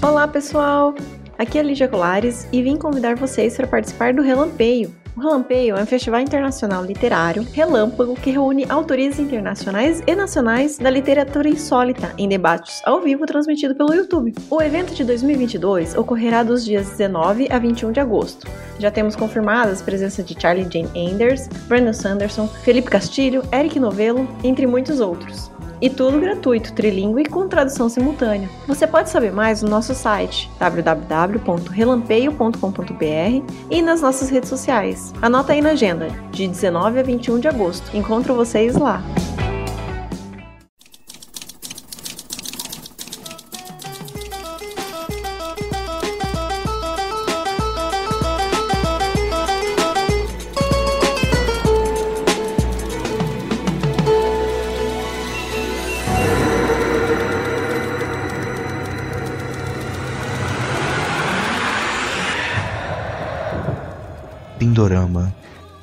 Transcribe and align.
Olá, 0.00 0.28
pessoal! 0.28 0.94
Aqui 1.36 1.58
é 1.58 1.62
Lígia 1.62 1.88
Colares 1.88 2.46
e 2.52 2.62
vim 2.62 2.76
convidar 2.76 3.16
vocês 3.16 3.56
para 3.56 3.66
participar 3.66 4.14
do 4.14 4.22
Relampeio. 4.22 4.94
O 5.16 5.20
Relampeio 5.20 5.76
é 5.76 5.82
um 5.82 5.86
festival 5.86 6.20
internacional 6.20 6.84
literário 6.84 7.44
relâmpago 7.52 8.14
que 8.14 8.30
reúne 8.30 8.64
autores 8.68 9.18
internacionais 9.18 10.00
e 10.06 10.14
nacionais 10.14 10.78
da 10.78 10.88
literatura 10.88 11.48
insólita 11.48 12.14
em 12.16 12.28
debates 12.28 12.80
ao 12.84 13.00
vivo 13.00 13.26
transmitido 13.26 13.74
pelo 13.74 13.92
YouTube. 13.92 14.32
O 14.48 14.62
evento 14.62 14.94
de 14.94 15.02
2022 15.02 15.96
ocorrerá 15.96 16.44
dos 16.44 16.64
dias 16.64 16.90
19 16.90 17.48
a 17.50 17.58
21 17.58 17.90
de 17.90 17.98
agosto. 17.98 18.46
Já 18.78 18.92
temos 18.92 19.16
confirmadas 19.16 19.82
a 19.82 19.84
presença 19.84 20.22
de 20.22 20.40
Charlie 20.40 20.68
Jane 20.70 21.12
Anders, 21.12 21.48
Brandon 21.66 21.92
Sanderson, 21.92 22.46
Felipe 22.46 22.88
Castilho, 22.88 23.42
Eric 23.52 23.80
Novello, 23.80 24.28
entre 24.44 24.64
muitos 24.64 25.00
outros. 25.00 25.50
E 25.80 25.88
tudo 25.88 26.20
gratuito, 26.20 26.72
trilingue 26.72 27.22
e 27.22 27.26
com 27.26 27.46
tradução 27.48 27.88
simultânea. 27.88 28.48
Você 28.66 28.84
pode 28.86 29.08
saber 29.10 29.32
mais 29.32 29.62
no 29.62 29.70
nosso 29.70 29.94
site 29.94 30.50
www.relampeio.com.br 30.58 33.52
e 33.70 33.82
nas 33.82 34.00
nossas 34.00 34.30
redes 34.30 34.48
sociais. 34.48 35.12
Anota 35.22 35.52
aí 35.52 35.60
na 35.60 35.70
agenda, 35.70 36.08
de 36.30 36.48
19 36.48 36.98
a 36.98 37.02
21 37.02 37.40
de 37.40 37.48
agosto. 37.48 37.94
Encontro 37.96 38.34
vocês 38.34 38.76
lá. 38.76 39.02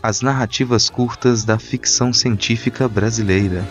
As 0.08 0.22
narrativas 0.22 0.88
curtas 0.88 1.44
da 1.44 1.58
ficção 1.58 2.14
científica 2.14 2.88
brasileira. 2.88 3.66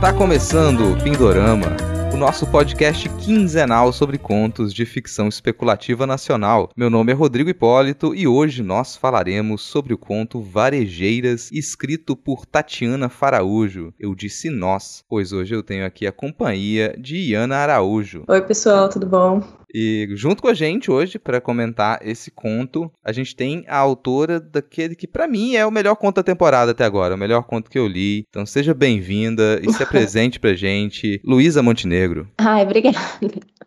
Tá 0.00 0.12
começando 0.12 0.92
o 0.92 1.02
Pindorama, 1.02 1.76
nosso 2.18 2.50
podcast 2.50 3.08
quinzenal 3.10 3.92
sobre 3.92 4.18
contos 4.18 4.74
de 4.74 4.84
ficção 4.84 5.28
especulativa 5.28 6.04
nacional. 6.04 6.68
Meu 6.76 6.90
nome 6.90 7.12
é 7.12 7.14
Rodrigo 7.14 7.48
Hipólito 7.48 8.12
e 8.12 8.26
hoje 8.26 8.60
nós 8.60 8.96
falaremos 8.96 9.62
sobre 9.62 9.94
o 9.94 9.98
conto 9.98 10.42
Varejeiras, 10.42 11.48
escrito 11.52 12.16
por 12.16 12.44
Tatiana 12.44 13.08
Faraújo. 13.08 13.94
Eu 14.00 14.16
disse 14.16 14.50
nós, 14.50 15.04
pois 15.08 15.32
hoje 15.32 15.54
eu 15.54 15.62
tenho 15.62 15.86
aqui 15.86 16.08
a 16.08 16.12
companhia 16.12 16.92
de 16.98 17.18
Iana 17.18 17.58
Araújo. 17.58 18.24
Oi, 18.26 18.42
pessoal, 18.42 18.88
tudo 18.88 19.06
bom? 19.06 19.40
E 19.74 20.08
junto 20.12 20.42
com 20.42 20.48
a 20.48 20.54
gente 20.54 20.90
hoje 20.90 21.18
para 21.18 21.40
comentar 21.40 22.00
esse 22.02 22.30
conto, 22.30 22.90
a 23.04 23.12
gente 23.12 23.36
tem 23.36 23.64
a 23.68 23.76
autora 23.76 24.40
daquele 24.40 24.94
que 24.94 25.06
para 25.06 25.28
mim 25.28 25.54
é 25.54 25.66
o 25.66 25.70
melhor 25.70 25.96
conto 25.96 26.16
da 26.16 26.22
temporada 26.22 26.72
até 26.72 26.84
agora, 26.84 27.14
o 27.14 27.18
melhor 27.18 27.42
conto 27.44 27.70
que 27.70 27.78
eu 27.78 27.86
li. 27.86 28.24
Então 28.28 28.46
seja 28.46 28.74
bem-vinda 28.74 29.60
e 29.62 29.72
se 29.72 29.82
apresente 29.82 30.40
pra 30.40 30.54
gente, 30.54 31.20
Luísa 31.24 31.62
Montenegro. 31.62 32.28
Ai, 32.38 32.62
obrigada. 32.62 32.98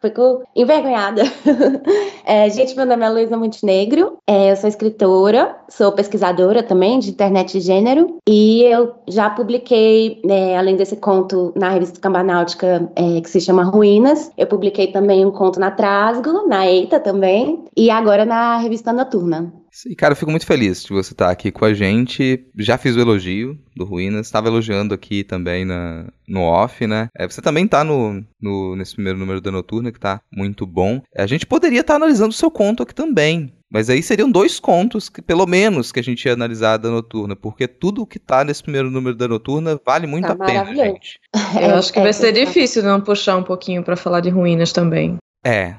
Fico 0.02 0.44
envergonhada. 0.56 1.24
É, 2.24 2.50
gente, 2.50 2.76
meu 2.76 2.86
nome 2.86 3.04
é 3.04 3.10
Luísa 3.10 3.36
Montenegro, 3.36 4.18
é, 4.28 4.52
eu 4.52 4.56
sou 4.56 4.70
escritora, 4.70 5.56
sou 5.68 5.92
pesquisadora 5.92 6.62
também 6.62 7.00
de 7.00 7.10
internet 7.10 7.58
e 7.58 7.62
gênero, 7.62 8.18
e 8.30 8.62
eu 8.64 8.94
já 9.08 9.30
publiquei, 9.30 10.22
né, 10.24 10.56
além 10.56 10.76
desse 10.76 10.96
conto 10.96 11.52
na 11.56 11.70
revista 11.70 12.00
Cambanáutica, 12.00 12.90
é, 12.96 13.20
que 13.22 13.30
se 13.30 13.42
chama 13.42 13.64
Ruínas, 13.64 14.32
eu 14.38 14.46
publiquei 14.46 14.88
também 14.88 15.26
um 15.26 15.32
conto 15.32 15.60
na 15.60 15.72
Trasgo, 15.92 16.48
na 16.48 16.66
EITA 16.66 17.02
também, 17.02 17.66
e 17.76 17.90
agora 17.90 18.24
na 18.24 18.58
revista 18.58 18.94
Noturna. 18.94 19.54
E, 19.86 19.94
cara, 19.94 20.14
eu 20.14 20.16
fico 20.16 20.32
muito 20.32 20.46
feliz 20.46 20.84
de 20.84 20.94
você 20.94 21.14
estar 21.14 21.30
aqui 21.30 21.52
com 21.52 21.66
a 21.66 21.74
gente. 21.74 22.46
Já 22.58 22.78
fiz 22.78 22.96
o 22.96 23.00
elogio 23.02 23.60
do 23.76 23.84
Ruínas, 23.84 24.26
estava 24.26 24.48
elogiando 24.48 24.94
aqui 24.94 25.22
também 25.24 25.66
na, 25.66 26.08
no 26.26 26.44
off, 26.44 26.88
né? 26.88 27.10
É, 27.14 27.28
você 27.28 27.42
também 27.42 27.68
tá 27.68 27.84
no, 27.84 28.24
no, 28.42 28.76
nesse 28.78 28.96
primeiro 28.96 29.20
número 29.20 29.42
da 29.42 29.52
Noturna, 29.52 29.92
que 29.92 30.00
tá 30.00 30.22
muito 30.32 30.66
bom. 30.66 31.02
A 31.18 31.28
gente 31.28 31.46
poderia 31.46 31.82
estar 31.82 31.96
analisando 31.96 32.30
o 32.30 32.34
seu 32.34 32.50
conto 32.50 32.84
aqui 32.84 32.96
também. 32.96 33.54
Mas 33.70 33.90
aí 33.90 34.02
seriam 34.02 34.32
dois 34.32 34.60
contos, 34.62 35.10
que, 35.10 35.22
pelo 35.22 35.46
menos, 35.46 35.92
que 35.92 36.00
a 36.00 36.04
gente 36.04 36.26
ia 36.26 36.34
analisar 36.34 36.78
da 36.78 36.90
Noturna, 36.90 37.36
porque 37.36 37.68
tudo 37.68 38.02
o 38.02 38.08
que 38.08 38.20
tá 38.20 38.46
nesse 38.46 38.64
primeiro 38.64 38.90
número 38.90 39.16
da 39.16 39.28
Noturna 39.28 39.80
vale 39.86 40.08
muito 40.08 40.28
Tá 40.28 40.34
a 40.34 40.46
pena, 40.46 40.74
gente. 40.74 41.20
Eu 41.62 41.76
acho 41.76 41.92
que 41.92 42.00
É, 42.00 42.04
vai 42.04 42.14
ser 42.14 42.30
é, 42.30 42.46
difícil 42.46 42.84
não 42.84 43.02
puxar 43.02 43.36
um 43.36 43.44
pouquinho 43.44 43.84
pra 43.84 43.98
falar 43.98 44.22
de 44.22 44.30
ruínas 44.30 44.72
também. 44.72 45.18
É, 45.44 45.76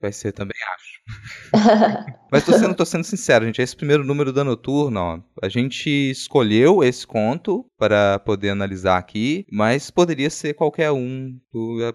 vai 0.00 0.12
ser 0.12 0.32
também, 0.32 0.56
acho. 0.74 0.96
Mas 2.30 2.44
tô 2.44 2.52
sendo, 2.52 2.74
tô 2.74 2.84
sendo 2.84 3.04
sincero, 3.04 3.44
gente. 3.44 3.62
Esse 3.62 3.76
primeiro 3.76 4.04
número 4.04 4.32
da 4.32 4.42
Noturna, 4.42 5.00
ó, 5.00 5.20
a 5.42 5.48
gente 5.48 5.88
escolheu 5.88 6.82
esse 6.82 7.06
conto 7.06 7.64
para 7.78 8.18
poder 8.18 8.50
analisar 8.50 8.98
aqui, 8.98 9.46
mas 9.50 9.90
poderia 9.90 10.28
ser 10.28 10.54
qualquer 10.54 10.90
um. 10.90 11.38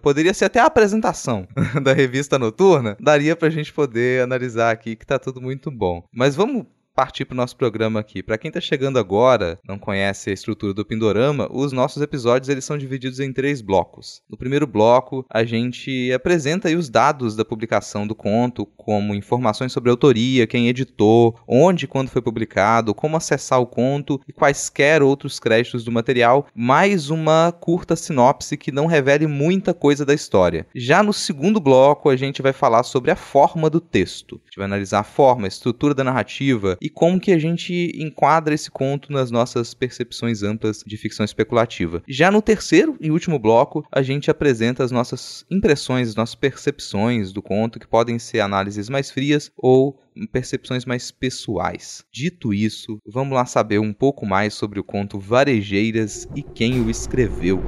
Poderia 0.01 0.33
ser 0.33 0.45
até 0.45 0.59
a 0.59 0.65
apresentação 0.65 1.47
da 1.83 1.93
revista 1.93 2.39
Noturna. 2.39 2.95
Daria 2.99 3.35
pra 3.35 3.49
gente 3.49 3.73
poder 3.73 4.23
analisar 4.23 4.71
aqui, 4.71 4.95
que 4.95 5.05
tá 5.05 5.19
tudo 5.19 5.41
muito 5.41 5.69
bom. 5.69 6.03
Mas 6.13 6.35
vamos 6.35 6.65
partir 6.95 7.25
pro 7.25 7.35
nosso 7.35 7.55
programa 7.55 7.99
aqui. 7.99 8.21
Pra 8.21 8.37
quem 8.37 8.51
tá 8.51 8.61
chegando 8.61 8.99
agora, 8.99 9.59
não 9.67 9.77
conhece 9.77 10.29
a 10.29 10.33
estrutura 10.33 10.73
do 10.73 10.85
Pindorama, 10.85 11.47
os 11.51 11.71
nossos 11.71 12.01
episódios 12.01 12.49
eles 12.49 12.65
são 12.65 12.77
divididos 12.77 13.19
em 13.19 13.33
três 13.33 13.61
blocos. 13.61 14.21
No 14.29 14.37
primeiro 14.37 14.67
bloco, 14.67 15.25
a 15.29 15.43
gente 15.43 16.11
apresenta 16.11 16.69
os 16.69 16.89
dados 16.89 17.35
da 17.35 17.43
publicação 17.43 18.05
do 18.07 18.15
conto, 18.15 18.65
como 18.77 19.15
informações 19.15 19.71
sobre 19.71 19.89
a 19.89 19.93
autoria, 19.93 20.47
quem 20.47 20.67
editou, 20.67 21.37
onde 21.47 21.85
e 21.85 21.87
quando 21.87 22.09
foi 22.09 22.21
publicado, 22.21 22.93
como 22.93 23.17
acessar 23.17 23.59
o 23.59 23.65
conto 23.65 24.19
e 24.27 24.33
quaisquer 24.33 25.01
outros 25.01 25.39
créditos 25.39 25.83
do 25.83 25.91
material, 25.91 26.47
mais 26.53 27.09
uma 27.09 27.51
curta 27.51 27.95
sinopse 27.95 28.57
que 28.57 28.71
não 28.71 28.85
revele 28.85 29.27
muita 29.27 29.73
coisa 29.73 30.05
da 30.05 30.13
história. 30.13 30.67
Já 30.75 31.01
no 31.01 31.13
segundo 31.13 31.59
bloco, 31.59 32.09
a 32.09 32.15
gente 32.15 32.41
vai 32.41 32.53
falar 32.53 32.83
sobre 32.83 33.11
a 33.11 33.15
forma 33.15 33.69
do 33.69 33.79
texto. 33.79 34.39
A 34.43 34.45
gente 34.45 34.57
vai 34.57 34.65
analisar 34.65 34.99
a 34.99 35.03
forma, 35.03 35.45
a 35.45 35.47
estrutura 35.47 35.93
da 35.93 36.03
narrativa 36.03 36.77
e 36.81 36.89
como 36.93 37.19
que 37.19 37.31
a 37.31 37.39
gente 37.39 37.91
enquadra 37.95 38.53
esse 38.53 38.69
conto 38.69 39.11
nas 39.11 39.31
nossas 39.31 39.73
percepções 39.73 40.43
amplas 40.43 40.83
de 40.85 40.97
ficção 40.97 41.23
especulativa. 41.23 42.03
Já 42.07 42.31
no 42.31 42.41
terceiro 42.41 42.95
e 42.99 43.11
último 43.11 43.39
bloco, 43.39 43.85
a 43.91 44.01
gente 44.01 44.29
apresenta 44.29 44.83
as 44.83 44.91
nossas 44.91 45.45
impressões, 45.49 46.09
as 46.09 46.15
nossas 46.15 46.35
percepções 46.35 47.31
do 47.31 47.41
conto, 47.41 47.79
que 47.79 47.87
podem 47.87 48.19
ser 48.19 48.39
análises 48.39 48.89
mais 48.89 49.09
frias 49.09 49.51
ou 49.57 49.99
percepções 50.31 50.85
mais 50.85 51.11
pessoais. 51.11 52.03
Dito 52.11 52.53
isso, 52.53 52.99
vamos 53.05 53.33
lá 53.33 53.45
saber 53.45 53.79
um 53.79 53.93
pouco 53.93 54.25
mais 54.25 54.53
sobre 54.53 54.79
o 54.79 54.83
conto 54.83 55.19
Varejeiras 55.19 56.27
e 56.35 56.43
quem 56.43 56.81
o 56.81 56.89
escreveu. 56.89 57.61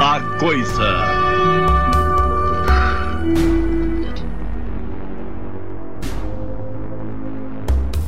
A 0.00 0.38
coisa. 0.38 1.27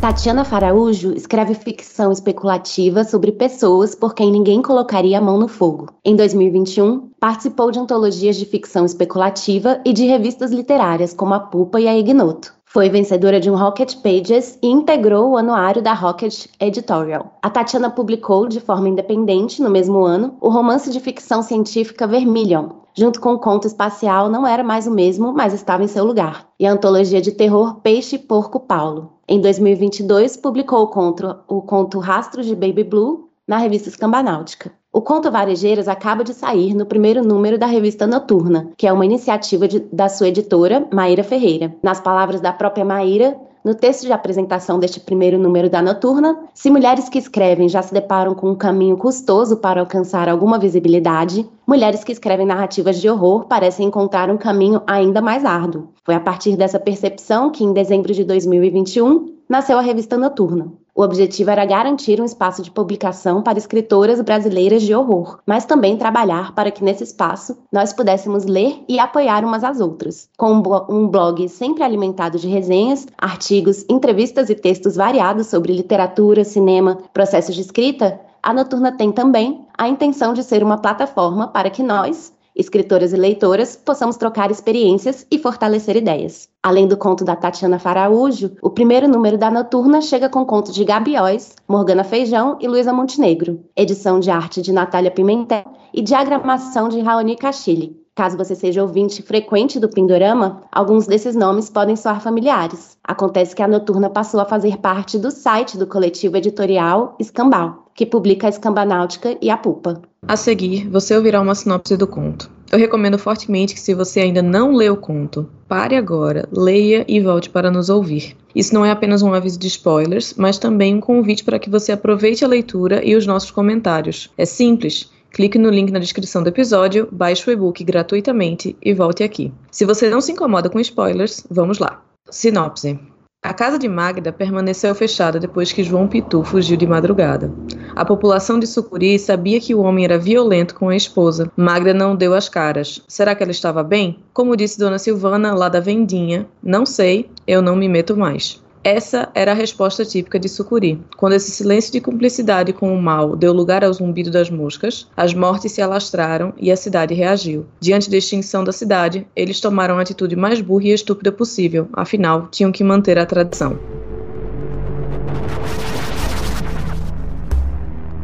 Tatiana 0.00 0.46
Faraújo 0.46 1.12
escreve 1.12 1.52
ficção 1.52 2.10
especulativa 2.10 3.04
sobre 3.04 3.32
pessoas 3.32 3.94
por 3.94 4.14
quem 4.14 4.30
ninguém 4.32 4.62
colocaria 4.62 5.18
a 5.18 5.20
mão 5.20 5.38
no 5.38 5.46
fogo. 5.46 5.90
Em 6.02 6.16
2021, 6.16 7.10
participou 7.20 7.70
de 7.70 7.78
antologias 7.78 8.36
de 8.36 8.46
ficção 8.46 8.86
especulativa 8.86 9.78
e 9.84 9.92
de 9.92 10.06
revistas 10.06 10.52
literárias 10.52 11.12
como 11.12 11.34
a 11.34 11.40
Pupa 11.40 11.78
e 11.78 11.86
a 11.86 11.94
Ignoto. 11.98 12.54
Foi 12.64 12.88
vencedora 12.88 13.38
de 13.38 13.50
um 13.50 13.56
Rocket 13.56 13.96
Pages 13.96 14.58
e 14.62 14.68
integrou 14.68 15.32
o 15.32 15.36
anuário 15.36 15.82
da 15.82 15.92
Rocket 15.92 16.46
Editorial. 16.58 17.36
A 17.42 17.50
Tatiana 17.50 17.90
publicou, 17.90 18.48
de 18.48 18.58
forma 18.58 18.88
independente, 18.88 19.60
no 19.60 19.68
mesmo 19.68 20.02
ano, 20.02 20.34
o 20.40 20.48
romance 20.48 20.90
de 20.90 20.98
ficção 20.98 21.42
científica 21.42 22.06
Vermilion, 22.06 22.70
junto 22.94 23.20
com 23.20 23.34
o 23.34 23.38
conto 23.38 23.66
espacial 23.66 24.30
Não 24.30 24.46
Era 24.46 24.64
Mais 24.64 24.86
o 24.86 24.90
Mesmo, 24.90 25.32
mas 25.32 25.52
estava 25.52 25.82
em 25.82 25.88
seu 25.88 26.04
lugar, 26.04 26.46
e 26.58 26.66
a 26.66 26.72
antologia 26.72 27.20
de 27.20 27.32
terror 27.32 27.80
Peixe 27.82 28.16
e 28.16 28.18
Porco 28.18 28.60
Paulo. 28.60 29.19
Em 29.32 29.40
2022, 29.40 30.36
publicou 30.38 30.82
o 30.82 30.88
conto, 30.88 31.36
o 31.46 31.62
conto 31.62 32.00
de 32.42 32.56
Baby 32.56 32.82
Blue 32.82 33.28
na 33.46 33.58
revista 33.58 33.88
Escambanáutica. 33.88 34.72
O 34.92 35.00
Conto 35.00 35.30
Varejeiras 35.30 35.86
acaba 35.86 36.24
de 36.24 36.34
sair 36.34 36.74
no 36.74 36.84
primeiro 36.84 37.22
número 37.22 37.56
da 37.56 37.66
revista 37.66 38.08
Noturna, 38.08 38.72
que 38.76 38.88
é 38.88 38.92
uma 38.92 39.04
iniciativa 39.04 39.68
de- 39.68 39.86
da 39.92 40.08
sua 40.08 40.26
editora, 40.26 40.84
Maíra 40.92 41.22
Ferreira. 41.22 41.72
Nas 41.80 42.00
palavras 42.00 42.40
da 42.40 42.52
própria 42.52 42.84
Maíra, 42.84 43.36
no 43.64 43.74
texto 43.74 44.06
de 44.06 44.12
apresentação 44.12 44.78
deste 44.78 45.00
primeiro 45.00 45.38
número 45.38 45.68
da 45.68 45.82
Noturna, 45.82 46.38
se 46.54 46.70
mulheres 46.70 47.08
que 47.08 47.18
escrevem 47.18 47.68
já 47.68 47.82
se 47.82 47.92
deparam 47.92 48.34
com 48.34 48.50
um 48.50 48.54
caminho 48.54 48.96
custoso 48.96 49.56
para 49.56 49.80
alcançar 49.80 50.28
alguma 50.28 50.58
visibilidade, 50.58 51.48
mulheres 51.66 52.02
que 52.02 52.12
escrevem 52.12 52.46
narrativas 52.46 53.00
de 53.00 53.08
horror 53.08 53.46
parecem 53.46 53.86
encontrar 53.86 54.30
um 54.30 54.38
caminho 54.38 54.82
ainda 54.86 55.20
mais 55.20 55.44
árduo. 55.44 55.88
Foi 56.04 56.14
a 56.14 56.20
partir 56.20 56.56
dessa 56.56 56.80
percepção 56.80 57.50
que, 57.50 57.62
em 57.62 57.72
dezembro 57.72 58.12
de 58.14 58.24
2021, 58.24 59.40
nasceu 59.48 59.78
a 59.78 59.82
revista 59.82 60.16
Noturna. 60.16 60.72
O 61.00 61.02
objetivo 61.02 61.50
era 61.50 61.64
garantir 61.64 62.20
um 62.20 62.26
espaço 62.26 62.60
de 62.60 62.70
publicação 62.70 63.40
para 63.40 63.56
escritoras 63.56 64.20
brasileiras 64.20 64.82
de 64.82 64.94
horror, 64.94 65.38
mas 65.46 65.64
também 65.64 65.96
trabalhar 65.96 66.54
para 66.54 66.70
que 66.70 66.84
nesse 66.84 67.04
espaço 67.04 67.56
nós 67.72 67.90
pudéssemos 67.90 68.44
ler 68.44 68.84
e 68.86 68.98
apoiar 68.98 69.42
umas 69.42 69.64
às 69.64 69.80
outras. 69.80 70.28
Com 70.36 70.62
um 70.90 71.08
blog 71.08 71.48
sempre 71.48 71.82
alimentado 71.82 72.38
de 72.38 72.46
resenhas, 72.48 73.06
artigos, 73.16 73.82
entrevistas 73.88 74.50
e 74.50 74.54
textos 74.54 74.94
variados 74.94 75.46
sobre 75.46 75.72
literatura, 75.72 76.44
cinema, 76.44 76.98
processos 77.14 77.54
de 77.54 77.62
escrita, 77.62 78.20
a 78.42 78.52
Noturna 78.52 78.92
tem 78.92 79.10
também 79.10 79.64
a 79.78 79.88
intenção 79.88 80.34
de 80.34 80.42
ser 80.42 80.62
uma 80.62 80.76
plataforma 80.76 81.48
para 81.48 81.70
que 81.70 81.82
nós, 81.82 82.30
escritoras 82.60 83.12
e 83.12 83.16
leitoras, 83.16 83.74
possamos 83.74 84.16
trocar 84.16 84.50
experiências 84.50 85.26
e 85.30 85.38
fortalecer 85.38 85.96
ideias. 85.96 86.48
Além 86.62 86.86
do 86.86 86.96
conto 86.96 87.24
da 87.24 87.34
Tatiana 87.34 87.78
Faraújo, 87.78 88.52
o 88.62 88.70
primeiro 88.70 89.08
número 89.08 89.38
da 89.38 89.50
Noturna 89.50 90.00
chega 90.00 90.28
com 90.28 90.44
conto 90.44 90.70
de 90.70 90.84
Gabióis, 90.84 91.56
Morgana 91.66 92.04
Feijão 92.04 92.58
e 92.60 92.68
Luísa 92.68 92.92
Montenegro, 92.92 93.64
edição 93.74 94.20
de 94.20 94.30
arte 94.30 94.60
de 94.62 94.72
Natália 94.72 95.10
Pimentel 95.10 95.64
e 95.92 96.02
diagramação 96.02 96.88
de 96.88 97.00
Raoni 97.00 97.36
Cachille. 97.36 97.99
Caso 98.14 98.36
você 98.36 98.54
seja 98.54 98.82
ouvinte 98.82 99.22
frequente 99.22 99.78
do 99.78 99.88
Pindorama, 99.88 100.62
alguns 100.70 101.06
desses 101.06 101.34
nomes 101.34 101.70
podem 101.70 101.96
soar 101.96 102.20
familiares. 102.20 102.98
Acontece 103.04 103.54
que 103.54 103.62
a 103.62 103.68
Noturna 103.68 104.10
passou 104.10 104.40
a 104.40 104.44
fazer 104.44 104.78
parte 104.78 105.18
do 105.18 105.30
site 105.30 105.78
do 105.78 105.86
coletivo 105.86 106.36
editorial 106.36 107.16
Escambau, 107.18 107.86
que 107.94 108.04
publica 108.04 108.46
a 108.46 108.50
Escambanáutica 108.50 109.38
e 109.40 109.48
a 109.48 109.56
Pupa. 109.56 110.02
A 110.26 110.36
seguir, 110.36 110.88
você 110.88 111.16
ouvirá 111.16 111.40
uma 111.40 111.54
sinopse 111.54 111.96
do 111.96 112.06
conto. 112.06 112.50
Eu 112.70 112.78
recomendo 112.78 113.18
fortemente 113.18 113.74
que, 113.74 113.80
se 113.80 113.94
você 113.94 114.20
ainda 114.20 114.42
não 114.42 114.74
leu 114.74 114.94
o 114.94 114.96
conto, 114.96 115.48
pare 115.66 115.96
agora, 115.96 116.48
leia 116.52 117.04
e 117.08 117.20
volte 117.20 117.50
para 117.50 117.70
nos 117.70 117.88
ouvir. 117.88 118.36
Isso 118.54 118.74
não 118.74 118.84
é 118.84 118.90
apenas 118.90 119.22
um 119.22 119.34
aviso 119.34 119.58
de 119.58 119.66
spoilers, 119.66 120.34
mas 120.36 120.58
também 120.58 120.94
um 120.94 121.00
convite 121.00 121.42
para 121.42 121.58
que 121.58 121.70
você 121.70 121.90
aproveite 121.90 122.44
a 122.44 122.48
leitura 122.48 123.04
e 123.04 123.16
os 123.16 123.26
nossos 123.26 123.50
comentários. 123.50 124.30
É 124.36 124.44
simples. 124.44 125.10
Clique 125.32 125.58
no 125.58 125.70
link 125.70 125.90
na 125.90 125.98
descrição 125.98 126.42
do 126.42 126.48
episódio, 126.48 127.08
baixe 127.10 127.48
o 127.48 127.52
e-book 127.52 127.84
gratuitamente 127.84 128.76
e 128.82 128.92
volte 128.92 129.22
aqui. 129.22 129.52
Se 129.70 129.84
você 129.84 130.10
não 130.10 130.20
se 130.20 130.32
incomoda 130.32 130.68
com 130.68 130.80
spoilers, 130.80 131.46
vamos 131.50 131.78
lá. 131.78 132.02
Sinopse. 132.30 132.98
A 133.42 133.54
casa 133.54 133.78
de 133.78 133.88
Magda 133.88 134.32
permaneceu 134.32 134.94
fechada 134.94 135.40
depois 135.40 135.72
que 135.72 135.82
João 135.82 136.06
Pitu 136.06 136.44
fugiu 136.44 136.76
de 136.76 136.86
madrugada. 136.86 137.50
A 137.96 138.04
população 138.04 138.58
de 138.58 138.66
Sucuri 138.66 139.18
sabia 139.18 139.58
que 139.58 139.74
o 139.74 139.80
homem 139.80 140.04
era 140.04 140.18
violento 140.18 140.74
com 140.74 140.90
a 140.90 140.96
esposa. 140.96 141.50
Magda 141.56 141.94
não 141.94 142.14
deu 142.14 142.34
as 142.34 142.50
caras. 142.50 143.02
Será 143.08 143.34
que 143.34 143.42
ela 143.42 143.50
estava 143.50 143.82
bem? 143.82 144.18
Como 144.34 144.54
disse 144.54 144.78
Dona 144.78 144.98
Silvana, 144.98 145.54
lá 145.54 145.70
da 145.70 145.80
vendinha, 145.80 146.46
não 146.62 146.84
sei, 146.84 147.30
eu 147.46 147.62
não 147.62 147.74
me 147.76 147.88
meto 147.88 148.14
mais. 148.14 148.62
Essa 148.82 149.28
era 149.34 149.52
a 149.52 149.54
resposta 149.54 150.06
típica 150.06 150.38
de 150.38 150.48
Sucuri. 150.48 151.02
Quando 151.18 151.34
esse 151.34 151.50
silêncio 151.50 151.92
de 151.92 152.00
cumplicidade 152.00 152.72
com 152.72 152.94
o 152.94 153.02
mal 153.02 153.36
deu 153.36 153.52
lugar 153.52 153.84
ao 153.84 153.92
zumbido 153.92 154.30
das 154.30 154.48
moscas, 154.48 155.06
as 155.14 155.34
mortes 155.34 155.72
se 155.72 155.82
alastraram 155.82 156.54
e 156.56 156.72
a 156.72 156.76
cidade 156.76 157.12
reagiu. 157.12 157.66
Diante 157.78 158.10
da 158.10 158.16
extinção 158.16 158.64
da 158.64 158.72
cidade, 158.72 159.26
eles 159.36 159.60
tomaram 159.60 159.98
a 159.98 160.02
atitude 160.02 160.34
mais 160.34 160.62
burra 160.62 160.84
e 160.84 160.92
estúpida 160.92 161.30
possível, 161.30 161.88
afinal, 161.92 162.48
tinham 162.50 162.72
que 162.72 162.82
manter 162.82 163.18
a 163.18 163.26
tradição. 163.26 163.78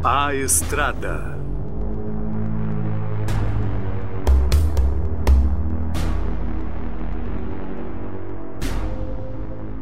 A 0.03 0.35
Estrada. 0.35 1.36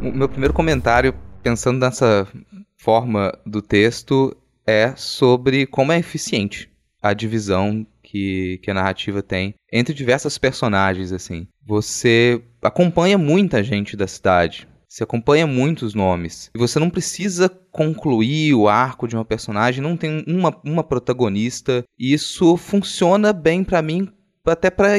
O 0.05 0.13
meu 0.13 0.29
primeiro 0.29 0.53
comentário, 0.53 1.15
pensando 1.43 1.81
nessa 1.81 2.29
forma 2.77 3.33
do 3.47 3.63
texto, 3.63 4.37
é 4.67 4.93
sobre 4.95 5.65
como 5.65 5.93
é 5.93 5.99
eficiente 5.99 6.71
a 7.03 7.15
divisão 7.15 7.87
que, 8.03 8.61
que 8.63 8.71
a 8.71 8.75
narrativa 8.75 9.23
tem 9.23 9.55
entre 9.73 9.95
diversas 9.95 10.37
personagens, 10.37 11.11
assim. 11.11 11.49
Você 11.67 12.43
acompanha 12.61 13.17
muita 13.17 13.65
gente 13.65 13.97
da 13.97 14.07
cidade, 14.07 14.69
você 14.87 15.05
acompanha 15.05 15.47
muitos 15.47 15.95
nomes. 15.95 16.51
E 16.55 16.59
você 16.59 16.79
não 16.79 16.91
precisa 16.91 17.49
concluir 17.73 18.53
o 18.53 18.69
arco 18.69 19.09
de 19.09 19.17
uma 19.17 19.25
personagem, 19.25 19.83
não 19.83 19.97
tem 19.97 20.23
uma, 20.29 20.55
uma 20.63 20.85
protagonista. 20.85 21.83
Isso 21.99 22.59
funciona 22.59 23.33
bem 23.33 23.65
para 23.65 23.81
mim, 23.81 24.13
até 24.45 24.71
para 24.71 24.99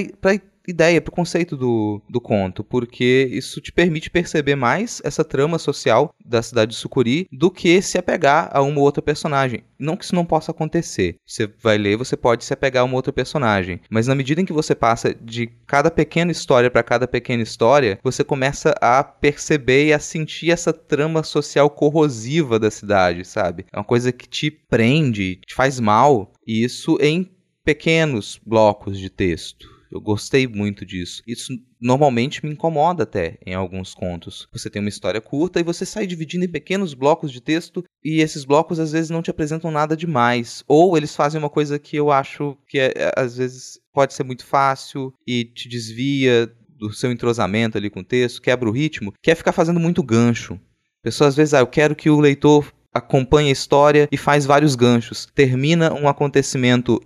ideia, 0.67 1.01
pro 1.01 1.11
conceito 1.11 1.55
do, 1.55 2.01
do 2.09 2.21
conto, 2.21 2.63
porque 2.63 3.29
isso 3.31 3.61
te 3.61 3.71
permite 3.71 4.09
perceber 4.09 4.55
mais 4.55 5.01
essa 5.03 5.23
trama 5.23 5.57
social 5.57 6.13
da 6.23 6.41
cidade 6.41 6.71
de 6.71 6.77
Sucuri 6.77 7.27
do 7.31 7.51
que 7.51 7.81
se 7.81 7.97
apegar 7.97 8.49
a 8.51 8.61
uma 8.61 8.79
ou 8.79 8.85
outra 8.85 9.01
personagem. 9.01 9.63
Não 9.77 9.97
que 9.97 10.05
isso 10.05 10.15
não 10.15 10.25
possa 10.25 10.51
acontecer. 10.51 11.17
Você 11.25 11.49
vai 11.61 11.77
ler, 11.77 11.97
você 11.97 12.15
pode 12.15 12.45
se 12.45 12.53
apegar 12.53 12.81
a 12.81 12.85
uma 12.85 12.95
outra 12.95 13.11
personagem, 13.11 13.79
mas 13.89 14.07
na 14.07 14.15
medida 14.15 14.41
em 14.41 14.45
que 14.45 14.53
você 14.53 14.73
passa 14.73 15.13
de 15.13 15.47
cada 15.67 15.91
pequena 15.91 16.31
história 16.31 16.71
para 16.71 16.83
cada 16.83 17.07
pequena 17.07 17.43
história, 17.43 17.99
você 18.03 18.23
começa 18.23 18.75
a 18.81 19.03
perceber 19.03 19.87
e 19.87 19.93
a 19.93 19.99
sentir 19.99 20.51
essa 20.51 20.71
trama 20.71 21.23
social 21.23 21.69
corrosiva 21.69 22.57
da 22.57 22.71
cidade, 22.71 23.25
sabe? 23.25 23.65
É 23.71 23.77
uma 23.77 23.83
coisa 23.83 24.11
que 24.11 24.27
te 24.27 24.49
prende, 24.49 25.39
te 25.45 25.53
faz 25.53 25.79
mal, 25.79 26.31
e 26.47 26.63
isso 26.63 26.97
em 27.01 27.29
pequenos 27.63 28.39
blocos 28.45 28.99
de 28.99 29.09
texto. 29.09 29.74
Eu 29.95 30.01
gostei 30.01 30.45
muito 30.45 30.85
disso. 30.85 31.23
Isso 31.25 31.53
normalmente 31.79 32.45
me 32.45 32.51
incomoda 32.51 33.03
até 33.03 33.37
em 33.45 33.53
alguns 33.53 33.93
contos. 33.93 34.45
Você 34.51 34.69
tem 34.69 34.81
uma 34.81 34.89
história 34.89 35.21
curta 35.21 35.57
e 35.57 35.63
você 35.63 35.85
sai 35.85 36.05
dividindo 36.05 36.43
em 36.43 36.51
pequenos 36.51 36.93
blocos 36.93 37.31
de 37.31 37.39
texto 37.39 37.81
e 38.03 38.19
esses 38.19 38.43
blocos 38.43 38.77
às 38.77 38.91
vezes 38.91 39.09
não 39.09 39.21
te 39.21 39.31
apresentam 39.31 39.71
nada 39.71 39.95
demais. 39.95 40.65
Ou 40.67 40.97
eles 40.97 41.15
fazem 41.15 41.39
uma 41.39 41.49
coisa 41.49 41.79
que 41.79 41.95
eu 41.95 42.11
acho 42.11 42.57
que 42.67 42.77
é, 42.77 42.91
é 42.93 43.11
às 43.15 43.37
vezes 43.37 43.79
pode 43.93 44.13
ser 44.13 44.25
muito 44.25 44.45
fácil 44.45 45.13
e 45.25 45.45
te 45.45 45.69
desvia 45.69 46.53
do 46.77 46.91
seu 46.91 47.09
entrosamento 47.09 47.77
ali 47.77 47.89
com 47.89 48.01
o 48.01 48.05
texto, 48.05 48.41
quebra 48.41 48.67
o 48.67 48.73
ritmo, 48.73 49.13
que 49.23 49.31
é 49.31 49.35
ficar 49.35 49.53
fazendo 49.53 49.79
muito 49.79 50.03
gancho. 50.03 50.59
Pessoas 51.01 51.29
às 51.29 51.35
vezes, 51.37 51.53
ah, 51.53 51.59
eu 51.59 51.67
quero 51.67 51.95
que 51.95 52.09
o 52.09 52.19
leitor 52.19 52.69
acompanha 52.95 53.49
a 53.49 53.51
história 53.51 54.07
e 54.09 54.17
faz 54.17 54.45
vários 54.45 54.73
ganchos. 54.73 55.27
Termina 55.35 55.93
um 55.93 56.07
acontecimento 56.07 57.01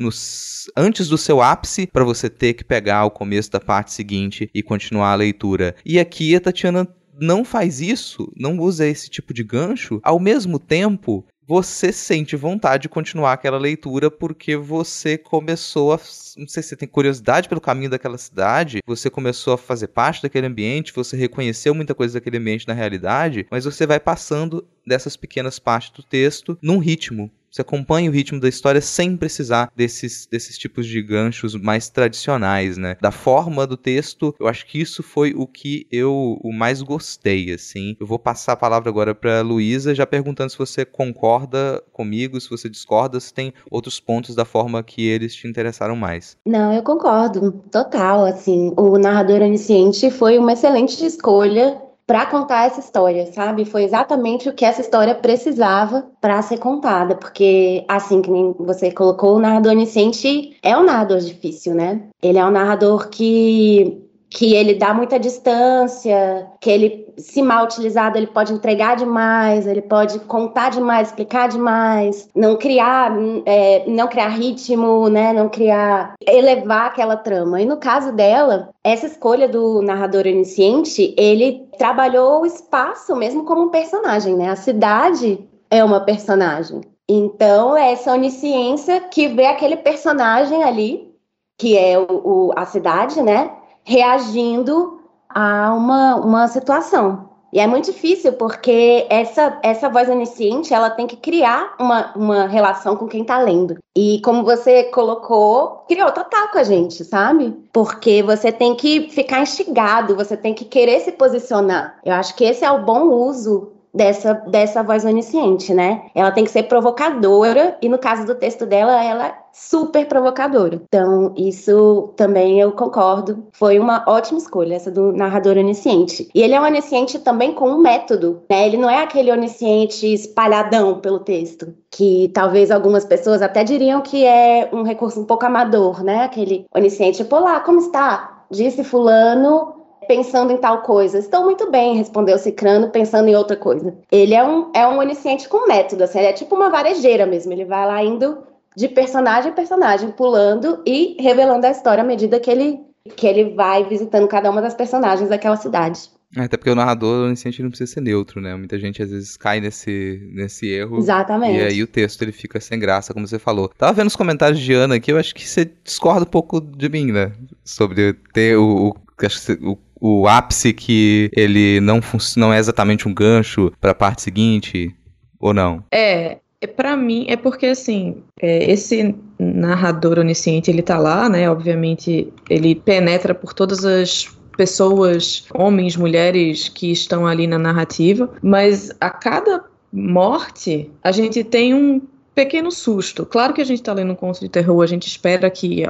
antes 0.78 1.08
do 1.08 1.18
seu 1.18 1.42
ápice 1.42 1.88
para 1.88 2.06
você 2.06 2.30
ter 2.30 2.54
que 2.54 2.64
pegar 2.64 3.06
o 3.06 3.12
começo 3.12 3.50
da 3.50 3.60
parte 3.60 3.92
seguinte 3.92 4.50
e 4.54 4.62
continuar 4.62 5.14
a 5.14 5.16
leitura. 5.16 5.76
E 5.84 6.00
aqui 6.00 6.36
a 6.36 6.40
Tatiana 6.40 6.88
não 7.20 7.44
faz 7.44 7.82
isso, 7.82 8.32
não 8.38 8.58
usa 8.60 8.88
esse 8.88 9.10
tipo 9.10 9.34
de 9.34 9.44
gancho, 9.44 10.00
ao 10.04 10.20
mesmo 10.20 10.58
tempo 10.58 11.26
você 11.50 11.92
sente 11.92 12.36
vontade 12.36 12.84
de 12.84 12.90
continuar 12.90 13.34
aquela 13.34 13.58
leitura 13.58 14.12
porque 14.12 14.56
você 14.56 15.18
começou 15.18 15.92
a. 15.92 16.00
Não 16.38 16.48
sei 16.48 16.62
se 16.62 16.70
você 16.70 16.76
tem 16.76 16.88
curiosidade 16.88 17.50
pelo 17.50 17.60
caminho 17.60 17.90
daquela 17.90 18.20
cidade, 18.20 18.82
você 18.86 19.10
começou 19.10 19.56
a 19.56 19.58
fazer 19.58 19.88
parte 19.88 20.22
daquele 20.22 20.46
ambiente, 20.46 20.94
você 20.94 21.18
reconheceu 21.18 21.74
muita 21.74 21.96
coisa 21.96 22.14
daquele 22.14 22.38
ambiente 22.38 22.68
na 22.68 22.76
realidade, 22.76 23.48
mas 23.50 23.66
você 23.66 23.88
vai 23.88 24.00
passando 24.00 24.64
dessas 24.86 25.18
pequenas 25.18 25.58
partes 25.58 25.90
do 25.90 26.04
texto 26.04 26.56
num 26.62 26.78
ritmo 26.78 27.32
você 27.52 27.62
acompanha 27.62 28.10
o 28.10 28.14
ritmo 28.14 28.40
da 28.40 28.48
história 28.48 28.82
sem 28.82 29.18
precisar 29.18 29.72
desses, 29.76 30.28
desses 30.30 30.58
tipos 30.58 30.86
de 30.86 31.02
ganchos 31.02 31.56
mais 31.56 31.90
tradicionais, 31.90 32.78
né? 32.78 32.96
Da 33.02 33.12
forma 33.12 33.66
do 33.66 33.78
texto, 33.78 34.36
eu 34.40 34.48
acho 34.48 34.66
que 34.66 34.80
isso 34.80 35.02
foi 35.02 35.34
o 35.36 35.48
que 35.48 35.88
eu 35.92 36.38
o 36.42 36.54
mais 36.54 36.82
gostei, 36.82 37.52
assim. 37.52 37.96
Eu 38.00 38.08
vou 38.08 38.20
passar 38.20 38.54
a 38.54 38.58
palavra 38.58 38.90
agora 38.90 39.16
para 39.16 39.42
Luísa, 39.42 39.96
já 39.96 40.06
perguntando 40.06 40.52
se 40.52 40.58
você 40.58 40.86
concorda 40.86 41.84
comigo, 41.92 42.40
se 42.40 42.50
você 42.50 42.70
discorda, 42.70 43.20
se 43.20 43.34
tem 43.34 43.54
outros 43.70 44.00
pontos 44.00 44.36
da 44.36 44.46
forma 44.46 44.84
que 44.84 45.08
eles 45.08 45.34
te 45.34 45.48
interessaram 45.48 45.96
mais. 45.96 46.38
Não, 46.46 46.74
eu 46.74 46.84
concordo, 46.84 47.52
total, 47.72 48.26
assim. 48.26 48.74
O 48.78 48.98
narrador 48.98 49.42
onisciente 49.42 50.10
foi 50.12 50.38
uma 50.38 50.54
excelente 50.54 51.06
escolha 51.06 51.89
para 52.09 52.25
contar 52.25 52.66
essa 52.66 52.80
história, 52.80 53.31
sabe? 53.31 53.66
Foi 53.66 53.83
exatamente 53.83 54.49
o 54.49 54.54
que 54.54 54.66
essa 54.66 54.81
história 54.81 55.13
precisava 55.13 56.09
para 56.19 56.42
ser 56.42 56.57
contada, 56.57 57.13
porque 57.13 57.85
assim 57.87 58.19
que 58.19 58.31
você 58.57 58.89
colocou, 58.89 59.35
o 59.35 59.39
narrador 59.39 59.73
onisciente 59.73 60.57
é 60.63 60.75
um 60.75 60.83
narrador 60.83 61.19
difícil, 61.19 61.75
né? 61.75 62.01
Ele 62.19 62.39
é 62.39 62.44
um 62.44 62.49
narrador 62.49 63.09
que 63.09 64.08
que 64.30 64.54
ele 64.54 64.76
dá 64.76 64.94
muita 64.94 65.19
distância, 65.19 66.48
que 66.62 66.69
ele, 66.69 67.14
se 67.18 67.42
mal 67.42 67.66
utilizado, 67.66 68.18
ele 68.18 68.28
pode 68.28 68.54
entregar 68.54 68.95
demais, 68.95 69.66
ele 69.66 69.81
pode 69.81 70.19
contar 70.19 70.69
demais, 70.69 71.07
explicar 71.07 71.50
demais, 71.50 72.30
não 72.36 72.56
criar, 72.56 73.12
é, 73.45 73.83
não 73.88 74.07
criar 74.07 74.28
ritmo, 74.30 75.09
né, 75.09 75.33
não 75.33 75.50
criar, 75.50 76.14
elevar 76.28 76.88
aquela 76.88 77.18
trama. 77.18 77.59
E 77.59 77.66
no 77.66 77.78
caso 77.78 78.12
dela, 78.12 78.69
essa 78.83 79.07
escolha 79.07 79.48
do 79.48 79.81
narrador 79.81 80.28
onisciente, 80.28 81.14
ele 81.18 81.68
trabalhou 81.78 82.42
o 82.42 82.45
espaço 82.45 83.16
mesmo 83.16 83.44
como 83.45 83.64
um 83.64 83.69
personagem, 83.69 84.36
né? 84.36 84.50
A 84.50 84.56
cidade 84.56 85.40
é 85.71 85.83
uma 85.83 86.02
personagem. 86.02 86.81
Então, 87.07 87.76
é 87.76 87.94
essa 87.94 88.14
onisciência 88.14 89.02
que 89.02 89.28
vê 89.28 89.48
aquele 89.48 89.78
personagem 89.78 90.64
ali, 90.64 91.12
que 91.57 91.76
é 91.76 91.98
o, 91.98 92.06
o 92.24 92.52
a 92.56 92.66
cidade, 92.66 93.21
né? 93.24 93.52
Reagindo 93.90 95.02
a 95.28 95.74
uma, 95.74 96.16
uma 96.18 96.48
situação. 96.48 97.28
E 97.52 97.60
é 97.60 97.66
muito 97.66 97.86
difícil 97.86 98.34
porque 98.34 99.08
essa, 99.10 99.58
essa 99.64 99.90
voz 99.90 100.08
onisciente 100.08 100.72
ela 100.72 100.92
tem 100.92 101.08
que 101.08 101.16
criar 101.16 101.74
uma, 101.80 102.14
uma 102.16 102.46
relação 102.46 102.96
com 102.96 103.08
quem 103.08 103.24
tá 103.24 103.40
lendo. 103.40 103.78
E 103.98 104.22
como 104.24 104.44
você 104.44 104.84
colocou, 104.84 105.84
criou 105.88 106.12
total 106.12 106.50
com 106.50 106.60
a 106.60 106.64
gente, 106.64 107.04
sabe? 107.04 107.52
Porque 107.74 108.22
você 108.22 108.52
tem 108.52 108.76
que 108.76 109.10
ficar 109.10 109.42
instigado, 109.42 110.16
você 110.16 110.38
tem 110.38 110.54
que 110.54 110.66
querer 110.66 111.00
se 111.00 111.12
posicionar. 111.14 111.98
Eu 112.06 112.14
acho 112.14 112.36
que 112.36 112.44
esse 112.44 112.64
é 112.64 112.72
o 112.72 112.86
bom 112.86 113.06
uso 113.10 113.72
dessa, 113.92 114.36
dessa 114.36 114.84
voz 114.84 115.04
onisciente, 115.04 115.74
né? 115.74 116.04
Ela 116.14 116.31
tem 116.31 116.44
que 116.44 116.52
ser 116.52 116.64
provocadora, 116.64 117.76
e 117.81 117.90
no 117.90 117.98
caso 117.98 118.28
do 118.28 118.36
texto 118.36 118.68
dela, 118.68 119.04
ela 119.04 119.36
super 119.54 120.08
provocadora. 120.08 120.82
Então, 120.88 121.34
isso 121.38 122.14
também 122.16 122.60
eu 122.60 122.72
concordo. 122.72 123.48
Foi 123.54 123.80
uma 123.80 124.04
ótima 124.08 124.38
escolha, 124.38 124.76
essa 124.76 124.92
do 124.92 125.12
narrador 125.12 125.58
onisciente. 125.58 126.30
E 126.34 126.42
ele 126.42 126.54
é 126.54 126.62
um 126.62 126.66
onisciente 126.66 127.20
também 127.20 127.54
com 127.54 127.70
um 127.70 127.78
método, 127.78 128.42
né? 128.50 128.66
Ele 128.66 128.78
não 128.78 128.90
é 128.90 129.04
aquele 129.04 129.32
onisciente 129.32 130.12
espalhadão 130.12 131.00
pelo 131.00 131.20
texto, 131.20 131.74
que 131.92 132.30
talvez 132.34 132.72
algumas 132.72 133.06
pessoas 133.06 133.42
até 133.42 133.64
diriam 133.64 134.02
que 134.02 134.26
é 134.26 134.70
um 134.72 134.84
recurso 134.84 135.20
um 135.20 135.26
pouco 135.26 135.46
amador, 135.46 136.04
né? 136.04 136.24
Aquele 136.24 136.66
onisciente, 136.74 137.24
tipo, 137.24 137.36
olá, 137.36 137.60
como 137.60 137.80
está? 137.80 138.46
Disse 138.50 138.84
fulano 138.84 139.80
pensando 140.10 140.52
em 140.52 140.58
tal 140.58 140.82
coisa. 140.82 141.20
Estou 141.20 141.44
muito 141.44 141.70
bem, 141.70 141.96
respondeu 141.96 142.36
Cicrano, 142.40 142.90
pensando 142.90 143.28
em 143.28 143.36
outra 143.36 143.56
coisa. 143.56 143.96
Ele 144.12 144.34
é 144.34 144.44
um, 144.44 144.72
é 144.74 144.88
um 144.88 144.98
onisciente 144.98 145.48
com 145.48 145.68
método, 145.68 146.04
assim, 146.04 146.18
ele 146.18 146.30
é 146.30 146.34
tipo 146.34 146.56
uma 146.56 146.72
varejeira 146.72 147.28
mesmo. 147.28 147.54
Ele 147.54 147.64
vai 147.64 147.86
lá 147.86 148.04
indo 148.04 148.49
de 148.80 148.88
personagem 148.88 149.52
a 149.52 149.54
personagem, 149.54 150.09
pulando 150.09 150.81
e 150.86 151.18
revelando 151.19 151.68
a 151.68 151.69
história 151.69 152.02
à 152.02 152.07
medida 152.07 152.40
que 152.40 152.50
ele, 152.50 152.80
que 153.14 153.28
ele 153.28 153.54
vai 153.54 153.83
visitando 153.83 154.26
cada 154.26 154.50
uma 154.50 154.62
das 154.62 154.74
personagens 154.74 155.30
daquela 155.30 155.57
cidade. 155.57 156.09
Até 156.38 156.56
porque 156.56 156.69
o 156.69 156.76
narrador 156.76 157.26
onisciente 157.26 157.62
não 157.62 157.69
precisa 157.69 157.92
ser 157.92 158.00
neutro, 158.00 158.40
né? 158.40 158.56
Muita 158.56 158.80
gente 158.80 159.04
às 159.04 159.09
vezes 159.09 159.36
cai 159.36 159.59
nesse, 159.59 160.26
nesse 160.33 160.69
erro. 160.69 160.98
Exatamente. 160.98 161.57
E 161.57 161.62
aí 161.62 161.83
o 161.83 161.88
texto 161.88 162.21
ele 162.21 162.31
fica 162.31 162.62
sem 162.62 162.80
graça, 162.80 163.14
como 163.14 163.28
você 163.28 163.38
falou. 163.38 163.69
Tava 163.78 163.92
vendo 163.92 164.07
os 164.07 164.16
comentários 164.16 164.62
de 164.62 164.71
Ana 164.74 164.95
aqui, 164.95 165.12
eu 165.12 165.18
acho 165.18 165.36
que 165.36 165.45
você 165.45 165.69
discorda 165.83 166.21
um 166.21 166.30
pouco 166.30 166.62
de 166.62 166.88
mim, 166.88 167.12
né? 167.12 167.33
Sobre 167.66 168.14
ter 168.31 168.57
o, 168.57 168.94
o, 168.94 169.71
o 169.71 169.78
o 170.02 170.30
ápice 170.30 170.71
que 170.71 171.30
ele 171.36 171.81
não, 171.81 172.00
não 172.38 172.54
é 172.54 172.57
exatamente 172.57 173.06
um 173.06 173.14
gancho 173.14 173.69
para 173.81 173.92
a 173.92 173.95
parte 173.95 174.21
seguinte, 174.21 174.95
ou 175.38 175.54
não? 175.54 175.83
É, 175.92 176.38
é 176.61 176.68
para 176.68 176.95
mim 176.95 177.25
é 177.30 177.35
porque 177.35 177.68
assim 177.68 178.18
é, 178.42 178.71
esse 178.71 179.16
narrador 179.37 180.19
onisciente 180.19 180.69
ele 180.69 180.81
tá 180.81 180.97
lá 180.97 181.30
né 181.30 181.49
obviamente 181.49 182.31
ele 182.49 182.75
penetra 182.75 183.33
por 183.33 183.54
todas 183.54 183.85
as 183.85 184.30
pessoas 184.57 185.45
homens 185.54 185.95
mulheres 185.95 186.68
que 186.68 186.92
estão 186.92 187.25
ali 187.25 187.47
na 187.47 187.57
narrativa 187.57 188.30
mas 188.42 188.92
a 188.99 189.09
cada 189.09 189.63
morte 189.92 190.92
a 191.04 191.11
gente 191.11 191.44
tem 191.44 191.73
um 191.73 192.01
pequeno 192.35 192.71
susto. 192.71 193.25
Claro 193.25 193.54
que 193.54 193.59
a 193.59 193.66
gente 193.66 193.83
tá 193.83 193.92
lendo 193.92 194.13
um 194.13 194.16
conto 194.16 194.39
de 194.39 194.47
terror 194.47 194.81
a 194.81 194.87
gente 194.87 195.07
espera 195.07 195.49
que 195.49 195.85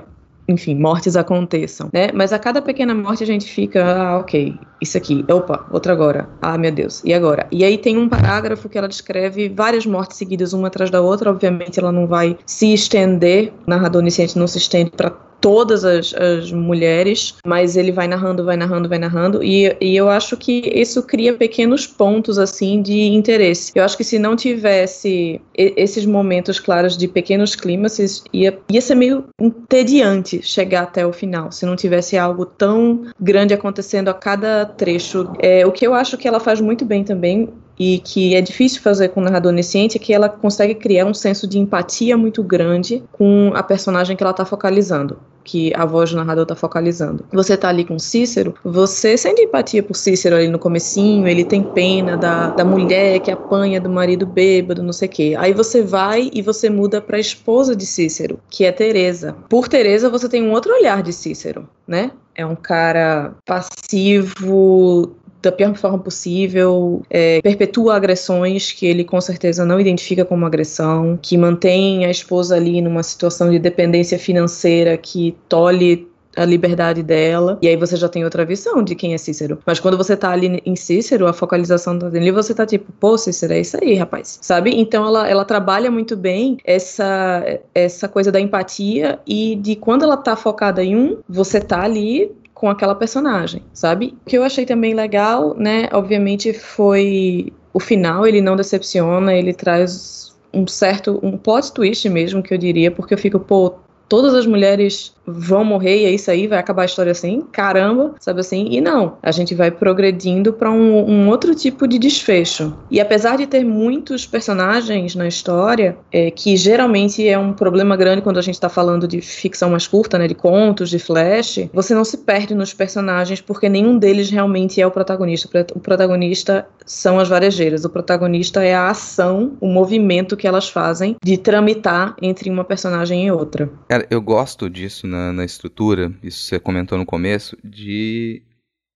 enfim, 0.49 0.75
mortes 0.75 1.15
aconteçam, 1.15 1.89
né? 1.93 2.09
Mas 2.13 2.33
a 2.33 2.39
cada 2.39 2.61
pequena 2.61 2.93
morte 2.93 3.23
a 3.23 3.27
gente 3.27 3.45
fica, 3.45 3.85
ah, 3.85 4.17
ok, 4.17 4.55
isso 4.81 4.97
aqui, 4.97 5.23
opa, 5.29 5.65
outra 5.71 5.93
agora, 5.93 6.27
ah, 6.41 6.57
meu 6.57 6.71
Deus, 6.71 7.03
e 7.05 7.13
agora? 7.13 7.47
E 7.51 7.63
aí 7.63 7.77
tem 7.77 7.97
um 7.97 8.09
parágrafo 8.09 8.67
que 8.67 8.77
ela 8.77 8.87
descreve 8.87 9.49
várias 9.49 9.85
mortes 9.85 10.17
seguidas 10.17 10.51
uma 10.51 10.67
atrás 10.67 10.89
da 10.89 11.01
outra, 11.01 11.29
obviamente 11.29 11.79
ela 11.79 11.91
não 11.91 12.07
vai 12.07 12.37
se 12.45 12.73
estender, 12.73 13.53
o 13.67 13.69
narrador 13.69 14.01
onisciente 14.01 14.37
não 14.37 14.47
se 14.47 14.57
estende 14.57 14.91
para 14.91 15.11
todas 15.41 15.83
as, 15.85 16.13
as, 16.13 16.51
mulheres, 16.51 17.35
mas 17.45 17.75
ele 17.75 17.91
vai 17.91 18.07
narrando, 18.07 18.43
vai 18.43 18.57
narrando, 18.57 18.89
vai 18.89 18.99
narrando, 18.99 19.43
e, 19.43 19.75
e 19.79 19.95
eu 19.95 20.09
acho 20.09 20.35
que 20.37 20.61
isso 20.73 21.03
cria 21.03 21.33
pequenos 21.33 21.87
pontos, 21.87 22.37
assim, 22.37 22.81
de 22.81 23.07
interesse. 23.07 23.71
Eu 23.75 23.83
acho 23.83 23.97
que 23.97 24.03
se 24.03 24.19
não 24.19 24.35
tivesse 24.35 25.41
esses 25.55 26.05
momentos 26.05 26.59
claros 26.59 26.97
de 26.97 27.07
pequenos 27.07 27.55
climas, 27.55 28.23
ia, 28.33 28.57
ia 28.69 28.81
ser 28.81 28.95
meio 28.95 29.25
entediante 29.39 30.41
chegar 30.41 30.83
até 30.83 31.05
o 31.05 31.13
final, 31.13 31.51
se 31.51 31.65
não 31.65 31.75
tivesse 31.75 32.17
algo 32.17 32.45
tão 32.45 33.05
grande 33.19 33.53
acontecendo 33.53 34.09
a 34.09 34.13
cada 34.13 34.65
trecho. 34.65 35.31
É, 35.39 35.65
o 35.65 35.71
que 35.71 35.85
eu 35.85 35.93
acho 35.93 36.17
que 36.17 36.27
ela 36.27 36.39
faz 36.39 36.61
muito 36.61 36.85
bem 36.85 37.03
também 37.03 37.49
e 37.79 37.99
que 37.99 38.35
é 38.35 38.41
difícil 38.41 38.81
fazer 38.81 39.09
com 39.09 39.21
o 39.21 39.23
narrador 39.23 39.51
onisciente 39.51 39.97
é 39.97 39.99
que 39.99 40.13
ela 40.13 40.27
consegue 40.27 40.75
criar 40.75 41.05
um 41.05 41.13
senso 41.13 41.47
de 41.47 41.57
empatia 41.57 42.17
muito 42.17 42.43
grande 42.43 43.01
com 43.11 43.51
a 43.55 43.63
personagem 43.63 44.17
que 44.17 44.23
ela 44.23 44.31
está 44.31 44.45
focalizando 44.45 45.17
que 45.49 45.73
a 45.75 45.83
voz 45.83 46.11
do 46.11 46.17
narrador 46.17 46.43
está 46.43 46.55
focalizando. 46.55 47.25
Você 47.33 47.55
está 47.55 47.69
ali 47.69 47.83
com 47.83 47.97
Cícero, 47.97 48.53
você 48.63 49.17
sente 49.17 49.41
empatia 49.41 49.81
por 49.81 49.95
Cícero 49.95 50.35
ali 50.35 50.47
no 50.47 50.59
comecinho, 50.59 51.27
ele 51.27 51.43
tem 51.43 51.63
pena 51.63 52.15
da, 52.15 52.51
da 52.51 52.63
mulher 52.63 53.19
que 53.19 53.31
apanha 53.31 53.81
do 53.81 53.89
marido 53.89 54.27
bêbado, 54.27 54.83
não 54.83 54.93
sei 54.93 55.07
o 55.07 55.11
quê. 55.11 55.35
Aí 55.39 55.51
você 55.51 55.81
vai 55.81 56.29
e 56.31 56.43
você 56.43 56.69
muda 56.69 57.01
para 57.01 57.17
a 57.17 57.19
esposa 57.19 57.75
de 57.75 57.87
Cícero, 57.87 58.39
que 58.47 58.63
é 58.63 58.71
Teresa. 58.71 59.35
Por 59.49 59.67
Teresa 59.67 60.07
você 60.07 60.29
tem 60.29 60.43
um 60.43 60.51
outro 60.51 60.71
olhar 60.71 61.01
de 61.01 61.11
Cícero, 61.11 61.67
né? 61.87 62.11
É 62.35 62.45
um 62.45 62.55
cara 62.55 63.33
passivo, 63.45 65.15
da 65.41 65.51
pior 65.51 65.75
forma 65.75 65.99
possível, 65.99 67.01
é, 67.09 67.41
perpetua 67.41 67.95
agressões 67.95 68.71
que 68.71 68.85
ele 68.85 69.03
com 69.03 69.19
certeza 69.21 69.65
não 69.65 69.79
identifica 69.79 70.25
como 70.25 70.45
agressão, 70.45 71.17
que 71.21 71.37
mantém 71.37 72.05
a 72.05 72.11
esposa 72.11 72.55
ali 72.55 72.81
numa 72.81 73.03
situação 73.03 73.49
de 73.49 73.59
dependência 73.59 74.19
financeira 74.19 74.97
que 74.97 75.35
tolhe 75.47 76.09
a 76.35 76.45
liberdade 76.45 77.03
dela, 77.03 77.57
e 77.61 77.67
aí 77.67 77.75
você 77.75 77.95
já 77.95 78.07
tem 78.07 78.23
outra 78.23 78.45
visão 78.45 78.83
de 78.83 78.95
quem 78.95 79.13
é 79.13 79.17
Cícero. 79.17 79.59
Mas 79.65 79.79
quando 79.79 79.97
você 79.97 80.15
tá 80.15 80.31
ali 80.31 80.61
em 80.65 80.75
Cícero, 80.75 81.27
a 81.27 81.33
focalização 81.33 81.97
dele, 81.97 82.31
você 82.31 82.53
tá 82.53 82.65
tipo, 82.65 82.91
pô, 82.99 83.17
Cícero, 83.17 83.53
é 83.53 83.59
isso 83.59 83.77
aí, 83.81 83.95
rapaz. 83.95 84.39
Sabe? 84.41 84.71
Então 84.71 85.05
ela, 85.05 85.27
ela 85.27 85.43
trabalha 85.43 85.89
muito 85.89 86.15
bem 86.15 86.57
essa, 86.63 87.59
essa 87.73 88.07
coisa 88.07 88.31
da 88.31 88.39
empatia 88.39 89.19
e 89.27 89.55
de 89.55 89.75
quando 89.75 90.03
ela 90.03 90.15
tá 90.17 90.35
focada 90.35 90.83
em 90.83 90.95
um, 90.95 91.17
você 91.27 91.59
tá 91.59 91.81
ali 91.81 92.31
com 92.59 92.69
aquela 92.69 92.93
personagem, 92.93 93.63
sabe? 93.73 94.17
O 94.25 94.29
que 94.29 94.37
eu 94.37 94.43
achei 94.43 94.65
também 94.65 94.93
legal, 94.93 95.55
né, 95.57 95.87
obviamente 95.93 96.51
foi 96.51 97.53
o 97.73 97.79
final, 97.79 98.27
ele 98.27 98.41
não 98.41 98.57
decepciona, 98.57 99.33
ele 99.33 99.53
traz 99.53 100.35
um 100.53 100.67
certo, 100.67 101.21
um 101.23 101.37
plot 101.37 101.71
twist 101.71 102.09
mesmo, 102.09 102.43
que 102.43 102.53
eu 102.53 102.57
diria, 102.57 102.91
porque 102.91 103.13
eu 103.13 103.17
fico, 103.17 103.39
pô, 103.39 103.75
todas 104.09 104.33
as 104.33 104.45
mulheres 104.45 105.15
vão 105.31 105.63
morrer 105.63 106.01
e 106.01 106.05
é 106.05 106.11
isso 106.11 106.29
aí, 106.29 106.47
vai 106.47 106.59
acabar 106.59 106.83
a 106.83 106.85
história 106.85 107.11
assim, 107.11 107.41
caramba, 107.51 108.15
sabe 108.19 108.39
assim? 108.39 108.67
E 108.69 108.81
não, 108.81 109.17
a 109.21 109.31
gente 109.31 109.55
vai 109.55 109.71
progredindo 109.71 110.53
para 110.53 110.71
um, 110.71 111.09
um, 111.09 111.29
outro 111.29 111.53
tipo 111.55 111.87
de 111.87 111.97
desfecho. 111.97 112.77
E 112.89 112.99
apesar 112.99 113.37
de 113.37 113.47
ter 113.47 113.63
muitos 113.63 114.25
personagens 114.25 115.15
na 115.15 115.27
história, 115.27 115.97
é, 116.11 116.31
que 116.31 116.55
geralmente 116.55 117.27
é 117.27 117.37
um 117.37 117.53
problema 117.53 117.95
grande 117.95 118.21
quando 118.21 118.37
a 118.37 118.41
gente 118.41 118.55
está 118.55 118.69
falando 118.69 119.07
de 119.07 119.21
ficção 119.21 119.71
mais 119.71 119.87
curta, 119.87 120.17
né, 120.17 120.27
de 120.27 120.35
contos, 120.35 120.89
de 120.89 120.99
flash, 120.99 121.69
você 121.73 121.93
não 121.93 122.03
se 122.03 122.17
perde 122.17 122.53
nos 122.53 122.73
personagens 122.73 123.41
porque 123.41 123.69
nenhum 123.69 123.97
deles 123.97 124.29
realmente 124.29 124.81
é 124.81 124.87
o 124.87 124.91
protagonista. 124.91 125.49
O 125.75 125.79
protagonista 125.79 126.67
são 126.85 127.19
as 127.19 127.29
varejeiras, 127.29 127.85
o 127.85 127.89
protagonista 127.89 128.63
é 128.63 128.73
a 128.73 128.89
ação, 128.89 129.53
o 129.61 129.67
movimento 129.67 130.35
que 130.35 130.47
elas 130.47 130.69
fazem 130.69 131.15
de 131.23 131.37
tramitar 131.37 132.15
entre 132.21 132.49
uma 132.49 132.63
personagem 132.63 133.27
e 133.27 133.31
outra. 133.31 133.69
Cara, 133.87 134.05
eu 134.09 134.21
gosto 134.21 134.69
disso 134.69 135.07
na, 135.19 135.33
na 135.33 135.45
estrutura, 135.45 136.13
isso 136.23 136.43
você 136.43 136.59
comentou 136.59 136.97
no 136.97 137.05
começo, 137.05 137.57
de 137.63 138.41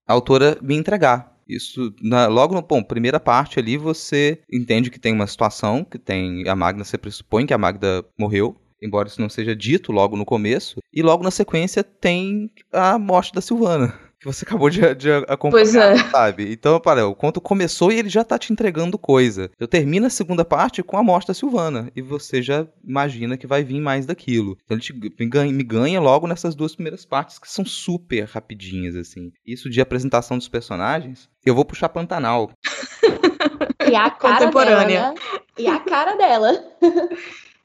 a 0.07 0.13
autora 0.13 0.57
me 0.61 0.75
entregar. 0.75 1.33
Isso, 1.47 1.93
na, 2.01 2.27
logo 2.27 2.55
no 2.55 2.61
bom, 2.61 2.81
primeira 2.81 3.19
parte 3.19 3.59
ali, 3.59 3.77
você 3.77 4.39
entende 4.51 4.89
que 4.89 4.99
tem 4.99 5.13
uma 5.13 5.27
situação, 5.27 5.83
que 5.83 5.99
tem 5.99 6.47
a 6.47 6.55
Magda, 6.55 6.83
você 6.83 6.97
pressupõe 6.97 7.45
que 7.45 7.53
a 7.53 7.57
Magda 7.57 8.05
morreu, 8.17 8.55
embora 8.81 9.07
isso 9.07 9.21
não 9.21 9.29
seja 9.29 9.55
dito 9.55 9.91
logo 9.91 10.15
no 10.15 10.25
começo, 10.25 10.79
e 10.91 11.01
logo 11.01 11.23
na 11.23 11.31
sequência 11.31 11.83
tem 11.83 12.49
a 12.71 12.97
morte 12.97 13.33
da 13.33 13.41
Silvana 13.41 13.93
que 14.23 14.25
você 14.25 14.45
acabou 14.47 14.69
de, 14.69 14.95
de 14.95 15.11
acompanhar, 15.27 15.51
pois 15.51 15.75
é. 15.75 15.97
sabe? 16.09 16.51
Então, 16.51 16.79
para, 16.79 17.05
o 17.05 17.13
conto 17.13 17.41
começou 17.41 17.91
e 17.91 17.99
ele 17.99 18.09
já 18.09 18.23
tá 18.23 18.39
te 18.39 18.53
entregando 18.53 18.97
coisa. 18.97 19.51
Eu 19.59 19.67
termino 19.67 20.07
a 20.07 20.09
segunda 20.09 20.45
parte 20.45 20.81
com 20.81 20.97
a 20.97 21.03
morte 21.03 21.27
da 21.27 21.33
Silvana, 21.33 21.91
e 21.95 22.01
você 22.01 22.41
já 22.41 22.65
imagina 22.83 23.37
que 23.37 23.45
vai 23.45 23.63
vir 23.63 23.81
mais 23.81 24.05
daquilo. 24.05 24.57
Então 24.63 24.75
ele 24.75 24.83
te, 24.83 24.93
me, 24.93 25.29
ganha, 25.29 25.51
me 25.51 25.63
ganha 25.63 25.99
logo 25.99 26.27
nessas 26.27 26.55
duas 26.55 26.73
primeiras 26.73 27.05
partes, 27.05 27.37
que 27.37 27.51
são 27.51 27.65
super 27.65 28.23
rapidinhas, 28.23 28.95
assim. 28.95 29.31
Isso 29.45 29.69
de 29.69 29.81
apresentação 29.81 30.37
dos 30.37 30.47
personagens, 30.47 31.29
eu 31.45 31.53
vou 31.53 31.65
puxar 31.65 31.89
Pantanal. 31.89 32.51
E 33.89 33.95
a 33.95 34.09
cara 34.11 34.37
Contemporânea. 34.37 34.87
Dela, 34.87 35.13
né? 35.13 35.19
E 35.57 35.67
a 35.67 35.79
cara 35.79 36.15
dela. 36.15 36.63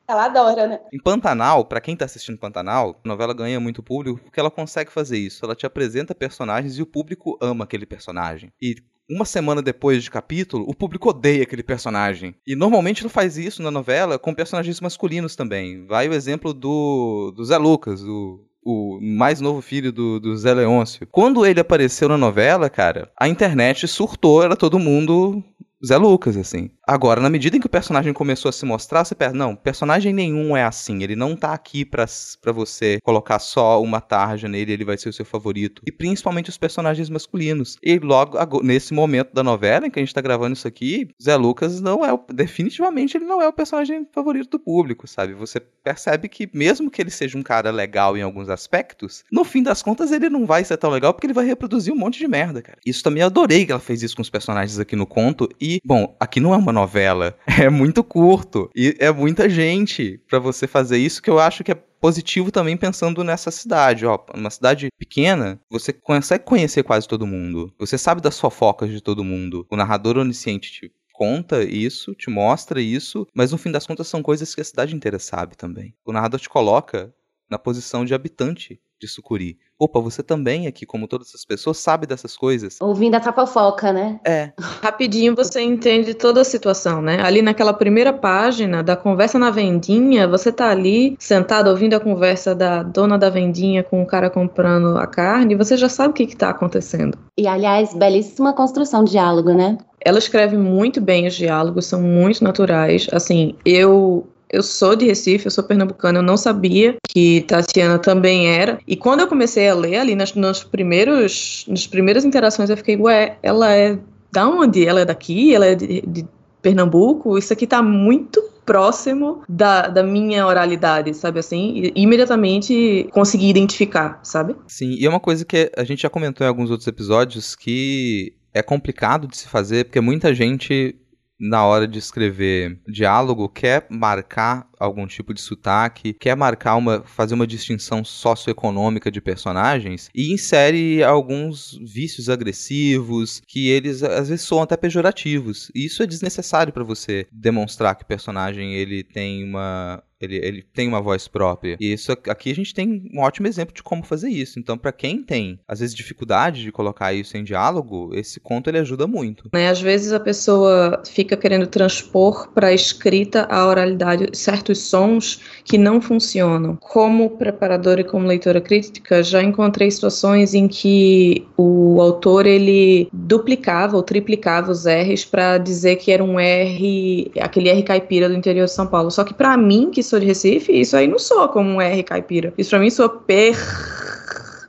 Ela 0.08 0.24
adora, 0.24 0.66
né? 0.66 0.80
Em 0.90 0.98
Pantanal, 0.98 1.66
para 1.66 1.82
quem 1.82 1.94
tá 1.94 2.06
assistindo 2.06 2.38
Pantanal, 2.38 2.98
a 3.04 3.08
novela 3.08 3.34
ganha 3.34 3.60
muito 3.60 3.82
público 3.82 4.18
porque 4.24 4.40
ela 4.40 4.50
consegue 4.50 4.90
fazer 4.90 5.18
isso. 5.18 5.44
Ela 5.44 5.54
te 5.54 5.66
apresenta 5.66 6.14
personagens 6.14 6.78
e 6.78 6.82
o 6.82 6.86
público 6.86 7.36
ama 7.42 7.64
aquele 7.64 7.84
personagem. 7.84 8.50
E 8.60 8.76
uma 9.10 9.26
semana 9.26 9.60
depois 9.60 10.02
de 10.02 10.10
capítulo, 10.10 10.64
o 10.66 10.74
público 10.74 11.10
odeia 11.10 11.42
aquele 11.42 11.62
personagem. 11.62 12.34
E 12.46 12.56
normalmente 12.56 13.02
não 13.02 13.10
faz 13.10 13.36
isso 13.36 13.62
na 13.62 13.70
novela 13.70 14.18
com 14.18 14.34
personagens 14.34 14.80
masculinos 14.80 15.36
também. 15.36 15.84
Vai 15.86 16.08
o 16.08 16.14
exemplo 16.14 16.54
do, 16.54 17.30
do 17.36 17.44
Zé 17.44 17.58
Lucas, 17.58 18.02
o, 18.02 18.44
o 18.64 18.98
mais 19.02 19.40
novo 19.40 19.60
filho 19.60 19.92
do, 19.92 20.18
do 20.18 20.36
Zé 20.36 20.54
Leôncio. 20.54 21.06
Quando 21.10 21.44
ele 21.44 21.60
apareceu 21.60 22.08
na 22.08 22.18
novela, 22.18 22.70
cara, 22.70 23.10
a 23.18 23.28
internet 23.28 23.86
surtou, 23.86 24.42
era 24.42 24.56
todo 24.56 24.78
mundo 24.78 25.42
Zé 25.84 25.96
Lucas, 25.96 26.36
assim. 26.36 26.70
Agora, 26.88 27.20
na 27.20 27.28
medida 27.28 27.54
em 27.54 27.60
que 27.60 27.66
o 27.66 27.68
personagem 27.70 28.14
começou 28.14 28.48
a 28.48 28.52
se 28.52 28.64
mostrar, 28.64 29.04
você 29.04 29.14
pensa, 29.14 29.34
não, 29.34 29.54
personagem 29.54 30.10
nenhum 30.14 30.56
é 30.56 30.64
assim. 30.64 31.02
Ele 31.02 31.14
não 31.14 31.36
tá 31.36 31.52
aqui 31.52 31.84
pra, 31.84 32.06
você 32.46 32.98
colocar 33.02 33.38
só 33.40 33.82
uma 33.82 34.00
tarja 34.00 34.48
nele, 34.48 34.72
ele 34.72 34.86
vai 34.86 34.96
ser 34.96 35.10
o 35.10 35.12
seu 35.12 35.26
favorito. 35.26 35.82
E 35.86 35.92
principalmente 35.92 36.48
os 36.48 36.56
personagens 36.56 37.10
masculinos. 37.10 37.76
E 37.82 37.98
logo, 37.98 38.38
nesse 38.62 38.94
momento 38.94 39.34
da 39.34 39.42
novela 39.42 39.86
em 39.86 39.90
que 39.90 39.98
a 39.98 40.02
gente 40.02 40.14
tá 40.14 40.22
gravando 40.22 40.54
isso 40.54 40.66
aqui, 40.66 41.10
Zé 41.22 41.36
Lucas 41.36 41.78
não 41.78 42.02
é 42.02 42.10
o, 42.10 42.24
definitivamente 42.32 43.18
ele 43.18 43.26
não 43.26 43.42
é 43.42 43.46
o 43.46 43.52
personagem 43.52 44.08
favorito 44.10 44.52
do 44.52 44.58
público, 44.58 45.06
sabe? 45.06 45.34
Você 45.34 45.60
percebe 45.60 46.26
que 46.26 46.48
mesmo 46.54 46.90
que 46.90 47.02
ele 47.02 47.10
seja 47.10 47.36
um 47.36 47.42
cara 47.42 47.70
legal 47.70 48.16
em 48.16 48.22
alguns 48.22 48.48
aspectos, 48.48 49.24
no 49.30 49.44
fim 49.44 49.62
das 49.62 49.82
contas 49.82 50.10
ele 50.10 50.30
não 50.30 50.46
vai 50.46 50.64
ser 50.64 50.78
tão 50.78 50.88
legal 50.88 51.12
porque 51.12 51.26
ele 51.26 51.34
vai 51.34 51.44
reproduzir 51.44 51.92
um 51.92 51.98
monte 51.98 52.18
de 52.18 52.26
merda, 52.26 52.62
cara. 52.62 52.78
Isso 52.86 53.02
também 53.02 53.22
adorei 53.22 53.66
que 53.66 53.72
ela 53.72 53.80
fez 53.80 54.02
isso 54.02 54.16
com 54.16 54.22
os 54.22 54.30
personagens 54.30 54.78
aqui 54.78 54.96
no 54.96 55.06
conto. 55.06 55.50
E, 55.60 55.82
bom, 55.84 56.16
aqui 56.18 56.40
não 56.40 56.54
é 56.54 56.56
uma 56.56 56.77
novela. 56.78 57.36
É 57.58 57.68
muito 57.68 58.04
curto. 58.04 58.70
E 58.74 58.96
é 59.00 59.10
muita 59.10 59.48
gente 59.48 60.20
para 60.28 60.38
você 60.38 60.66
fazer 60.66 60.96
isso 60.96 61.20
que 61.20 61.28
eu 61.28 61.40
acho 61.40 61.64
que 61.64 61.72
é 61.72 61.74
positivo 61.74 62.52
também 62.52 62.76
pensando 62.76 63.24
nessa 63.24 63.50
cidade, 63.50 64.06
ó, 64.06 64.16
uma 64.32 64.50
cidade 64.50 64.88
pequena, 64.96 65.60
você 65.68 65.92
consegue 65.92 66.44
conhecer 66.44 66.84
quase 66.84 67.08
todo 67.08 67.26
mundo. 67.26 67.74
Você 67.78 67.98
sabe 67.98 68.20
das 68.20 68.38
fofocas 68.38 68.90
de 68.90 69.00
todo 69.00 69.24
mundo. 69.24 69.66
O 69.68 69.76
narrador 69.76 70.16
onisciente 70.16 70.70
te 70.70 70.92
conta 71.12 71.64
isso, 71.64 72.14
te 72.14 72.30
mostra 72.30 72.80
isso, 72.80 73.26
mas 73.34 73.50
no 73.50 73.58
fim 73.58 73.72
das 73.72 73.84
contas 73.84 74.06
são 74.06 74.22
coisas 74.22 74.54
que 74.54 74.60
a 74.60 74.64
cidade 74.64 74.94
inteira 74.94 75.18
sabe 75.18 75.56
também. 75.56 75.92
O 76.04 76.12
narrador 76.12 76.38
te 76.38 76.48
coloca 76.48 77.12
na 77.50 77.58
posição 77.58 78.04
de 78.04 78.14
habitante 78.14 78.80
de 79.00 79.06
Sucuri. 79.06 79.58
Opa, 79.78 80.00
você 80.00 80.22
também 80.22 80.66
aqui, 80.66 80.84
como 80.84 81.06
todas 81.06 81.34
as 81.34 81.44
pessoas, 81.44 81.78
sabe 81.78 82.06
dessas 82.06 82.36
coisas. 82.36 82.78
Ouvindo 82.80 83.14
essa 83.14 83.32
fofoca, 83.32 83.92
né? 83.92 84.18
É. 84.24 84.52
Rapidinho 84.58 85.36
você 85.36 85.60
entende 85.60 86.14
toda 86.14 86.40
a 86.40 86.44
situação, 86.44 87.00
né? 87.00 87.20
Ali 87.22 87.42
naquela 87.42 87.72
primeira 87.72 88.12
página 88.12 88.82
da 88.82 88.96
conversa 88.96 89.38
na 89.38 89.50
vendinha, 89.50 90.26
você 90.26 90.50
tá 90.50 90.70
ali 90.70 91.16
sentado 91.18 91.70
ouvindo 91.70 91.94
a 91.94 92.00
conversa 92.00 92.54
da 92.54 92.82
dona 92.82 93.16
da 93.16 93.30
vendinha 93.30 93.82
com 93.84 94.02
o 94.02 94.06
cara 94.06 94.28
comprando 94.28 94.98
a 94.98 95.06
carne, 95.06 95.54
você 95.54 95.76
já 95.76 95.88
sabe 95.88 96.10
o 96.10 96.14
que 96.14 96.26
que 96.26 96.36
tá 96.36 96.50
acontecendo. 96.50 97.16
E 97.36 97.46
aliás, 97.46 97.94
belíssima 97.94 98.52
construção 98.52 99.04
de 99.04 99.12
diálogo, 99.12 99.52
né? 99.52 99.78
Ela 100.00 100.18
escreve 100.18 100.56
muito 100.56 101.00
bem 101.00 101.26
os 101.26 101.34
diálogos, 101.34 101.86
são 101.86 102.00
muito 102.00 102.42
naturais. 102.42 103.08
Assim, 103.12 103.54
eu 103.64 104.26
eu 104.50 104.62
sou 104.62 104.96
de 104.96 105.06
Recife, 105.06 105.46
eu 105.46 105.50
sou 105.50 105.64
pernambucana, 105.64 106.18
eu 106.18 106.22
não 106.22 106.36
sabia 106.36 106.96
que 107.08 107.42
Tatiana 107.42 107.98
também 107.98 108.48
era. 108.48 108.78
E 108.86 108.96
quando 108.96 109.20
eu 109.20 109.28
comecei 109.28 109.68
a 109.68 109.74
ler 109.74 109.96
ali 109.96 110.14
nas, 110.14 110.32
primeiros, 110.64 111.64
nas 111.68 111.86
primeiras 111.86 112.24
interações, 112.24 112.70
eu 112.70 112.76
fiquei, 112.76 112.96
ué, 112.96 113.38
ela 113.42 113.72
é 113.74 113.98
da 114.32 114.48
onde? 114.48 114.86
Ela 114.86 115.00
é 115.00 115.04
daqui? 115.04 115.54
Ela 115.54 115.66
é 115.66 115.74
de, 115.74 116.02
de 116.02 116.26
Pernambuco? 116.62 117.38
Isso 117.38 117.52
aqui 117.52 117.66
tá 117.66 117.82
muito 117.82 118.42
próximo 118.64 119.42
da, 119.48 119.88
da 119.88 120.02
minha 120.02 120.46
oralidade, 120.46 121.14
sabe 121.14 121.40
assim? 121.40 121.92
E 121.96 122.02
imediatamente 122.02 123.08
consegui 123.12 123.48
identificar, 123.48 124.20
sabe? 124.22 124.54
Sim, 124.66 124.90
e 124.90 125.06
é 125.06 125.08
uma 125.08 125.20
coisa 125.20 125.44
que 125.44 125.72
a 125.74 125.84
gente 125.84 126.02
já 126.02 126.10
comentou 126.10 126.46
em 126.46 126.48
alguns 126.48 126.70
outros 126.70 126.86
episódios 126.86 127.56
que 127.56 128.34
é 128.52 128.62
complicado 128.62 129.26
de 129.26 129.38
se 129.38 129.48
fazer, 129.48 129.84
porque 129.84 130.00
muita 130.00 130.34
gente 130.34 130.94
na 131.38 131.64
hora 131.64 131.86
de 131.86 131.98
escrever 131.98 132.78
diálogo 132.86 133.48
quer 133.48 133.86
marcar 133.90 134.68
algum 134.78 135.06
tipo 135.06 135.32
de 135.34 135.40
sotaque, 135.40 136.12
quer 136.12 136.36
marcar 136.36 136.76
uma 136.76 137.02
fazer 137.04 137.34
uma 137.34 137.46
distinção 137.46 138.04
socioeconômica 138.04 139.10
de 139.10 139.20
personagens 139.20 140.08
e 140.14 140.32
insere 140.32 141.02
alguns 141.02 141.78
vícios 141.82 142.28
agressivos 142.28 143.40
que 143.46 143.68
eles 143.68 144.02
às 144.02 144.28
vezes 144.28 144.46
são 144.46 144.62
até 144.62 144.76
pejorativos. 144.76 145.70
E 145.74 145.84
isso 145.86 146.02
é 146.02 146.06
desnecessário 146.06 146.72
para 146.72 146.84
você 146.84 147.26
demonstrar 147.32 147.94
que 147.94 148.04
o 148.04 148.06
personagem 148.06 148.74
ele 148.74 149.02
tem 149.02 149.44
uma 149.44 150.02
ele, 150.20 150.36
ele 150.36 150.62
tem 150.62 150.88
uma 150.88 151.00
voz 151.00 151.28
própria. 151.28 151.76
E 151.80 151.92
isso 151.92 152.12
aqui 152.12 152.50
a 152.50 152.54
gente 152.54 152.74
tem 152.74 153.08
um 153.14 153.20
ótimo 153.20 153.46
exemplo 153.46 153.74
de 153.74 153.82
como 153.82 154.02
fazer 154.02 154.28
isso. 154.28 154.58
Então, 154.58 154.76
para 154.76 154.92
quem 154.92 155.22
tem, 155.22 155.58
às 155.66 155.80
vezes, 155.80 155.94
dificuldade 155.94 156.62
de 156.62 156.72
colocar 156.72 157.12
isso 157.12 157.36
em 157.36 157.44
diálogo, 157.44 158.10
esse 158.14 158.40
conto 158.40 158.68
ele 158.68 158.78
ajuda 158.78 159.06
muito. 159.06 159.48
Né, 159.52 159.68
às 159.68 159.80
vezes 159.80 160.12
a 160.12 160.20
pessoa 160.20 161.02
fica 161.08 161.36
querendo 161.36 161.66
transpor 161.66 162.50
para 162.52 162.68
a 162.68 162.74
escrita 162.74 163.46
a 163.50 163.66
oralidade 163.66 164.28
certos 164.32 164.78
sons 164.78 165.40
que 165.64 165.78
não 165.78 166.00
funcionam. 166.00 166.76
Como 166.76 167.30
preparadora 167.30 168.00
e 168.00 168.04
como 168.04 168.26
leitora 168.26 168.60
crítica, 168.60 169.22
já 169.22 169.42
encontrei 169.42 169.90
situações 169.90 170.54
em 170.54 170.66
que 170.66 171.46
o 171.56 172.00
autor 172.00 172.46
ele 172.46 173.08
duplicava 173.12 173.96
ou 173.96 174.02
triplicava 174.02 174.70
os 174.70 174.84
R's 174.86 175.24
para 175.24 175.58
dizer 175.58 175.96
que 175.96 176.10
era 176.10 176.24
um 176.24 176.38
R, 176.38 177.30
aquele 177.40 177.68
R 177.68 177.82
caipira 177.82 178.28
do 178.28 178.34
interior 178.34 178.64
de 178.64 178.72
São 178.72 178.86
Paulo. 178.86 179.10
Só 179.10 179.24
que 179.24 179.34
para 179.34 179.56
mim, 179.56 179.90
que 179.90 180.02
sou 180.08 180.18
de 180.18 180.26
Recife, 180.26 180.72
isso 180.72 180.96
aí 180.96 181.06
não 181.06 181.18
soa 181.18 181.48
como 181.48 181.68
um 181.70 181.80
R 181.80 182.02
caipira. 182.02 182.52
Isso 182.56 182.70
pra 182.70 182.78
mim 182.78 182.90
soa 182.90 183.08
per 183.08 183.56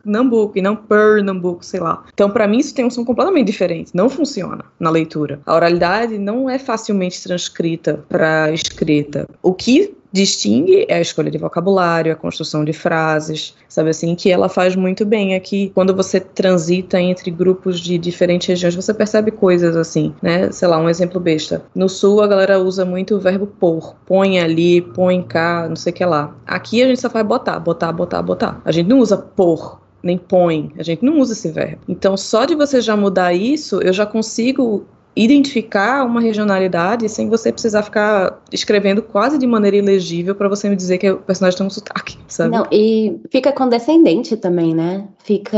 Nambuco 0.05 0.57
e 0.57 0.61
não 0.61 0.75
Pernambuco, 0.75 1.63
sei 1.63 1.79
lá. 1.79 2.03
Então, 2.13 2.29
para 2.29 2.47
mim, 2.47 2.57
isso 2.57 2.73
tem 2.73 2.85
um 2.85 2.89
som 2.89 3.05
completamente 3.05 3.47
diferente. 3.47 3.91
Não 3.93 4.09
funciona 4.09 4.63
na 4.79 4.89
leitura. 4.89 5.39
A 5.45 5.55
oralidade 5.55 6.17
não 6.17 6.49
é 6.49 6.57
facilmente 6.57 7.21
transcrita 7.21 8.03
para 8.07 8.51
escrita. 8.51 9.27
O 9.41 9.53
que 9.53 9.93
distingue 10.11 10.85
é 10.87 10.95
a 10.95 11.01
escolha 11.01 11.29
de 11.29 11.37
vocabulário, 11.37 12.11
a 12.11 12.15
construção 12.15 12.63
de 12.63 12.73
frases, 12.73 13.55
sabe 13.67 13.89
assim, 13.89 14.15
que 14.15 14.31
ela 14.31 14.49
faz 14.49 14.75
muito 14.75 15.05
bem 15.05 15.35
aqui. 15.35 15.71
Quando 15.73 15.95
você 15.95 16.19
transita 16.19 16.99
entre 16.99 17.31
grupos 17.31 17.79
de 17.79 17.97
diferentes 17.97 18.47
regiões, 18.47 18.75
você 18.75 18.93
percebe 18.93 19.31
coisas 19.31 19.75
assim, 19.75 20.13
né? 20.21 20.51
Sei 20.51 20.67
lá, 20.67 20.77
um 20.77 20.89
exemplo 20.89 21.19
besta. 21.19 21.63
No 21.75 21.87
sul 21.87 22.21
a 22.21 22.27
galera 22.27 22.59
usa 22.59 22.85
muito 22.85 23.15
o 23.15 23.19
verbo 23.19 23.47
pôr, 23.47 23.95
põe 24.05 24.39
ali, 24.39 24.81
põe 24.81 25.21
cá, 25.21 25.67
não 25.67 25.75
sei 25.75 25.91
o 25.91 25.95
que 25.95 26.05
lá. 26.05 26.35
Aqui 26.45 26.81
a 26.81 26.87
gente 26.87 27.01
só 27.01 27.09
faz 27.09 27.25
botar, 27.25 27.59
botar, 27.59 27.91
botar, 27.91 28.21
botar. 28.21 28.61
A 28.65 28.71
gente 28.71 28.87
não 28.87 28.99
usa 28.99 29.17
pôr, 29.17 29.79
nem 30.01 30.17
põe, 30.17 30.71
a 30.77 30.83
gente 30.83 31.03
não 31.03 31.19
usa 31.19 31.33
esse 31.33 31.51
verbo. 31.51 31.79
Então, 31.87 32.15
só 32.15 32.45
de 32.45 32.55
você 32.55 32.81
já 32.81 32.95
mudar 32.95 33.33
isso, 33.33 33.81
eu 33.81 33.93
já 33.93 34.05
consigo 34.05 34.85
identificar 35.15 36.05
uma 36.05 36.21
regionalidade 36.21 37.09
sem 37.09 37.29
você 37.29 37.51
precisar 37.51 37.83
ficar 37.83 38.41
escrevendo 38.51 39.01
quase 39.01 39.37
de 39.37 39.45
maneira 39.45 39.77
ilegível 39.77 40.35
para 40.35 40.47
você 40.47 40.69
me 40.69 40.75
dizer 40.75 40.97
que 40.97 41.11
o 41.11 41.17
personagem 41.17 41.57
tem 41.57 41.67
um 41.67 41.69
sotaque, 41.69 42.17
sabe? 42.27 42.55
Não, 42.55 42.65
e 42.71 43.19
fica 43.29 43.51
condescendente 43.51 44.37
também, 44.37 44.73
né? 44.73 45.07
Fica 45.23 45.57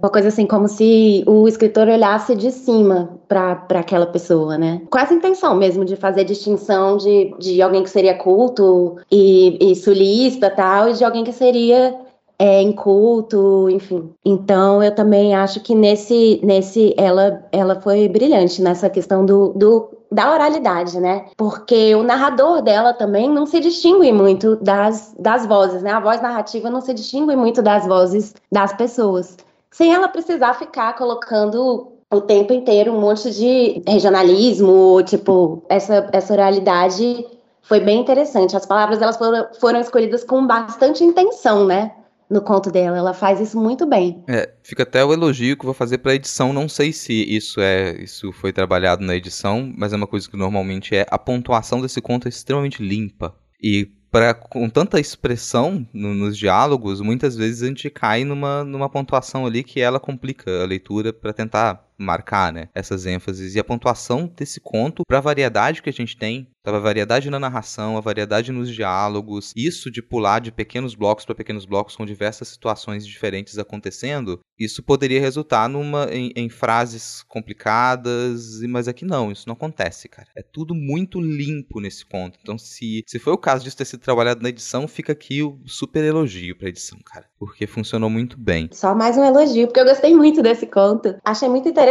uma 0.00 0.10
coisa 0.10 0.28
assim, 0.28 0.46
como 0.46 0.68
se 0.68 1.24
o 1.26 1.46
escritor 1.46 1.88
olhasse 1.88 2.34
de 2.34 2.50
cima 2.50 3.18
para 3.28 3.66
aquela 3.80 4.06
pessoa, 4.06 4.56
né? 4.56 4.80
Com 4.90 4.98
essa 4.98 5.14
intenção 5.14 5.56
mesmo 5.56 5.84
de 5.84 5.96
fazer 5.96 6.24
distinção 6.24 6.96
de, 6.96 7.34
de 7.38 7.60
alguém 7.60 7.82
que 7.82 7.90
seria 7.90 8.14
culto 8.14 8.96
e, 9.10 9.72
e 9.72 9.76
sulista 9.76 10.48
tal, 10.48 10.88
e 10.88 10.94
de 10.94 11.04
alguém 11.04 11.24
que 11.24 11.32
seria 11.32 11.94
é, 12.38 12.60
em 12.60 12.72
culto, 12.72 13.68
enfim. 13.70 14.12
Então 14.24 14.82
eu 14.82 14.94
também 14.94 15.34
acho 15.34 15.60
que 15.60 15.74
nesse, 15.74 16.40
nesse 16.42 16.94
ela, 16.96 17.44
ela 17.52 17.80
foi 17.80 18.08
brilhante 18.08 18.60
nessa 18.60 18.90
questão 18.90 19.24
do, 19.24 19.52
do 19.54 19.90
da 20.10 20.30
oralidade, 20.30 21.00
né? 21.00 21.26
Porque 21.36 21.94
o 21.94 22.02
narrador 22.02 22.60
dela 22.60 22.92
também 22.92 23.30
não 23.30 23.46
se 23.46 23.58
distingue 23.60 24.12
muito 24.12 24.56
das, 24.56 25.14
das 25.18 25.46
vozes, 25.46 25.82
né? 25.82 25.90
A 25.90 26.00
voz 26.00 26.20
narrativa 26.20 26.68
não 26.68 26.82
se 26.82 26.92
distingue 26.92 27.34
muito 27.34 27.62
das 27.62 27.86
vozes 27.86 28.34
das 28.50 28.74
pessoas. 28.74 29.38
Sem 29.70 29.94
ela 29.94 30.08
precisar 30.08 30.52
ficar 30.54 30.94
colocando 30.96 31.92
o 32.12 32.20
tempo 32.20 32.52
inteiro 32.52 32.92
um 32.92 33.00
monte 33.00 33.30
de 33.30 33.82
regionalismo, 33.88 35.02
tipo, 35.02 35.62
essa, 35.66 36.10
essa 36.12 36.34
oralidade 36.34 37.26
foi 37.62 37.80
bem 37.80 38.00
interessante. 38.00 38.54
As 38.54 38.66
palavras 38.66 39.00
elas 39.00 39.16
foram, 39.16 39.46
foram 39.58 39.80
escolhidas 39.80 40.22
com 40.22 40.46
bastante 40.46 41.02
intenção, 41.02 41.64
né? 41.64 41.90
No 42.32 42.40
conto 42.40 42.70
dela. 42.70 42.96
Ela 42.96 43.12
faz 43.12 43.38
isso 43.40 43.60
muito 43.60 43.86
bem. 43.86 44.24
É, 44.26 44.50
fica 44.62 44.82
até 44.82 45.04
o 45.04 45.12
elogio 45.12 45.56
que 45.56 45.64
vou 45.64 45.74
fazer 45.74 45.98
pra 45.98 46.14
edição. 46.14 46.52
Não 46.52 46.68
sei 46.68 46.92
se 46.92 47.12
isso 47.12 47.60
é 47.60 48.02
isso 48.02 48.32
foi 48.32 48.52
trabalhado 48.52 49.04
na 49.04 49.14
edição, 49.14 49.72
mas 49.76 49.92
é 49.92 49.96
uma 49.96 50.06
coisa 50.06 50.28
que 50.28 50.36
normalmente 50.36 50.96
é. 50.96 51.06
A 51.10 51.18
pontuação 51.18 51.80
desse 51.80 52.00
conto 52.00 52.26
é 52.26 52.30
extremamente 52.30 52.82
limpa. 52.82 53.34
E 53.62 53.90
pra, 54.10 54.34
com 54.34 54.68
tanta 54.68 54.98
expressão 54.98 55.86
no, 55.92 56.14
nos 56.14 56.36
diálogos, 56.36 57.00
muitas 57.00 57.36
vezes 57.36 57.62
a 57.62 57.66
gente 57.66 57.90
cai 57.90 58.24
numa, 58.24 58.64
numa 58.64 58.88
pontuação 58.88 59.46
ali 59.46 59.62
que 59.62 59.80
ela 59.80 60.00
complica 60.00 60.62
a 60.62 60.66
leitura 60.66 61.12
para 61.12 61.32
tentar 61.32 61.86
marcar, 61.98 62.52
né, 62.52 62.68
essas 62.74 63.06
ênfases 63.06 63.54
e 63.54 63.60
a 63.60 63.64
pontuação 63.64 64.30
desse 64.36 64.60
conto 64.60 65.02
para 65.06 65.18
a 65.18 65.20
variedade 65.20 65.82
que 65.82 65.90
a 65.90 65.92
gente 65.92 66.16
tem, 66.16 66.48
a 66.64 66.78
variedade 66.78 67.28
na 67.28 67.40
narração, 67.40 67.96
a 67.96 68.00
variedade 68.00 68.52
nos 68.52 68.72
diálogos, 68.72 69.52
isso 69.56 69.90
de 69.90 70.00
pular 70.00 70.40
de 70.40 70.52
pequenos 70.52 70.94
blocos 70.94 71.24
para 71.24 71.34
pequenos 71.34 71.64
blocos 71.64 71.96
com 71.96 72.06
diversas 72.06 72.48
situações 72.48 73.06
diferentes 73.06 73.58
acontecendo, 73.58 74.40
isso 74.58 74.82
poderia 74.82 75.20
resultar 75.20 75.68
numa 75.68 76.04
em, 76.12 76.32
em, 76.36 76.48
frases 76.48 77.24
complicadas, 77.26 78.60
mas 78.68 78.86
aqui 78.86 79.04
não, 79.04 79.32
isso 79.32 79.48
não 79.48 79.54
acontece, 79.54 80.08
cara. 80.08 80.28
É 80.36 80.42
tudo 80.42 80.74
muito 80.74 81.20
limpo 81.20 81.80
nesse 81.80 82.06
conto. 82.06 82.38
Então, 82.40 82.56
se, 82.56 83.02
se 83.06 83.18
foi 83.18 83.32
o 83.32 83.38
caso 83.38 83.64
disso 83.64 83.76
ter 83.76 83.84
sido 83.84 84.00
trabalhado 84.00 84.40
na 84.40 84.50
edição, 84.50 84.86
fica 84.86 85.12
aqui 85.12 85.42
o 85.42 85.58
super 85.66 86.04
elogio 86.04 86.56
pra 86.56 86.68
edição, 86.68 86.98
cara. 87.04 87.26
Porque 87.38 87.66
funcionou 87.66 88.08
muito 88.08 88.38
bem. 88.38 88.68
Só 88.72 88.94
mais 88.94 89.16
um 89.16 89.24
elogio, 89.24 89.66
porque 89.66 89.80
eu 89.80 89.84
gostei 89.84 90.14
muito 90.14 90.42
desse 90.42 90.66
conto. 90.66 91.16
Achei 91.24 91.48
muito 91.48 91.68
interessante 91.68 91.81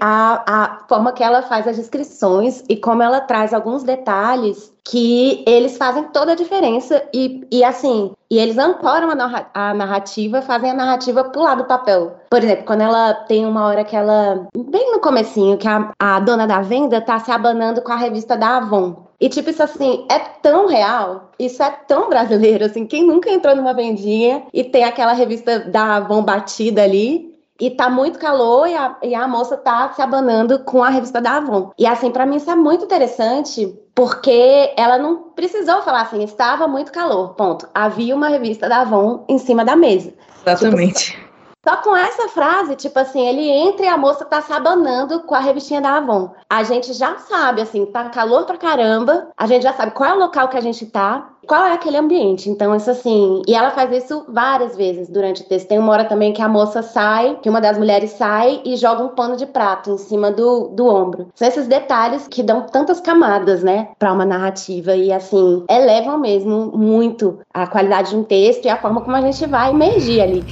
a, 0.00 0.42
a 0.46 0.78
forma 0.88 1.12
que 1.12 1.22
ela 1.22 1.42
faz 1.42 1.66
as 1.68 1.76
descrições 1.76 2.64
e 2.68 2.76
como 2.76 3.02
ela 3.02 3.20
traz 3.20 3.54
alguns 3.54 3.82
detalhes 3.82 4.72
que 4.84 5.44
eles 5.46 5.76
fazem 5.76 6.04
toda 6.04 6.32
a 6.32 6.34
diferença 6.34 7.02
e, 7.14 7.46
e 7.50 7.62
assim, 7.62 8.12
e 8.30 8.38
eles 8.38 8.58
ancoram 8.58 9.10
a 9.54 9.74
narrativa, 9.74 10.42
fazem 10.42 10.70
a 10.70 10.74
narrativa 10.74 11.24
pular 11.24 11.54
do 11.54 11.64
papel. 11.64 12.16
Por 12.28 12.42
exemplo, 12.42 12.64
quando 12.64 12.80
ela 12.80 13.14
tem 13.14 13.46
uma 13.46 13.66
hora 13.66 13.84
que 13.84 13.94
ela, 13.94 14.48
bem 14.56 14.90
no 14.90 14.98
comecinho, 14.98 15.56
que 15.56 15.68
a, 15.68 15.92
a 15.98 16.18
dona 16.18 16.46
da 16.46 16.60
venda 16.60 17.00
tá 17.00 17.18
se 17.20 17.30
abanando 17.30 17.82
com 17.82 17.92
a 17.92 17.96
revista 17.96 18.36
da 18.36 18.56
Avon. 18.56 19.06
E 19.20 19.28
tipo, 19.28 19.50
isso 19.50 19.62
assim, 19.62 20.04
é 20.10 20.18
tão 20.18 20.66
real, 20.66 21.30
isso 21.38 21.62
é 21.62 21.70
tão 21.86 22.08
brasileiro, 22.08 22.64
assim, 22.64 22.84
quem 22.84 23.06
nunca 23.06 23.30
entrou 23.30 23.54
numa 23.54 23.72
vendinha 23.72 24.42
e 24.52 24.64
tem 24.64 24.82
aquela 24.82 25.12
revista 25.12 25.60
da 25.60 25.96
Avon 25.96 26.24
batida 26.24 26.82
ali, 26.82 27.31
e 27.62 27.70
tá 27.70 27.88
muito 27.88 28.18
calor 28.18 28.66
e 28.66 28.74
a, 28.74 28.96
e 29.04 29.14
a 29.14 29.28
moça 29.28 29.56
tá 29.56 29.92
se 29.92 30.02
abanando 30.02 30.58
com 30.64 30.82
a 30.82 30.88
revista 30.88 31.20
da 31.20 31.36
Avon. 31.36 31.70
E 31.78 31.86
assim, 31.86 32.10
para 32.10 32.26
mim 32.26 32.34
isso 32.34 32.50
é 32.50 32.56
muito 32.56 32.84
interessante, 32.84 33.72
porque 33.94 34.74
ela 34.76 34.98
não 34.98 35.30
precisou 35.30 35.80
falar 35.82 36.00
assim, 36.00 36.24
estava 36.24 36.66
muito 36.66 36.90
calor, 36.90 37.34
ponto. 37.34 37.68
Havia 37.72 38.16
uma 38.16 38.28
revista 38.28 38.68
da 38.68 38.80
Avon 38.80 39.24
em 39.28 39.38
cima 39.38 39.64
da 39.64 39.76
mesa. 39.76 40.12
Exatamente. 40.44 41.12
Tipo, 41.12 41.31
só 41.64 41.76
com 41.76 41.96
essa 41.96 42.28
frase, 42.28 42.74
tipo 42.74 42.98
assim, 42.98 43.24
ele 43.24 43.48
entra 43.48 43.86
e 43.86 43.88
a 43.88 43.96
moça 43.96 44.24
tá 44.24 44.42
se 44.42 44.52
abanando 44.52 45.20
com 45.20 45.34
a 45.34 45.38
revistinha 45.38 45.80
da 45.80 45.96
Avon. 45.96 46.30
A 46.50 46.64
gente 46.64 46.92
já 46.92 47.16
sabe, 47.18 47.62
assim, 47.62 47.86
tá 47.86 48.08
calor 48.08 48.44
pra 48.46 48.56
caramba, 48.56 49.28
a 49.36 49.46
gente 49.46 49.62
já 49.62 49.72
sabe 49.72 49.92
qual 49.92 50.10
é 50.10 50.14
o 50.14 50.18
local 50.18 50.48
que 50.48 50.56
a 50.56 50.60
gente 50.60 50.84
tá, 50.86 51.30
qual 51.46 51.64
é 51.64 51.72
aquele 51.72 51.96
ambiente. 51.96 52.50
Então, 52.50 52.74
isso 52.74 52.90
assim. 52.90 53.42
E 53.46 53.54
ela 53.54 53.70
faz 53.70 53.92
isso 53.92 54.24
várias 54.28 54.76
vezes 54.76 55.08
durante 55.08 55.42
o 55.42 55.44
texto. 55.44 55.68
Tem 55.68 55.78
uma 55.78 55.92
hora 55.92 56.04
também 56.04 56.32
que 56.32 56.42
a 56.42 56.48
moça 56.48 56.82
sai, 56.82 57.38
que 57.40 57.48
uma 57.48 57.60
das 57.60 57.78
mulheres 57.78 58.10
sai 58.10 58.60
e 58.64 58.76
joga 58.76 59.04
um 59.04 59.08
pano 59.08 59.36
de 59.36 59.46
prato 59.46 59.90
em 59.90 59.98
cima 59.98 60.32
do, 60.32 60.68
do 60.68 60.86
ombro. 60.86 61.28
São 61.34 61.46
esses 61.46 61.68
detalhes 61.68 62.26
que 62.26 62.42
dão 62.42 62.62
tantas 62.62 63.00
camadas, 63.00 63.62
né, 63.62 63.88
pra 63.98 64.12
uma 64.12 64.24
narrativa 64.24 64.96
e, 64.96 65.12
assim, 65.12 65.64
elevam 65.70 66.18
mesmo 66.18 66.72
muito 66.76 67.38
a 67.54 67.68
qualidade 67.68 68.10
de 68.10 68.16
um 68.16 68.24
texto 68.24 68.64
e 68.64 68.68
a 68.68 68.76
forma 68.76 69.00
como 69.00 69.16
a 69.16 69.20
gente 69.20 69.46
vai 69.46 69.70
emergir 69.70 70.20
ali. 70.20 70.44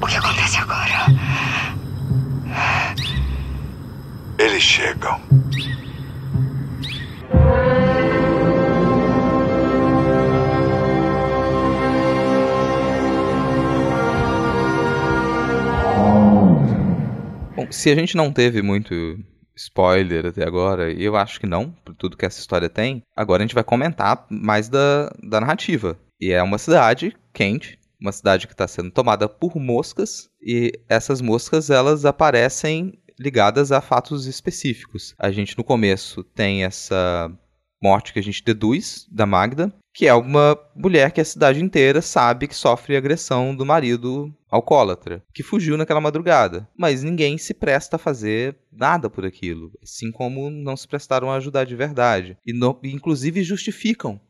O 0.00 0.06
que 0.06 0.16
acontece 0.16 0.58
agora? 0.58 1.06
Eles 4.38 4.62
chegam. 4.62 5.20
Bom, 17.56 17.72
se 17.72 17.90
a 17.90 17.94
gente 17.94 18.16
não 18.16 18.30
teve 18.30 18.60
muito 18.60 19.18
spoiler 19.56 20.26
até 20.26 20.44
agora, 20.46 20.92
e 20.92 21.02
eu 21.02 21.16
acho 21.16 21.40
que 21.40 21.46
não, 21.46 21.70
por 21.84 21.94
tudo 21.94 22.16
que 22.16 22.26
essa 22.26 22.38
história 22.38 22.68
tem, 22.68 23.02
agora 23.16 23.42
a 23.42 23.46
gente 23.46 23.54
vai 23.54 23.64
comentar 23.64 24.26
mais 24.30 24.68
da, 24.68 25.10
da 25.22 25.40
narrativa. 25.40 25.98
E 26.20 26.32
é 26.32 26.42
uma 26.42 26.58
cidade 26.58 27.16
quente, 27.32 27.78
uma 28.00 28.12
cidade 28.12 28.46
que 28.46 28.52
está 28.52 28.68
sendo 28.68 28.90
tomada 28.90 29.28
por 29.28 29.56
moscas 29.56 30.28
e 30.40 30.72
essas 30.88 31.20
moscas 31.20 31.70
elas 31.70 32.04
aparecem 32.04 32.98
ligadas 33.18 33.72
a 33.72 33.80
fatos 33.80 34.26
específicos. 34.26 35.14
A 35.18 35.30
gente 35.30 35.56
no 35.56 35.64
começo 35.64 36.22
tem 36.22 36.64
essa 36.64 37.30
morte 37.82 38.12
que 38.12 38.18
a 38.18 38.22
gente 38.22 38.44
deduz 38.44 39.06
da 39.10 39.26
Magda, 39.26 39.72
que 39.94 40.06
é 40.06 40.14
uma 40.14 40.58
mulher 40.74 41.10
que 41.10 41.20
a 41.20 41.24
cidade 41.24 41.62
inteira 41.62 42.02
sabe 42.02 42.48
que 42.48 42.54
sofre 42.54 42.96
agressão 42.96 43.54
do 43.54 43.64
marido 43.64 44.34
alcoólatra, 44.50 45.22
que 45.32 45.42
fugiu 45.42 45.76
naquela 45.76 46.00
madrugada. 46.00 46.68
Mas 46.76 47.02
ninguém 47.02 47.38
se 47.38 47.54
presta 47.54 47.96
a 47.96 47.98
fazer 47.98 48.56
nada 48.70 49.08
por 49.08 49.24
aquilo, 49.24 49.72
assim 49.82 50.10
como 50.10 50.50
não 50.50 50.76
se 50.76 50.86
prestaram 50.86 51.30
a 51.30 51.36
ajudar 51.36 51.64
de 51.64 51.76
verdade. 51.76 52.36
E 52.44 52.52
no, 52.52 52.78
inclusive 52.82 53.42
justificam 53.42 54.20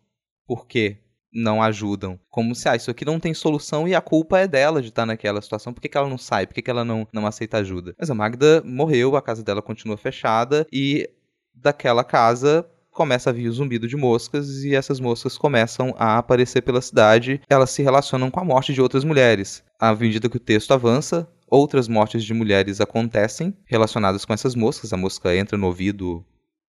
por 0.46 0.66
quê 0.66 0.98
não 1.36 1.62
ajudam. 1.62 2.18
Como 2.30 2.54
se, 2.54 2.68
ah, 2.68 2.74
isso 2.74 2.90
aqui 2.90 3.04
não 3.04 3.20
tem 3.20 3.34
solução 3.34 3.86
e 3.86 3.94
a 3.94 4.00
culpa 4.00 4.38
é 4.38 4.48
dela 4.48 4.80
de 4.80 4.88
estar 4.88 5.04
naquela 5.04 5.42
situação. 5.42 5.72
Por 5.72 5.80
que, 5.80 5.88
que 5.88 5.98
ela 5.98 6.08
não 6.08 6.18
sai? 6.18 6.46
Por 6.46 6.54
que, 6.54 6.62
que 6.62 6.70
ela 6.70 6.84
não, 6.84 7.06
não 7.12 7.26
aceita 7.26 7.58
ajuda? 7.58 7.94
Mas 7.98 8.10
a 8.10 8.14
Magda 8.14 8.62
morreu, 8.64 9.16
a 9.16 9.22
casa 9.22 9.42
dela 9.42 9.60
continua 9.60 9.96
fechada 9.96 10.66
e 10.72 11.08
daquela 11.54 12.02
casa 12.02 12.66
começa 12.90 13.28
a 13.28 13.32
vir 13.32 13.48
o 13.48 13.52
zumbido 13.52 13.86
de 13.86 13.96
moscas 13.96 14.64
e 14.64 14.74
essas 14.74 14.98
moscas 14.98 15.36
começam 15.36 15.94
a 15.98 16.16
aparecer 16.16 16.62
pela 16.62 16.80
cidade. 16.80 17.42
Elas 17.48 17.70
se 17.70 17.82
relacionam 17.82 18.30
com 18.30 18.40
a 18.40 18.44
morte 18.44 18.72
de 18.72 18.80
outras 18.80 19.04
mulheres. 19.04 19.62
À 19.78 19.94
medida 19.94 20.30
que 20.30 20.38
o 20.38 20.40
texto 20.40 20.72
avança, 20.72 21.28
outras 21.46 21.88
mortes 21.88 22.24
de 22.24 22.32
mulheres 22.32 22.80
acontecem 22.80 23.54
relacionadas 23.66 24.24
com 24.24 24.32
essas 24.32 24.54
moscas. 24.54 24.94
A 24.94 24.96
mosca 24.96 25.36
entra 25.36 25.58
no 25.58 25.66
ouvido 25.66 26.24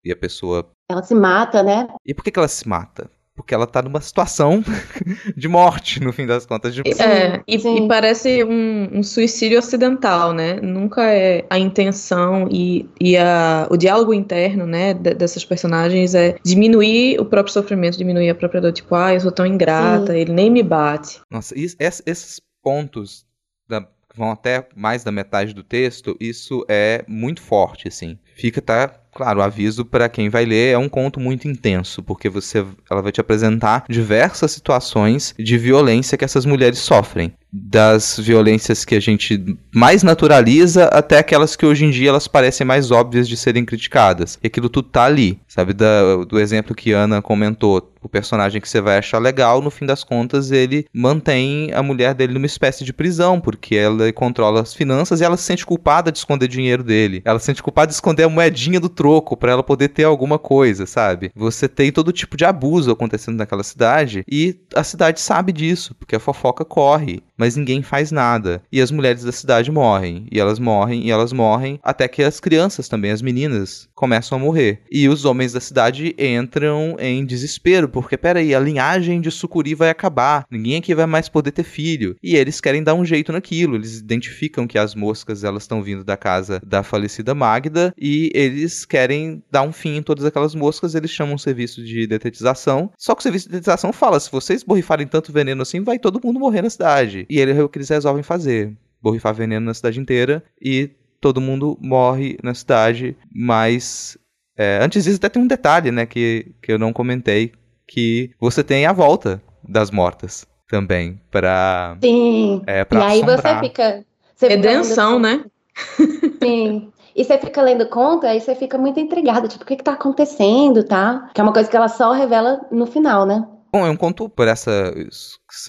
e 0.03 0.11
a 0.11 0.15
pessoa. 0.15 0.67
Ela 0.89 1.03
se 1.03 1.13
mata, 1.13 1.61
né? 1.61 1.87
E 2.03 2.13
por 2.13 2.23
que, 2.23 2.31
que 2.31 2.39
ela 2.39 2.47
se 2.47 2.67
mata? 2.67 3.09
Porque 3.35 3.53
ela 3.53 3.67
tá 3.67 3.81
numa 3.81 3.99
situação 3.99 4.63
de 5.35 5.47
morte, 5.47 5.99
no 5.99 6.13
fim 6.13 6.25
das 6.25 6.45
contas. 6.45 6.73
De... 6.73 6.81
É, 6.81 7.43
e, 7.45 7.55
e 7.57 7.87
parece 7.87 8.43
um, 8.43 8.99
um, 8.99 9.03
suicídio 9.03 9.59
acidental, 9.59 10.33
né? 10.33 10.55
Nunca 10.61 11.03
é 11.11 11.45
a 11.49 11.59
intenção 11.59 12.47
e, 12.49 12.89
e 12.99 13.17
a, 13.17 13.67
o 13.69 13.75
diálogo 13.75 14.13
interno, 14.13 14.65
né, 14.65 14.93
dessas 14.93 15.43
personagens 15.43 16.15
é 16.15 16.37
diminuir 16.43 17.19
o 17.19 17.25
próprio 17.25 17.53
sofrimento, 17.53 17.97
diminuir 17.97 18.29
a 18.29 18.35
própria 18.35 18.61
dor. 18.61 18.71
Tipo, 18.71 18.95
ah, 18.95 19.13
eu 19.13 19.19
sou 19.19 19.31
tão 19.31 19.45
ingrata, 19.45 20.13
Sim. 20.13 20.19
ele 20.19 20.33
nem 20.33 20.49
me 20.49 20.63
bate. 20.63 21.19
Nossa, 21.29 21.57
isso, 21.57 21.75
esses 21.79 22.39
pontos 22.63 23.25
da, 23.67 23.85
vão 24.15 24.31
até 24.31 24.67
mais 24.75 25.03
da 25.03 25.11
metade 25.11 25.53
do 25.53 25.63
texto, 25.63 26.15
isso 26.19 26.65
é 26.69 27.03
muito 27.07 27.41
forte, 27.41 27.87
assim. 27.87 28.17
Fica, 28.33 28.61
tá 28.61 28.87
Claro, 29.15 29.41
aviso 29.41 29.85
para 29.85 30.09
quem 30.09 30.27
vai 30.27 30.43
ler 30.43 30.73
é 30.73 30.77
um 30.77 30.89
conto 30.89 31.21
muito 31.21 31.47
intenso, 31.47 32.03
porque 32.03 32.27
você, 32.27 32.65
ela 32.91 33.01
vai 33.01 33.13
te 33.13 33.21
apresentar 33.21 33.85
diversas 33.87 34.51
situações 34.51 35.33
de 35.39 35.57
violência 35.57 36.17
que 36.17 36.25
essas 36.25 36.45
mulheres 36.45 36.79
sofrem 36.79 37.33
das 37.57 38.19
violências 38.19 38.83
que 38.83 38.95
a 38.95 38.99
gente 38.99 39.57
mais 39.73 40.03
naturaliza 40.03 40.85
até 40.85 41.19
aquelas 41.19 41.55
que 41.55 41.65
hoje 41.65 41.85
em 41.85 41.89
dia 41.89 42.09
elas 42.09 42.27
parecem 42.27 42.67
mais 42.67 42.91
óbvias 42.91 43.29
de 43.29 43.37
serem 43.37 43.63
criticadas. 43.63 44.37
E 44.43 44.47
aquilo 44.47 44.67
tudo 44.67 44.89
tá 44.89 45.05
ali, 45.05 45.39
sabe? 45.47 45.73
Da, 45.73 46.25
do 46.27 46.37
exemplo 46.37 46.75
que 46.75 46.91
Ana 46.91 47.21
comentou. 47.21 47.91
O 48.01 48.09
personagem 48.09 48.61
que 48.61 48.69
você 48.69 48.79
vai 48.79 48.99
achar 48.99 49.17
legal, 49.17 49.63
no 49.63 49.71
fim 49.71 49.83
das 49.83 50.03
contas, 50.03 50.51
ele 50.51 50.85
mantém 50.93 51.73
a 51.73 51.81
mulher 51.81 52.13
dele 52.13 52.33
numa 52.33 52.45
espécie 52.45 52.83
de 52.85 52.93
prisão, 52.93 53.41
porque 53.41 53.75
ela 53.75 54.13
controla 54.13 54.61
as 54.61 54.75
finanças 54.75 55.21
e 55.21 55.23
ela 55.23 55.35
se 55.35 55.43
sente 55.43 55.65
culpada 55.65 56.11
de 56.11 56.19
esconder 56.19 56.47
dinheiro 56.47 56.83
dele. 56.83 57.23
Ela 57.25 57.39
se 57.39 57.45
sente 57.45 57.63
culpada 57.63 57.87
de 57.87 57.95
esconder 57.95 58.23
a 58.23 58.29
moedinha 58.29 58.79
do 58.79 58.89
troco 58.89 59.35
para 59.35 59.53
ela 59.53 59.63
poder 59.63 59.87
ter 59.87 60.03
alguma 60.03 60.37
coisa, 60.37 60.85
sabe? 60.85 61.31
Você 61.35 61.67
tem 61.67 61.91
todo 61.91 62.11
tipo 62.11 62.37
de 62.37 62.45
abuso 62.45 62.91
acontecendo 62.91 63.37
naquela 63.37 63.63
cidade 63.63 64.23
e 64.29 64.55
a 64.75 64.83
cidade 64.83 65.19
sabe 65.19 65.51
disso, 65.51 65.95
porque 65.95 66.15
a 66.15 66.19
fofoca 66.19 66.63
corre. 66.63 67.23
Mas 67.37 67.55
ninguém 67.55 67.81
faz 67.81 68.11
nada. 68.11 68.61
E 68.71 68.81
as 68.81 68.91
mulheres 68.91 69.23
da 69.23 69.31
cidade 69.31 69.71
morrem, 69.71 70.27
e 70.31 70.39
elas 70.39 70.59
morrem, 70.59 71.05
e 71.05 71.11
elas 71.11 71.33
morrem, 71.33 71.79
até 71.83 72.07
que 72.07 72.23
as 72.23 72.39
crianças 72.39 72.87
também, 72.87 73.11
as 73.11 73.21
meninas, 73.21 73.89
começam 73.93 74.37
a 74.37 74.41
morrer. 74.41 74.81
E 74.91 75.07
os 75.09 75.25
homens 75.25 75.53
da 75.53 75.59
cidade 75.59 76.15
entram 76.17 76.95
em 76.99 77.25
desespero, 77.25 77.89
porque 77.89 78.17
peraí, 78.17 78.55
a 78.55 78.59
linhagem 78.59 79.19
de 79.19 79.31
Sucuri 79.31 79.75
vai 79.75 79.89
acabar, 79.89 80.45
ninguém 80.49 80.77
aqui 80.77 80.95
vai 80.95 81.05
mais 81.05 81.27
poder 81.27 81.51
ter 81.51 81.63
filho. 81.63 82.15
E 82.23 82.35
eles 82.35 82.61
querem 82.61 82.83
dar 82.83 82.93
um 82.93 83.05
jeito 83.05 83.31
naquilo, 83.31 83.75
eles 83.75 83.99
identificam 83.99 84.67
que 84.67 84.77
as 84.77 84.95
moscas 84.95 85.43
elas 85.43 85.63
estão 85.63 85.81
vindo 85.81 86.03
da 86.03 86.17
casa 86.17 86.61
da 86.65 86.83
falecida 86.83 87.35
Magda, 87.35 87.93
e 87.97 88.31
eles 88.33 88.85
querem 88.85 89.43
dar 89.51 89.63
um 89.63 89.71
fim 89.71 89.97
em 89.97 90.03
todas 90.03 90.25
aquelas 90.25 90.55
moscas, 90.55 90.95
eles 90.95 91.11
chamam 91.11 91.35
um 91.35 91.39
serviço 91.39 91.83
de 91.83 92.07
detetização. 92.07 92.91
Só 92.97 93.13
que 93.13 93.19
o 93.19 93.23
serviço 93.23 93.45
de 93.45 93.53
detetização 93.53 93.91
fala: 93.91 94.19
se 94.19 94.31
vocês 94.31 94.63
borrifarem 94.63 95.07
tanto 95.07 95.31
veneno 95.31 95.61
assim, 95.61 95.81
vai 95.81 95.99
todo 95.99 96.21
mundo 96.23 96.39
morrer 96.39 96.61
na 96.61 96.69
cidade. 96.69 97.24
E 97.29 97.39
ele 97.39 97.51
é 97.51 97.63
o 97.63 97.69
que 97.69 97.77
eles 97.77 97.89
resolvem 97.89 98.23
fazer: 98.23 98.75
borrifar 99.01 99.33
veneno 99.33 99.65
na 99.65 99.73
cidade 99.73 99.99
inteira 99.99 100.43
e 100.61 100.89
todo 101.19 101.41
mundo 101.41 101.77
morre 101.81 102.37
na 102.43 102.53
cidade. 102.53 103.15
Mas 103.33 104.17
é, 104.57 104.79
antes 104.81 105.03
disso, 105.03 105.17
até 105.17 105.29
tem 105.29 105.41
um 105.41 105.47
detalhe, 105.47 105.91
né, 105.91 106.05
que, 106.05 106.51
que 106.61 106.71
eu 106.71 106.79
não 106.79 106.93
comentei: 106.93 107.51
que 107.87 108.31
você 108.39 108.63
tem 108.63 108.85
a 108.85 108.93
volta 108.93 109.41
das 109.67 109.91
mortas 109.91 110.45
também, 110.69 111.19
para. 111.29 111.97
Sim. 112.01 112.61
É, 112.65 112.83
pra 112.85 112.99
e 112.99 113.03
aí 113.03 113.21
assombrar. 113.21 113.59
você 113.59 113.67
fica. 113.67 114.05
Você 114.35 114.47
Redenção, 114.47 115.19
né? 115.19 115.45
Sim. 116.41 116.91
E 117.15 117.23
você 117.23 117.37
fica 117.37 117.61
lendo 117.61 117.87
conta, 117.87 118.27
aí 118.27 118.41
você 118.41 118.53
fica 118.55 118.77
muito 118.77 118.99
intrigada, 118.99 119.47
tipo, 119.47 119.63
o 119.63 119.67
que 119.67 119.77
que 119.77 119.83
tá 119.83 119.93
acontecendo, 119.93 120.83
tá? 120.83 121.29
Que 121.33 121.39
é 121.39 121.43
uma 121.43 121.53
coisa 121.53 121.69
que 121.69 121.75
ela 121.75 121.87
só 121.87 122.11
revela 122.11 122.59
no 122.69 122.85
final, 122.85 123.25
né? 123.25 123.47
Bom, 123.71 123.85
é 123.85 123.89
um 123.89 123.95
conto, 123.95 124.27
por 124.27 124.47
essa, 124.47 124.93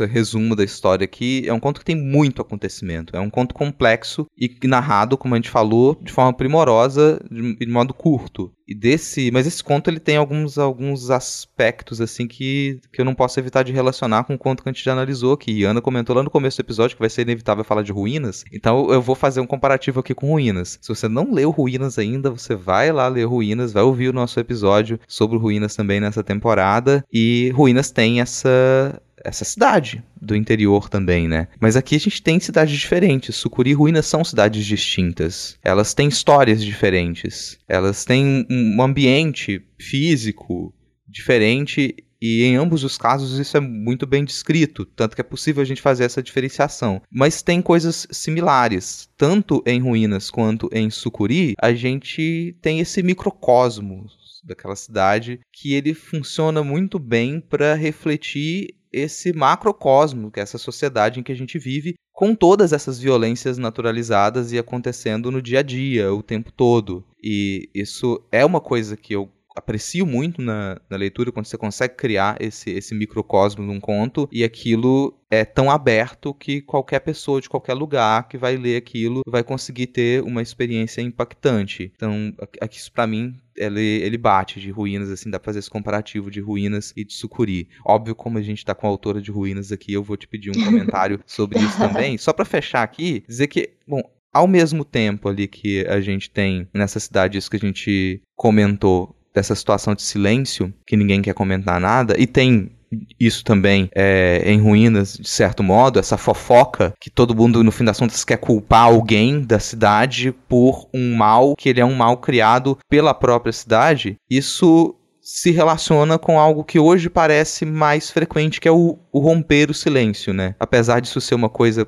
resumo 0.09 0.57
da 0.57 0.65
história 0.65 1.05
aqui, 1.05 1.45
é 1.47 1.53
um 1.53 1.61
conto 1.61 1.81
que 1.81 1.87
tem 1.87 1.97
muito 1.97 2.43
acontecimento. 2.43 3.17
É 3.17 3.21
um 3.21 3.31
conto 3.31 3.55
complexo 3.55 4.27
e 4.37 4.51
narrado, 4.67 5.17
como 5.17 5.35
a 5.35 5.39
gente 5.39 5.51
falou, 5.51 5.97
de 6.01 6.13
forma 6.13 6.33
primorosa, 6.33 7.21
de, 7.31 7.57
de 7.57 7.67
modo 7.67 7.95
curto. 7.95 8.53
E 8.69 8.75
desse, 8.75 9.31
mas 9.31 9.47
esse 9.47 9.63
conto 9.63 9.89
ele 9.89 10.01
tem 10.01 10.17
alguns, 10.17 10.59
alguns 10.59 11.09
aspectos 11.09 12.01
assim 12.01 12.27
que, 12.27 12.81
que 12.93 13.01
eu 13.01 13.05
não 13.05 13.15
posso 13.15 13.39
evitar 13.39 13.63
de 13.63 13.73
relacionar 13.73 14.25
com 14.25 14.35
o 14.35 14.39
conto 14.39 14.63
que 14.63 14.69
a 14.69 14.73
gente 14.73 14.85
já 14.85 14.93
analisou 14.93 15.35
aqui. 15.35 15.53
E 15.53 15.65
Ana 15.65 15.81
comentou 15.81 16.17
lá 16.17 16.23
no 16.23 16.31
começo 16.31 16.57
do 16.57 16.67
episódio 16.67 16.97
que 16.97 17.01
vai 17.01 17.09
ser 17.09 17.23
inevitável 17.23 17.63
falar 17.63 17.83
de 17.83 17.93
ruínas. 17.93 18.45
Então 18.53 18.91
eu 18.93 19.01
vou 19.01 19.15
fazer 19.15 19.41
um 19.41 19.47
comparativo 19.47 20.01
aqui 20.01 20.15
com 20.15 20.31
ruínas. 20.31 20.79
Se 20.83 20.89
você 20.89 21.07
não 21.07 21.33
leu 21.33 21.51
Ruínas 21.51 21.99
ainda, 21.99 22.31
você 22.31 22.55
vai 22.55 22.93
lá 22.93 23.09
ler 23.09 23.25
Ruínas, 23.25 23.73
vai 23.73 23.83
ouvir 23.83 24.09
o 24.09 24.13
nosso 24.13 24.39
episódio 24.41 24.99
sobre 25.07 25.39
Ruínas 25.39 25.77
também 25.77 26.01
nessa 26.01 26.25
temporada. 26.25 27.05
E 27.13 27.51
Ruínas 27.55 27.91
tem 27.91 28.21
essa 28.21 29.01
essa 29.27 29.45
cidade 29.45 30.03
do 30.21 30.37
interior 30.37 30.89
também, 30.89 31.27
né? 31.27 31.49
Mas 31.61 31.77
aqui 31.77 31.97
a 31.97 32.01
gente 32.01 32.23
tem 32.23 32.39
cidades 32.39 32.79
diferentes. 32.79 33.35
Sucuri 33.37 33.71
e 33.71 33.75
Ruínas 33.75 34.07
são 34.07 34.25
cidades 34.25 34.65
distintas. 34.65 35.59
Elas 35.63 35.93
têm 35.95 36.09
histórias 36.09 36.65
diferentes. 36.65 37.59
Elas 37.69 38.05
têm 38.05 38.47
um 38.49 38.81
ambiente 38.81 39.63
físico 39.79 40.73
diferente 41.09 41.95
e 42.21 42.45
em 42.45 42.57
ambos 42.57 42.83
os 42.83 42.97
casos 42.97 43.39
isso 43.39 43.57
é 43.57 43.61
muito 43.61 44.07
bem 44.07 44.25
descrito, 44.25 44.85
tanto 44.85 45.15
que 45.15 45.21
é 45.21 45.25
possível 45.25 45.63
a 45.63 45.67
gente 45.67 45.83
fazer 45.83 46.05
essa 46.05 46.23
diferenciação. 46.23 47.03
Mas 47.11 47.43
tem 47.43 47.61
coisas 47.61 48.07
similares, 48.11 49.09
tanto 49.17 49.63
em 49.67 49.81
Ruínas 49.81 50.31
quanto 50.31 50.69
em 50.73 50.89
Sucuri, 50.89 51.55
a 51.61 51.73
gente 51.75 52.57
tem 52.63 52.81
esse 52.81 53.03
microcosmo 53.03 54.07
daquela 54.43 54.77
cidade 54.77 55.41
que 55.53 55.75
ele 55.75 55.93
funciona 55.93 56.63
muito 56.63 56.99
bem 56.99 57.41
para 57.41 57.75
refletir 57.75 58.75
esse 58.97 59.31
macrocosmo, 59.31 60.31
que 60.31 60.41
é 60.41 60.43
essa 60.43 60.57
sociedade 60.57 61.21
em 61.21 61.23
que 61.23 61.31
a 61.31 61.37
gente 61.37 61.59
vive, 61.59 61.95
com 62.15 62.35
todas 62.35 62.73
essas 62.73 62.99
violências 62.99 63.59
naturalizadas 63.59 64.53
e 64.53 64.59
acontecendo 64.59 65.31
no 65.31 65.43
dia 65.43 65.59
a 65.59 65.63
dia, 65.63 66.15
o 66.15 66.23
tempo 66.23 66.51
todo. 66.51 67.05
E 67.23 67.69
isso 67.75 68.23
é 68.33 68.43
uma 68.43 68.61
coisa 68.61 68.97
que 68.97 69.15
eu 69.15 69.31
aprecio 69.57 70.07
muito 70.07 70.43
na, 70.43 70.79
na, 70.89 70.97
leitura 70.97 71.33
quando 71.33 71.47
você 71.47 71.57
consegue 71.57 71.97
criar 71.97 72.37
esse, 72.39 72.71
esse 72.71 72.95
microcosmo 72.95 73.65
num 73.65 73.81
conto 73.81 74.29
e 74.31 74.45
aquilo 74.45 75.19
é 75.31 75.45
tão 75.45 75.71
aberto 75.71 76.35
que 76.35 76.61
qualquer 76.61 77.01
pessoa 77.01 77.41
de 77.41 77.49
qualquer 77.49 77.75
lugar 77.75 78.29
que 78.29 78.37
vai 78.37 78.57
ler 78.57 78.77
aquilo 78.77 79.23
vai 79.27 79.43
conseguir 79.43 79.89
ter 79.89 80.23
uma 80.23 80.43
experiência 80.43 81.01
impactante. 81.01 81.91
Então, 81.97 82.33
aqui 82.61 82.77
isso 82.79 82.93
para 82.93 83.07
mim 83.07 83.35
ele, 83.57 83.81
ele 83.81 84.19
bate 84.19 84.61
de 84.61 84.71
ruínas, 84.71 85.11
assim, 85.11 85.31
dá 85.31 85.39
pra 85.39 85.47
fazer 85.47 85.61
esse 85.61 85.71
comparativo 85.71 86.31
de 86.31 86.41
ruínas 86.41 86.93
e 86.95 87.05
de 87.05 87.15
sucuri. 87.15 87.69
Óbvio, 87.85 88.15
como 88.15 88.37
a 88.37 88.43
gente 88.43 88.65
tá 88.65 88.75
com 88.75 88.87
a 88.87 88.91
autora 88.91 89.21
de 89.21 89.31
ruínas 89.31 89.73
aqui, 89.73 89.93
eu 89.95 90.03
vou 90.03 90.17
te 90.17 90.29
pedir 90.29 90.51
um 90.51 90.65
comentário 90.65 91.19
sobre 91.27 91.59
isso 91.59 91.79
também. 91.79 92.19
Só 92.19 92.33
para 92.33 92.45
fechar 92.45 92.83
aqui, 92.83 93.25
dizer 93.27 93.47
que, 93.47 93.71
bom, 93.89 94.03
ao 94.33 94.47
mesmo 94.47 94.85
tempo 94.85 95.29
ali 95.29 95.49
que 95.49 95.87
a 95.87 95.99
gente 96.01 96.29
tem 96.29 96.69
nessa 96.75 97.01
cidade 97.01 97.39
isso 97.39 97.51
que 97.51 97.57
a 97.57 97.61
gente 97.61 98.21
comentou 98.37 99.17
dessa 99.37 99.55
situação 99.55 99.95
de 99.95 100.01
silêncio, 100.01 100.73
que 100.87 100.97
ninguém 100.97 101.21
quer 101.21 101.35
comentar 101.35 101.79
nada, 101.79 102.17
e 102.19 102.27
tem 102.27 102.73
isso 103.21 103.45
também 103.45 103.91
é, 103.95 104.43
em 104.47 104.59
ruínas, 104.59 105.19
de 105.19 105.29
certo 105.29 105.63
modo, 105.63 105.99
essa 105.99 106.17
fofoca 106.17 106.95
que 106.99 107.11
todo 107.11 107.35
mundo, 107.35 107.63
no 107.63 107.71
fim 107.71 107.85
das 107.85 107.99
contas, 107.99 108.25
quer 108.25 108.39
culpar 108.39 108.85
alguém 108.85 109.43
da 109.43 109.59
cidade 109.59 110.33
por 110.49 110.89
um 110.95 111.15
mal 111.15 111.55
que 111.55 111.69
ele 111.69 111.81
é 111.81 111.85
um 111.85 111.95
mal 111.95 112.17
criado 112.17 112.79
pela 112.89 113.13
própria 113.13 113.53
cidade. 113.53 114.17
Isso 114.31 114.95
se 115.21 115.51
relaciona 115.51 116.19
com 116.19 116.39
algo 116.39 116.65
que 116.65 116.79
hoje 116.79 117.11
parece 117.11 117.67
mais 117.67 118.11
frequente, 118.11 118.61
que 118.61 118.69
é 118.69 118.73
o, 118.73 118.97
o 119.13 119.19
romper 119.19 119.71
o 119.71 119.75
silêncio, 119.75 120.33
né? 120.33 120.55
Apesar 120.59 121.01
disso 121.01 121.21
ser 121.21 121.35
uma 121.35 121.49
coisa 121.49 121.87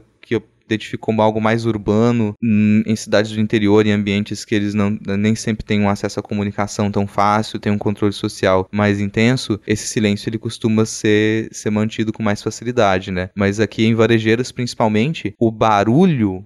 que 0.69 0.73
eu 0.73 0.77
identifico 0.77 1.07
como 1.07 1.23
algo 1.23 1.41
mais 1.41 1.65
urbano 1.65 2.35
hum, 2.43 2.83
em 2.87 2.95
cidades 2.95 3.33
do 3.33 3.41
interior, 3.41 3.87
em 3.87 3.93
ambientes 3.93 4.45
que 4.45 4.55
eles 4.55 4.75
não, 4.75 4.91
nem 5.19 5.35
sempre 5.35 5.65
têm 5.65 5.81
um 5.81 5.89
acesso 5.89 6.21
à 6.21 6.23
comunicação 6.23 6.91
tão 6.91 7.07
fácil, 7.07 7.59
têm 7.59 7.73
um 7.73 7.79
controle 7.79 8.13
social 8.13 8.69
mais 8.71 9.01
intenso, 9.01 9.61
esse 9.67 9.87
silêncio 9.87 10.29
ele 10.29 10.39
costuma 10.39 10.85
ser, 10.85 11.49
ser 11.51 11.71
mantido 11.71 12.13
com 12.13 12.23
mais 12.23 12.43
facilidade, 12.43 13.11
né? 13.11 13.31
Mas 13.35 13.59
aqui 13.59 13.85
em 13.85 13.95
Varejeiras, 13.95 14.53
principalmente, 14.53 15.35
o 15.39 15.51
barulho 15.51 16.45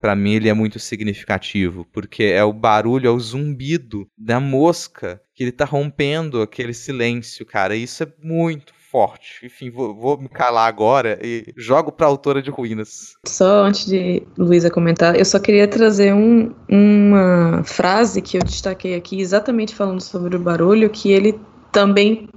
para 0.00 0.14
mim 0.14 0.34
ele 0.34 0.50
é 0.50 0.54
muito 0.54 0.78
significativo, 0.78 1.86
porque 1.90 2.24
é 2.24 2.44
o 2.44 2.52
barulho, 2.52 3.06
é 3.06 3.10
o 3.10 3.18
zumbido 3.18 4.06
da 4.18 4.38
mosca 4.38 5.18
que 5.34 5.42
ele 5.42 5.52
tá 5.52 5.64
rompendo 5.64 6.42
aquele 6.42 6.74
silêncio, 6.74 7.46
cara. 7.46 7.74
Isso 7.74 8.02
é 8.02 8.12
muito 8.22 8.74
forte. 8.94 9.44
Enfim, 9.44 9.72
vou, 9.72 9.92
vou 9.92 10.16
me 10.16 10.28
calar 10.28 10.68
agora 10.68 11.18
e 11.20 11.52
jogo 11.56 11.90
pra 11.90 12.06
autora 12.06 12.40
de 12.40 12.48
Ruínas. 12.48 13.16
Só 13.26 13.64
antes 13.64 13.86
de 13.86 14.22
Luísa 14.38 14.70
comentar, 14.70 15.18
eu 15.18 15.24
só 15.24 15.40
queria 15.40 15.66
trazer 15.66 16.14
um, 16.14 16.54
uma 16.68 17.64
frase 17.64 18.22
que 18.22 18.36
eu 18.36 18.42
destaquei 18.44 18.94
aqui, 18.94 19.20
exatamente 19.20 19.74
falando 19.74 20.00
sobre 20.00 20.36
o 20.36 20.38
barulho, 20.38 20.88
que 20.88 21.10
ele 21.10 21.40
também 21.72 22.28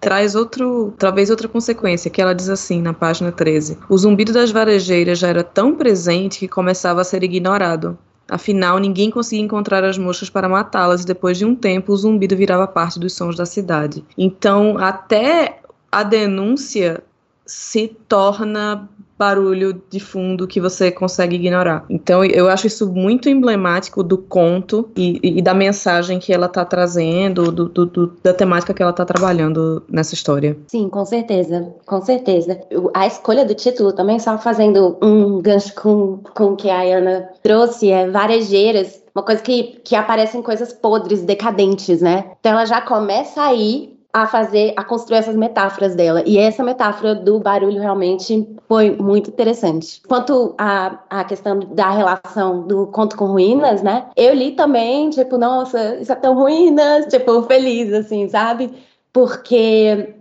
traz 0.00 0.36
outro, 0.36 0.94
talvez 0.96 1.30
outra 1.30 1.48
consequência, 1.48 2.08
que 2.08 2.22
ela 2.22 2.32
diz 2.32 2.48
assim 2.48 2.80
na 2.80 2.94
página 2.94 3.32
13: 3.32 3.76
O 3.88 3.98
zumbido 3.98 4.32
das 4.32 4.52
varejeiras 4.52 5.18
já 5.18 5.26
era 5.26 5.42
tão 5.42 5.74
presente 5.74 6.38
que 6.38 6.46
começava 6.46 7.00
a 7.00 7.04
ser 7.04 7.24
ignorado. 7.24 7.98
Afinal, 8.30 8.78
ninguém 8.78 9.10
conseguia 9.10 9.44
encontrar 9.44 9.82
as 9.82 9.98
moscas 9.98 10.30
para 10.30 10.48
matá-las 10.48 11.02
e 11.02 11.06
depois 11.06 11.36
de 11.36 11.44
um 11.44 11.56
tempo 11.56 11.92
o 11.92 11.96
zumbido 11.96 12.36
virava 12.36 12.68
parte 12.68 13.00
dos 13.00 13.14
sons 13.14 13.36
da 13.36 13.44
cidade. 13.44 14.04
Então, 14.16 14.78
até 14.78 15.58
a 15.94 16.02
denúncia 16.02 17.02
se 17.46 17.88
torna 18.08 18.88
barulho 19.16 19.80
de 19.88 20.00
fundo 20.00 20.46
que 20.46 20.60
você 20.60 20.90
consegue 20.90 21.36
ignorar. 21.36 21.84
Então 21.88 22.24
eu 22.24 22.48
acho 22.48 22.66
isso 22.66 22.92
muito 22.92 23.28
emblemático 23.28 24.02
do 24.02 24.18
conto 24.18 24.90
e, 24.96 25.20
e 25.22 25.40
da 25.40 25.54
mensagem 25.54 26.18
que 26.18 26.32
ela 26.32 26.46
está 26.46 26.64
trazendo, 26.64 27.52
do, 27.52 27.68
do, 27.68 27.86
do, 27.86 28.06
da 28.24 28.34
temática 28.34 28.74
que 28.74 28.82
ela 28.82 28.90
está 28.90 29.04
trabalhando 29.04 29.84
nessa 29.88 30.14
história. 30.14 30.58
Sim, 30.66 30.88
com 30.88 31.04
certeza, 31.04 31.72
com 31.86 32.02
certeza. 32.02 32.60
A 32.92 33.06
escolha 33.06 33.44
do 33.44 33.54
título 33.54 33.92
também, 33.92 34.18
só 34.18 34.36
fazendo 34.36 34.98
um 35.00 35.40
gancho 35.40 35.74
com, 35.76 36.18
com 36.34 36.44
o 36.46 36.56
que 36.56 36.68
a 36.68 36.82
Ana 36.82 37.28
trouxe, 37.40 37.90
é 37.90 38.10
varejeiras, 38.10 39.00
uma 39.14 39.24
coisa 39.24 39.40
que, 39.40 39.80
que 39.84 39.94
aparecem 39.94 40.42
coisas 40.42 40.72
podres, 40.72 41.22
decadentes, 41.22 42.02
né? 42.02 42.32
Então 42.40 42.52
ela 42.52 42.64
já 42.64 42.80
começa 42.80 43.42
aí 43.42 43.93
a 44.14 44.28
fazer, 44.28 44.72
a 44.76 44.84
construir 44.84 45.18
essas 45.18 45.34
metáforas 45.34 45.96
dela. 45.96 46.22
E 46.24 46.38
essa 46.38 46.62
metáfora 46.62 47.16
do 47.16 47.40
barulho 47.40 47.80
realmente 47.80 48.48
foi 48.68 48.92
muito 48.92 49.30
interessante. 49.30 50.00
Quanto 50.06 50.54
à, 50.56 51.00
à 51.10 51.24
questão 51.24 51.58
da 51.58 51.90
relação 51.90 52.62
do 52.62 52.86
conto 52.86 53.16
com 53.16 53.26
ruínas, 53.26 53.82
né? 53.82 54.06
Eu 54.16 54.32
li 54.32 54.52
também, 54.52 55.10
tipo, 55.10 55.36
nossa, 55.36 55.96
isso 55.96 56.12
é 56.12 56.14
tão 56.14 56.34
ruínas, 56.36 57.06
tipo, 57.06 57.42
feliz, 57.42 57.92
assim, 57.92 58.28
sabe? 58.28 58.72
Porque 59.12 60.14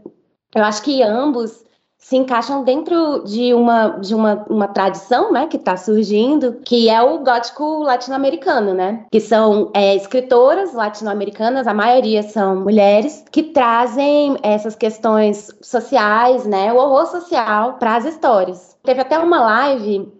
eu 0.56 0.64
acho 0.64 0.82
que 0.82 1.04
ambos 1.04 1.64
se 2.04 2.18
encaixam 2.18 2.66
dentro 2.66 3.24
de 3.24 3.54
uma, 3.54 3.88
de 3.92 4.14
uma, 4.14 4.46
uma 4.50 4.68
tradição 4.68 5.32
né, 5.32 5.48
que 5.48 5.56
está 5.56 5.78
surgindo, 5.78 6.60
que 6.66 6.90
é 6.90 7.02
o 7.02 7.20
gótico 7.20 7.82
latino-americano, 7.82 8.74
né? 8.74 9.06
Que 9.10 9.22
são 9.22 9.72
é, 9.74 9.96
escritoras 9.96 10.74
latino-americanas, 10.74 11.66
a 11.66 11.74
maioria 11.74 12.22
são 12.22 12.58
mulheres, 12.58 13.24
que 13.32 13.42
trazem 13.42 14.38
essas 14.44 14.76
questões 14.76 15.50
sociais, 15.62 16.46
né? 16.46 16.74
O 16.74 16.76
horror 16.76 17.06
social 17.06 17.78
para 17.80 17.96
as 17.96 18.04
histórias. 18.04 18.78
Teve 18.84 19.00
até 19.00 19.18
uma 19.18 19.40
live 19.40 20.12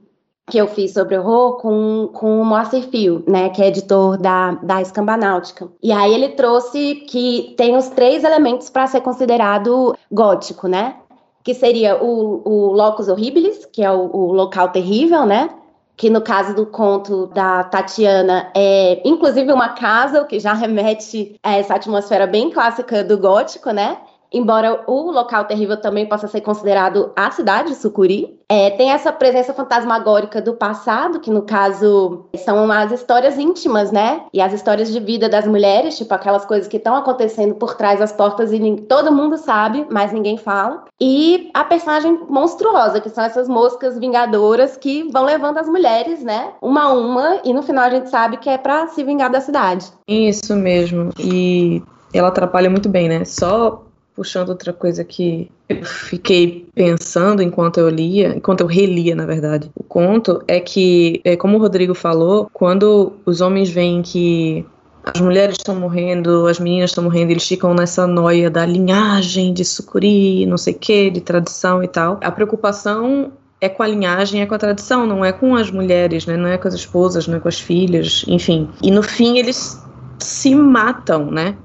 que 0.50 0.58
eu 0.58 0.68
fiz 0.68 0.94
sobre 0.94 1.18
horror 1.18 1.58
com, 1.58 2.10
com 2.14 2.42
o 2.42 2.46
Moacir 2.46 2.84
Fio, 2.90 3.24
né, 3.28 3.50
que 3.50 3.62
é 3.62 3.68
editor 3.68 4.18
da, 4.18 4.52
da 4.62 4.82
Escamba 4.82 5.16
Náutica. 5.16 5.70
E 5.82 5.92
aí 5.92 6.14
ele 6.14 6.30
trouxe 6.30 6.96
que 7.08 7.54
tem 7.58 7.78
os 7.78 7.88
três 7.90 8.24
elementos 8.24 8.70
para 8.70 8.88
ser 8.88 9.02
considerado 9.02 9.96
gótico, 10.12 10.68
né? 10.68 10.98
Que 11.44 11.54
seria 11.54 12.02
o, 12.02 12.42
o 12.46 12.72
locus 12.72 13.08
horribilis, 13.08 13.66
que 13.66 13.84
é 13.84 13.92
o, 13.92 14.10
o 14.16 14.32
local 14.32 14.70
terrível, 14.70 15.26
né? 15.26 15.50
que 15.96 16.10
no 16.10 16.22
caso 16.22 16.56
do 16.56 16.66
conto 16.66 17.28
da 17.28 17.64
Tatiana 17.66 18.52
é 18.56 19.02
inclusive 19.08 19.52
uma 19.52 19.70
casa, 19.70 20.22
o 20.22 20.26
que 20.26 20.40
já 20.40 20.54
remete 20.54 21.36
a 21.44 21.56
essa 21.56 21.76
atmosfera 21.76 22.26
bem 22.26 22.50
clássica 22.50 23.04
do 23.04 23.18
gótico, 23.18 23.70
né? 23.72 23.98
Embora 24.34 24.84
o 24.88 25.12
local 25.12 25.46
terrível 25.46 25.80
também 25.80 26.08
possa 26.08 26.28
ser 26.28 26.42
considerado 26.42 27.12
a 27.16 27.30
cidade 27.32 27.70
de 27.70 27.76
Sucuri. 27.76 28.40
É, 28.50 28.70
tem 28.72 28.92
essa 28.92 29.12
presença 29.12 29.54
fantasmagórica 29.54 30.42
do 30.42 30.54
passado, 30.54 31.20
que 31.20 31.32
no 31.32 31.44
caso 31.44 32.26
são 32.38 32.72
as 32.72 32.92
histórias 32.92 33.38
íntimas, 33.38 33.92
né? 33.92 34.24
E 34.34 34.42
as 34.42 34.54
histórias 34.54 34.92
de 34.92 35.00
vida 35.00 35.28
das 35.28 35.48
mulheres, 35.48 35.98
tipo 35.98 36.14
aquelas 36.14 36.46
coisas 36.46 36.68
que 36.68 36.78
estão 36.78 36.96
acontecendo 36.96 37.56
por 37.56 37.76
trás 37.76 38.00
das 38.00 38.12
portas 38.12 38.52
e 38.52 38.60
todo 38.88 39.12
mundo 39.12 39.38
sabe, 39.38 39.88
mas 39.90 40.12
ninguém 40.12 40.38
fala. 40.38 40.84
E 41.00 41.50
a 41.54 41.64
personagem 41.64 42.20
monstruosa, 42.30 43.02
que 43.02 43.10
são 43.10 43.24
essas 43.24 43.48
moscas 43.48 43.98
vingadoras 43.98 44.78
que 44.78 45.10
vão 45.12 45.26
levando 45.26 45.58
as 45.58 45.68
mulheres, 45.68 46.24
né? 46.24 46.52
Uma 46.62 46.84
a 46.84 46.94
uma, 46.94 47.40
e 47.44 47.54
no 47.54 47.64
final 47.64 47.86
a 47.86 47.90
gente 47.90 48.10
sabe 48.10 48.38
que 48.38 48.50
é 48.50 48.58
para 48.58 48.88
se 48.88 49.04
vingar 49.04 49.32
da 49.32 49.42
cidade. 49.42 49.88
Isso 50.08 50.56
mesmo. 50.56 51.10
E 51.20 51.82
ela 52.14 52.28
atrapalha 52.28 52.70
muito 52.70 52.88
bem, 52.88 53.10
né? 53.10 53.26
Só 53.26 53.84
puxando 54.16 54.50
outra 54.50 54.72
coisa 54.72 55.04
que 55.04 55.50
eu 55.68 55.84
fiquei 55.84 56.68
pensando 56.74 57.42
enquanto 57.42 57.80
eu 57.80 57.90
lia, 57.90 58.36
enquanto 58.36 58.62
eu 58.62 58.68
relia, 58.68 59.16
na 59.16 59.26
verdade, 59.26 59.70
o 59.76 59.84
conto, 59.84 60.42
é 60.48 60.60
que, 60.60 61.22
é, 61.24 61.36
como 61.36 61.58
o 61.58 61.60
Rodrigo 61.60 61.94
falou, 61.94 62.50
quando 62.54 63.14
os 63.26 63.42
homens 63.42 63.70
veem 63.70 64.02
que 64.02 64.66
as 65.04 65.20
mulheres 65.20 65.58
estão 65.58 65.76
morrendo, 65.76 66.48
as 66.48 66.60
meninas 66.60 66.92
estão 66.92 67.04
morrendo, 67.04 67.32
eles 67.32 67.46
ficam 67.46 67.74
nessa 67.74 68.08
noia 68.08 68.50
da 68.50 68.66
linhagem 68.66 69.54
de 69.54 69.66
sucuri, 69.66 70.46
não 70.46 70.58
sei 70.58 70.74
o 70.74 70.80
que, 70.80 71.10
de 71.10 71.20
tradição 71.20 71.84
e 71.84 71.88
tal. 71.88 72.20
A 72.22 72.32
preocupação 72.32 73.34
é 73.60 73.68
com 73.68 73.84
a 73.84 73.88
linhagem, 73.88 74.42
é 74.42 74.46
com 74.46 74.56
a 74.56 74.58
tradição, 74.58 75.06
não 75.06 75.24
é 75.24 75.32
com 75.32 75.56
as 75.56 75.70
mulheres, 75.72 76.26
né? 76.26 76.38
não 76.38 76.48
é 76.48 76.58
com 76.58 76.68
as 76.68 76.74
esposas, 76.74 77.28
não 77.28 77.38
é 77.38 77.40
com 77.40 77.48
as 77.48 77.60
filhas, 77.60 78.24
enfim. 78.28 78.70
E 78.82 78.92
no 78.92 79.04
fim 79.04 79.38
eles 79.38 79.82
se 80.20 80.56
matam, 80.56 81.30
né? 81.30 81.56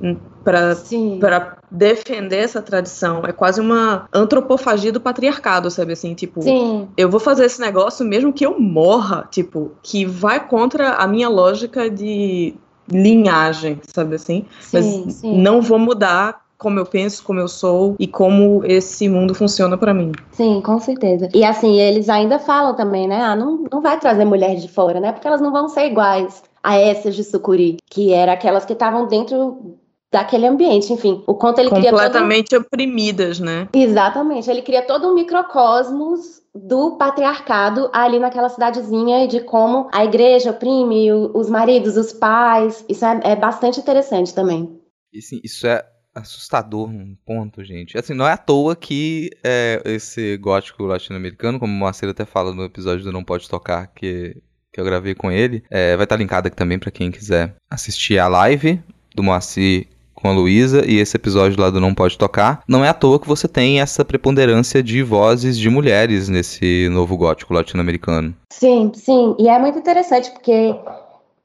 Para 0.44 1.56
defender 1.70 2.38
essa 2.38 2.62
tradição. 2.62 3.22
É 3.24 3.32
quase 3.32 3.60
uma 3.60 4.08
antropofagia 4.12 4.92
do 4.92 5.00
patriarcado, 5.00 5.70
sabe 5.70 5.92
assim? 5.92 6.14
Tipo, 6.14 6.42
Sim. 6.42 6.88
eu 6.96 7.10
vou 7.10 7.20
fazer 7.20 7.44
esse 7.44 7.60
negócio 7.60 8.06
mesmo 8.06 8.32
que 8.32 8.44
eu 8.46 8.58
morra, 8.58 9.26
tipo, 9.30 9.72
que 9.82 10.04
vai 10.04 10.46
contra 10.46 10.94
a 10.94 11.06
minha 11.06 11.28
lógica 11.28 11.90
de 11.90 12.54
linhagem, 12.90 13.80
sabe 13.86 14.16
assim? 14.16 14.46
Sim, 14.60 14.70
Mas 14.72 15.14
sim. 15.14 15.38
não 15.38 15.60
vou 15.60 15.78
mudar 15.78 16.40
como 16.58 16.80
eu 16.80 16.84
penso, 16.84 17.22
como 17.22 17.38
eu 17.38 17.46
sou 17.46 17.94
e 17.98 18.06
como 18.06 18.62
esse 18.64 19.08
mundo 19.08 19.32
funciona 19.32 19.78
para 19.78 19.94
mim. 19.94 20.10
Sim, 20.32 20.60
com 20.60 20.78
certeza. 20.80 21.28
E 21.32 21.44
assim, 21.44 21.78
eles 21.78 22.08
ainda 22.08 22.38
falam 22.40 22.74
também, 22.74 23.06
né? 23.06 23.22
Ah, 23.22 23.36
não, 23.36 23.64
não 23.70 23.80
vai 23.80 23.98
trazer 24.00 24.24
mulheres 24.24 24.60
de 24.60 24.68
fora, 24.68 24.98
né? 24.98 25.12
Porque 25.12 25.28
elas 25.28 25.40
não 25.40 25.52
vão 25.52 25.68
ser 25.68 25.86
iguais 25.86 26.42
a 26.60 26.76
essas 26.76 27.14
de 27.14 27.22
Sucuri, 27.22 27.76
que 27.88 28.12
eram 28.12 28.32
aquelas 28.32 28.64
que 28.64 28.72
estavam 28.72 29.06
dentro 29.06 29.77
daquele 30.12 30.46
ambiente. 30.46 30.92
Enfim, 30.92 31.22
o 31.26 31.34
conto 31.34 31.60
ele 31.60 31.70
cria 31.70 31.90
todo... 31.90 32.00
Completamente 32.00 32.56
oprimidas, 32.56 33.40
né? 33.40 33.68
Exatamente. 33.72 34.50
Ele 34.50 34.62
cria 34.62 34.82
todo 34.82 35.08
um 35.08 35.14
microcosmos 35.14 36.42
do 36.54 36.96
patriarcado 36.96 37.90
ali 37.92 38.18
naquela 38.18 38.48
cidadezinha 38.48 39.24
e 39.24 39.28
de 39.28 39.40
como 39.40 39.88
a 39.92 40.04
igreja 40.04 40.50
oprime 40.50 41.12
os 41.12 41.48
maridos, 41.48 41.96
os 41.96 42.12
pais. 42.12 42.84
Isso 42.88 43.04
é, 43.04 43.20
é 43.24 43.36
bastante 43.36 43.80
interessante 43.80 44.34
também. 44.34 44.80
E, 45.12 45.18
assim, 45.18 45.40
isso 45.44 45.66
é 45.66 45.84
assustador 46.14 46.90
num 46.90 47.16
ponto, 47.24 47.62
gente. 47.62 47.96
Assim, 47.96 48.14
não 48.14 48.26
é 48.26 48.32
à 48.32 48.36
toa 48.36 48.74
que 48.74 49.30
é, 49.44 49.80
esse 49.84 50.36
gótico 50.38 50.84
latino-americano, 50.84 51.60
como 51.60 51.72
o 51.72 51.80
Marcelo 51.80 52.10
até 52.10 52.24
fala 52.24 52.52
no 52.52 52.64
episódio 52.64 53.04
do 53.04 53.12
Não 53.12 53.22
Pode 53.22 53.48
Tocar, 53.48 53.86
que, 53.94 54.36
que 54.72 54.80
eu 54.80 54.84
gravei 54.84 55.14
com 55.14 55.30
ele, 55.30 55.62
é, 55.70 55.96
vai 55.96 56.04
estar 56.04 56.16
linkado 56.16 56.48
aqui 56.48 56.56
também 56.56 56.78
pra 56.78 56.90
quem 56.90 57.10
quiser 57.10 57.54
assistir 57.70 58.18
a 58.18 58.26
live 58.26 58.82
do 59.14 59.22
Moacir 59.22 59.86
com 60.20 60.28
a 60.28 60.32
Luísa 60.32 60.84
e 60.84 60.98
esse 60.98 61.16
episódio 61.16 61.60
lá 61.60 61.70
do 61.70 61.80
Não 61.80 61.94
Pode 61.94 62.18
Tocar. 62.18 62.62
Não 62.66 62.84
é 62.84 62.88
à 62.88 62.94
toa 62.94 63.20
que 63.20 63.28
você 63.28 63.46
tem 63.46 63.80
essa 63.80 64.04
preponderância 64.04 64.82
de 64.82 65.02
vozes 65.02 65.56
de 65.56 65.70
mulheres 65.70 66.28
nesse 66.28 66.88
novo 66.90 67.16
gótico 67.16 67.54
latino-americano. 67.54 68.34
Sim, 68.50 68.90
sim. 68.94 69.36
E 69.38 69.48
é 69.48 69.58
muito 69.58 69.78
interessante 69.78 70.30
porque. 70.32 70.74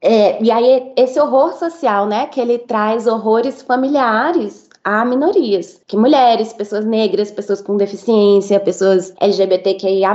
é, 0.01 0.41
e 0.43 0.51
aí, 0.51 0.91
esse 0.97 1.19
horror 1.19 1.53
social, 1.53 2.07
né? 2.07 2.25
Que 2.25 2.41
ele 2.41 2.57
traz 2.57 3.05
horrores 3.05 3.61
familiares 3.61 4.62
a 4.83 5.05
minorias. 5.05 5.81
Que 5.87 5.95
mulheres, 5.95 6.53
pessoas 6.53 6.85
negras, 6.85 7.31
pessoas 7.31 7.61
com 7.61 7.77
deficiência, 7.77 8.59
pessoas 8.59 9.13
LGBTQIA, 9.19 10.13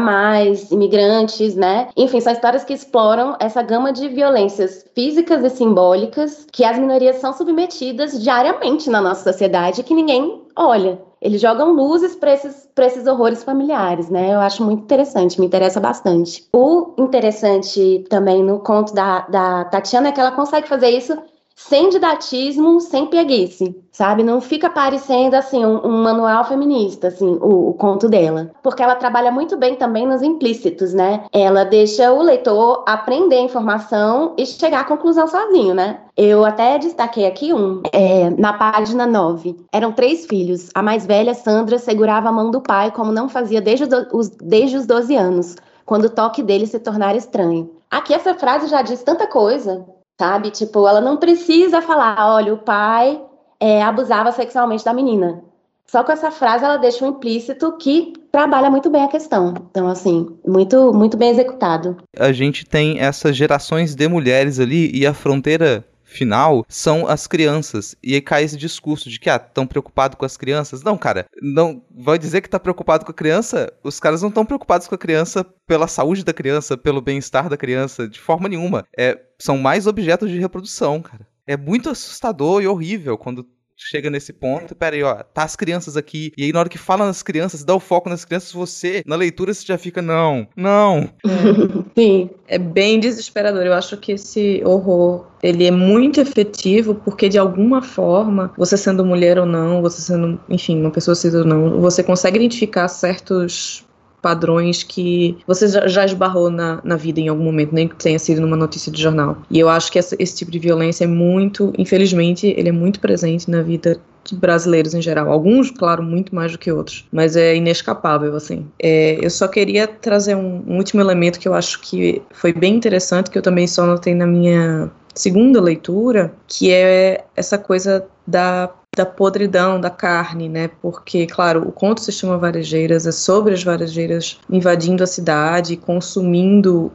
imigrantes, 0.71 1.55
né? 1.55 1.89
Enfim, 1.97 2.21
são 2.21 2.33
histórias 2.33 2.65
que 2.65 2.75
exploram 2.75 3.37
essa 3.41 3.63
gama 3.63 3.93
de 3.93 4.09
violências 4.09 4.85
físicas 4.95 5.43
e 5.45 5.51
simbólicas 5.51 6.47
que 6.53 6.65
as 6.65 6.79
minorias 6.79 7.17
são 7.17 7.33
submetidas 7.33 8.23
diariamente 8.23 8.91
na 8.91 9.01
nossa 9.01 9.33
sociedade 9.33 9.83
que 9.83 9.95
ninguém 9.95 10.43
olha. 10.55 11.01
Eles 11.21 11.41
jogam 11.41 11.73
luzes 11.73 12.15
para 12.15 12.33
esses, 12.33 12.69
esses 12.79 13.07
horrores 13.07 13.43
familiares, 13.43 14.09
né? 14.09 14.35
Eu 14.35 14.41
acho 14.41 14.65
muito 14.65 14.85
interessante, 14.85 15.41
me 15.41 15.47
interessa 15.47 15.81
bastante. 15.81 16.45
O 16.53 16.95
interessante 16.97 18.05
também 18.09 18.43
no 18.43 18.61
conto 18.61 18.95
da, 18.95 19.21
da 19.23 19.65
Tatiana 19.65 20.09
é 20.09 20.13
que 20.13 20.21
ela 20.21 20.31
consegue 20.31 20.69
fazer 20.69 20.91
isso 20.91 21.19
sem 21.59 21.89
didatismo, 21.89 22.81
sem 22.81 23.07
preguiça, 23.07 23.75
sabe? 23.91 24.23
Não 24.23 24.41
fica 24.41 24.71
parecendo 24.71 25.35
assim 25.35 25.67
um, 25.67 25.85
um 25.85 26.03
manual 26.05 26.45
feminista, 26.45 27.09
assim, 27.09 27.37
o, 27.43 27.71
o 27.71 27.75
conto 27.75 28.09
dela, 28.09 28.53
porque 28.63 28.81
ela 28.81 28.95
trabalha 28.95 29.33
muito 29.33 29.57
bem 29.57 29.75
também 29.75 30.07
nos 30.07 30.23
implícitos, 30.23 30.95
né? 30.95 31.25
Ela 31.33 31.65
deixa 31.65 32.13
o 32.13 32.23
leitor 32.23 32.85
aprender 32.87 33.39
a 33.39 33.43
informação 33.43 34.35
e 34.39 34.47
chegar 34.47 34.81
à 34.81 34.85
conclusão 34.85 35.27
sozinho, 35.27 35.75
né? 35.75 35.99
Eu 36.17 36.45
até 36.45 36.79
destaquei 36.79 37.27
aqui 37.27 37.53
um, 37.53 37.83
é, 37.93 38.31
na 38.31 38.53
página 38.53 39.05
9. 39.05 39.57
Eram 39.73 39.91
três 39.91 40.27
filhos. 40.27 40.71
A 40.73 40.83
mais 40.83 41.05
velha, 41.05 41.35
Sandra, 41.35 41.77
segurava 41.79 42.29
a 42.29 42.33
mão 42.33 42.53
do 42.53 42.61
pai 42.61 42.93
como 42.93 43.11
não 43.11 43.29
fazia 43.29 43.61
desde 43.61 43.85
os, 44.13 44.29
desde 44.29 44.77
os 44.77 44.87
12 44.87 45.17
anos, 45.17 45.57
quando 45.85 46.05
o 46.05 46.11
toque 46.11 46.41
dele 46.41 46.69
se 46.69 46.79
tornara 46.79 47.17
estranho. 47.19 47.69
Aqui 47.91 48.15
essa 48.15 48.35
frase 48.35 48.69
já 48.69 48.81
diz 48.81 49.03
tanta 49.03 49.27
coisa, 49.27 49.85
sabe? 50.19 50.51
Tipo, 50.51 50.87
ela 50.87 51.01
não 51.01 51.17
precisa 51.17 51.81
falar, 51.81 52.35
olha, 52.35 52.53
o 52.53 52.59
pai 52.59 53.21
é, 53.61 53.83
abusava 53.83 54.33
sexualmente 54.33 54.85
da 54.85 54.93
menina. 54.93 55.43
Só 55.87 56.05
com 56.05 56.13
essa 56.13 56.31
frase 56.31 56.65
ela 56.65 56.77
deixa 56.77 57.03
um 57.03 57.09
implícito 57.09 57.77
que 57.79 58.13
trabalha 58.31 58.71
muito 58.71 58.91
bem 58.91 59.05
a 59.05 59.09
questão. 59.09 59.55
Então, 59.71 59.89
assim, 59.89 60.37
muito, 60.47 60.93
muito 60.93 61.17
bem 61.17 61.31
executado. 61.31 61.97
A 62.19 62.31
gente 62.31 62.67
tem 62.67 62.99
essas 62.99 63.35
gerações 63.35 63.95
de 63.95 64.07
mulheres 64.07 64.61
ali 64.61 64.91
e 64.95 65.07
a 65.07 65.15
fronteira 65.15 65.83
final 66.09 66.65
são 66.69 67.07
as 67.07 67.27
crianças. 67.27 67.95
E 68.03 68.15
aí 68.15 68.21
cai 68.21 68.43
esse 68.43 68.57
discurso 68.57 69.11
de 69.11 69.21
que, 69.21 69.29
ah, 69.29 69.39
tão 69.39 69.67
preocupado 69.67 70.17
com 70.17 70.25
as 70.25 70.37
crianças. 70.37 70.83
Não, 70.83 70.97
cara, 70.97 71.27
não 71.41 71.83
vai 71.95 72.19
dizer 72.19 72.41
que 72.41 72.49
tá 72.49 72.59
preocupado 72.59 73.05
com 73.05 73.11
a 73.11 73.15
criança? 73.15 73.73
Os 73.85 74.01
caras 74.01 74.23
não 74.23 74.31
estão 74.31 74.45
preocupados 74.45 74.89
com 74.89 74.95
a 74.95 74.99
criança 74.99 75.45
pela 75.67 75.87
saúde 75.87 76.25
da 76.25 76.33
criança, 76.33 76.77
pelo 76.77 77.03
bem-estar 77.03 77.49
da 77.49 77.57
criança, 77.57 78.09
de 78.09 78.19
forma 78.19 78.49
nenhuma. 78.49 78.85
É, 78.97 79.21
são 79.39 79.59
mais 79.59 79.87
objetos 79.87 80.31
de 80.31 80.39
reprodução, 80.39 81.01
cara. 81.03 81.27
É 81.47 81.57
muito 81.57 81.89
assustador 81.89 82.63
e 82.63 82.67
horrível 82.67 83.17
quando 83.17 83.47
chega 83.79 84.11
nesse 84.11 84.33
ponto, 84.33 84.75
pera 84.75 84.97
aí, 84.97 85.03
ó, 85.03 85.23
tá 85.23 85.45
as 85.45 85.57
crianças 85.57 85.97
aqui, 85.97 86.33
e 86.37 86.45
aí 86.45 86.53
na 86.53 86.61
hora 86.61 86.69
que 86.69 86.79
fala 86.79 87.07
nas 87.07 87.23
crianças, 87.23 87.65
dá 87.65 87.75
o 87.75 87.81
foco 87.81 88.09
nas 88.09 88.25
crianças, 88.25 88.53
você, 88.53 89.03
na 89.07 89.17
leitura, 89.17 89.55
você 89.55 89.65
já 89.65 89.79
fica, 89.79 90.03
não, 90.03 90.47
não. 90.57 91.09
Sim. 91.97 92.31
É 92.49 92.59
bem 92.59 92.99
desesperador. 92.99 93.65
Eu 93.65 93.75
acho 93.75 93.97
que 93.99 94.13
esse 94.13 94.63
horror 94.65 95.27
ele 95.43 95.67
é 95.67 95.71
muito 95.71 96.21
efetivo 96.21 96.95
porque 96.95 97.29
de 97.29 97.39
alguma 97.39 97.83
forma, 97.83 98.53
você 98.57 98.77
sendo 98.77 99.05
mulher 99.05 99.39
ou 99.39 99.47
não, 99.47 99.83
você 99.83 100.01
sendo, 100.01 100.41
enfim, 100.49 100.81
uma 100.81 100.91
pessoa 100.91 101.15
cis 101.15 101.35
ou 101.35 101.45
não, 101.45 101.81
você 101.81 102.03
consegue 102.03 102.39
identificar 102.39 102.89
certos 102.89 103.85
padrões 104.21 104.83
que 104.83 105.39
você 105.47 105.69
já, 105.89 106.05
esbarrou 106.05 106.51
na, 106.51 106.81
na 106.83 106.97
vida 106.97 107.21
em 107.21 107.29
algum 107.29 107.45
momento, 107.45 107.75
nem 107.75 107.89
que 107.89 107.97
tenha 107.97 108.19
sido 108.19 108.41
numa 108.41 108.57
notícia 108.57 108.91
de 108.91 109.01
jornal. 109.01 109.39
E 109.51 109.59
eu 109.59 109.69
acho 109.69 109.91
que 109.91 109.99
essa, 109.99 110.17
esse 110.19 110.37
tipo 110.37 110.51
de 110.51 110.59
violência 110.59 111.05
é 111.05 111.07
muito, 111.07 111.73
infelizmente, 111.79 112.47
ele 112.57 112.69
é 112.69 112.73
muito 112.73 113.01
presente 113.01 113.51
na 113.51 113.63
vida 113.63 114.01
de 114.25 114.37
brasileiros 114.37 114.95
em 114.95 115.01
geral. 115.01 115.31
Alguns, 115.31 115.71
claro, 115.71 116.03
muito 116.03 116.35
mais 116.35 116.53
do 116.53 116.59
que 116.59 116.71
outros, 116.71 117.07
mas 117.11 117.37
é 117.37 117.57
inescapável, 117.57 118.35
assim. 118.35 118.67
É, 118.79 119.19
eu 119.25 119.31
só 119.31 119.49
queria 119.49 119.87
trazer 119.87 120.35
um, 120.35 120.63
um 120.67 120.77
último 120.77 121.01
elemento 121.01 121.39
que 121.39 121.49
eu 121.49 121.55
acho 121.55 121.81
que 121.81 122.21
foi 122.33 122.53
bem 122.53 122.75
interessante, 122.75 123.31
que 123.31 123.39
eu 123.39 123.43
também 123.43 123.67
só 123.67 123.87
notei 123.87 124.15
na 124.15 124.27
minha 124.27 124.91
segunda 125.15 125.61
leitura, 125.61 126.33
que 126.47 126.71
é 126.71 127.25
essa 127.35 127.59
coisa 127.59 128.07
da 128.27 128.71
da 128.99 129.07
podridão 129.07 129.81
da 129.81 129.91
carne, 129.91 130.49
né? 130.49 130.69
Porque, 130.83 131.27
claro, 131.27 131.63
o 131.67 131.73
conto 131.73 132.01
se 132.01 132.11
chama 132.11 132.37
Varejeiras, 132.37 133.07
é 133.07 133.13
sobre 133.13 133.55
as 133.55 133.63
varejeiras 133.63 134.39
invadindo 134.51 135.05
a 135.05 135.07
cidade, 135.07 135.77
consumindo 135.77 136.93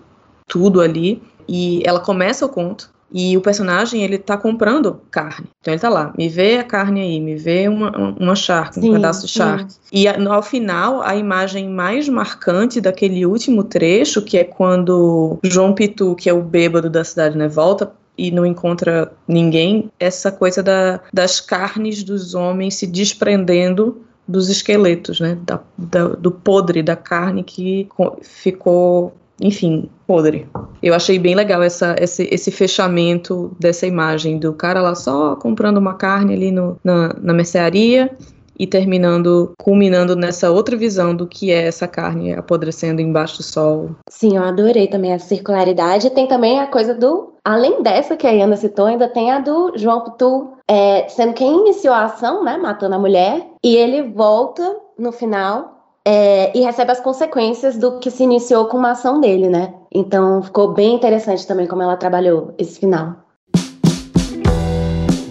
tudo 0.47 0.81
ali. 0.81 1.23
E 1.47 1.81
ela 1.85 1.99
começa 1.99 2.45
o 2.45 2.49
conto 2.49 2.93
e 3.13 3.37
o 3.37 3.41
personagem 3.41 4.03
ele 4.03 4.17
tá 4.17 4.35
comprando 4.35 4.99
carne. 5.11 5.47
Então 5.61 5.73
ele 5.73 5.79
tá 5.79 5.87
lá, 5.87 6.11
me 6.17 6.27
vê 6.27 6.57
a 6.57 6.63
carne 6.63 7.01
aí, 7.01 7.19
me 7.19 7.35
vê 7.35 7.67
uma, 7.67 7.95
uma 8.19 8.35
charque, 8.35 8.79
um 8.79 8.93
pedaço 8.93 9.27
de 9.27 9.31
sim. 9.31 9.39
charque. 9.39 9.75
E 9.91 10.07
ao 10.07 10.41
final, 10.41 11.01
a 11.03 11.15
imagem 11.15 11.69
mais 11.69 12.09
marcante 12.09 12.81
daquele 12.81 13.25
último 13.25 13.63
trecho, 13.63 14.21
que 14.21 14.37
é 14.37 14.43
quando 14.43 15.37
João 15.43 15.73
Pitu, 15.73 16.15
que 16.15 16.29
é 16.29 16.33
o 16.33 16.41
bêbado 16.41 16.89
da 16.89 17.03
cidade, 17.03 17.37
né, 17.37 17.47
volta 17.47 17.91
e 18.17 18.31
não 18.31 18.45
encontra 18.45 19.11
ninguém, 19.27 19.91
essa 19.99 20.31
coisa 20.31 20.61
da, 20.61 21.01
das 21.11 21.39
carnes 21.39 22.03
dos 22.03 22.35
homens 22.35 22.75
se 22.75 22.87
desprendendo 22.87 24.01
dos 24.27 24.49
esqueletos, 24.49 25.19
né? 25.19 25.37
Da, 25.43 25.59
da, 25.77 26.07
do 26.09 26.31
podre 26.31 26.81
da 26.81 26.95
carne 26.95 27.43
que 27.43 27.87
ficou, 28.21 29.13
enfim, 29.41 29.89
podre. 30.07 30.47
Eu 30.81 30.93
achei 30.93 31.19
bem 31.19 31.35
legal 31.35 31.61
essa, 31.61 31.95
esse, 31.99 32.27
esse 32.31 32.51
fechamento 32.51 33.55
dessa 33.59 33.85
imagem 33.85 34.37
do 34.37 34.53
cara 34.53 34.81
lá 34.81 34.95
só 34.95 35.35
comprando 35.35 35.77
uma 35.77 35.95
carne 35.95 36.33
ali 36.33 36.51
no, 36.51 36.77
na, 36.83 37.13
na 37.21 37.33
mercearia 37.33 38.15
e 38.57 38.67
terminando, 38.67 39.53
culminando 39.57 40.15
nessa 40.15 40.51
outra 40.51 40.77
visão 40.77 41.15
do 41.15 41.27
que 41.27 41.51
é 41.51 41.65
essa 41.67 41.87
carne 41.87 42.33
apodrecendo 42.33 43.01
embaixo 43.01 43.37
do 43.37 43.43
sol. 43.43 43.91
Sim, 44.09 44.37
eu 44.37 44.43
adorei 44.43 44.87
também 44.87 45.13
a 45.13 45.19
circularidade. 45.19 46.11
Tem 46.11 46.27
também 46.27 46.59
a 46.59 46.67
coisa 46.67 46.93
do. 46.93 47.32
Além 47.45 47.83
dessa 47.83 48.15
que 48.15 48.25
a 48.25 48.31
Iana 48.31 48.55
citou, 48.55 48.85
ainda 48.85 49.07
tem 49.07 49.31
a 49.31 49.39
do 49.39 49.73
João 49.75 50.01
Putu, 50.01 50.53
é, 50.67 51.07
sendo 51.09 51.33
quem 51.33 51.59
iniciou 51.59 51.93
a 51.93 52.05
ação, 52.05 52.43
né, 52.43 52.57
matando 52.57 52.95
a 52.95 52.99
mulher, 52.99 53.45
e 53.61 53.75
ele 53.75 54.01
volta 54.01 54.77
no 54.97 55.11
final 55.11 55.73
é, 56.05 56.57
e 56.57 56.61
recebe 56.61 56.91
as 56.91 56.99
consequências 56.99 57.77
do 57.77 57.99
que 57.99 58.09
se 58.09 58.23
iniciou 58.23 58.65
com 58.67 58.77
uma 58.77 58.91
ação 58.91 59.19
dele, 59.19 59.49
né? 59.49 59.73
Então 59.93 60.41
ficou 60.41 60.73
bem 60.73 60.95
interessante 60.95 61.45
também 61.45 61.67
como 61.67 61.81
ela 61.81 61.97
trabalhou 61.97 62.53
esse 62.57 62.79
final. 62.79 63.22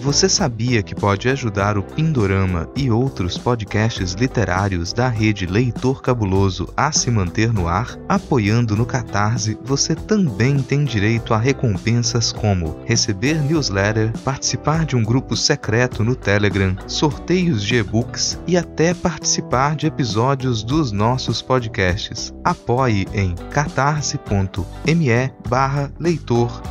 Você 0.03 0.27
sabia 0.27 0.83
que 0.83 0.93
pode 0.93 1.29
ajudar 1.29 1.77
o 1.77 1.81
Pindorama 1.81 2.69
e 2.75 2.91
outros 2.91 3.37
podcasts 3.37 4.11
literários 4.11 4.91
da 4.91 5.07
rede 5.07 5.45
Leitor 5.45 6.01
Cabuloso 6.01 6.67
a 6.75 6.91
se 6.91 7.09
manter 7.09 7.53
no 7.53 7.69
ar? 7.69 7.97
Apoiando 8.09 8.75
no 8.75 8.85
Catarse, 8.85 9.57
você 9.63 9.95
também 9.95 10.61
tem 10.61 10.83
direito 10.83 11.33
a 11.33 11.37
recompensas 11.37 12.33
como 12.33 12.83
receber 12.83 13.41
newsletter, 13.43 14.11
participar 14.25 14.85
de 14.85 14.97
um 14.97 15.03
grupo 15.05 15.37
secreto 15.37 16.03
no 16.03 16.17
Telegram, 16.17 16.75
sorteios 16.85 17.63
de 17.63 17.75
e-books 17.75 18.37
e 18.45 18.57
até 18.57 18.93
participar 18.93 19.77
de 19.77 19.87
episódios 19.87 20.63
dos 20.63 20.91
nossos 20.91 21.41
podcasts. 21.41 22.33
Apoie 22.43 23.07
em 23.13 23.35
catarse.me 23.51 25.31
barra 25.47 25.89
leitor 25.97 26.61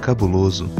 cabuloso. 0.00 0.70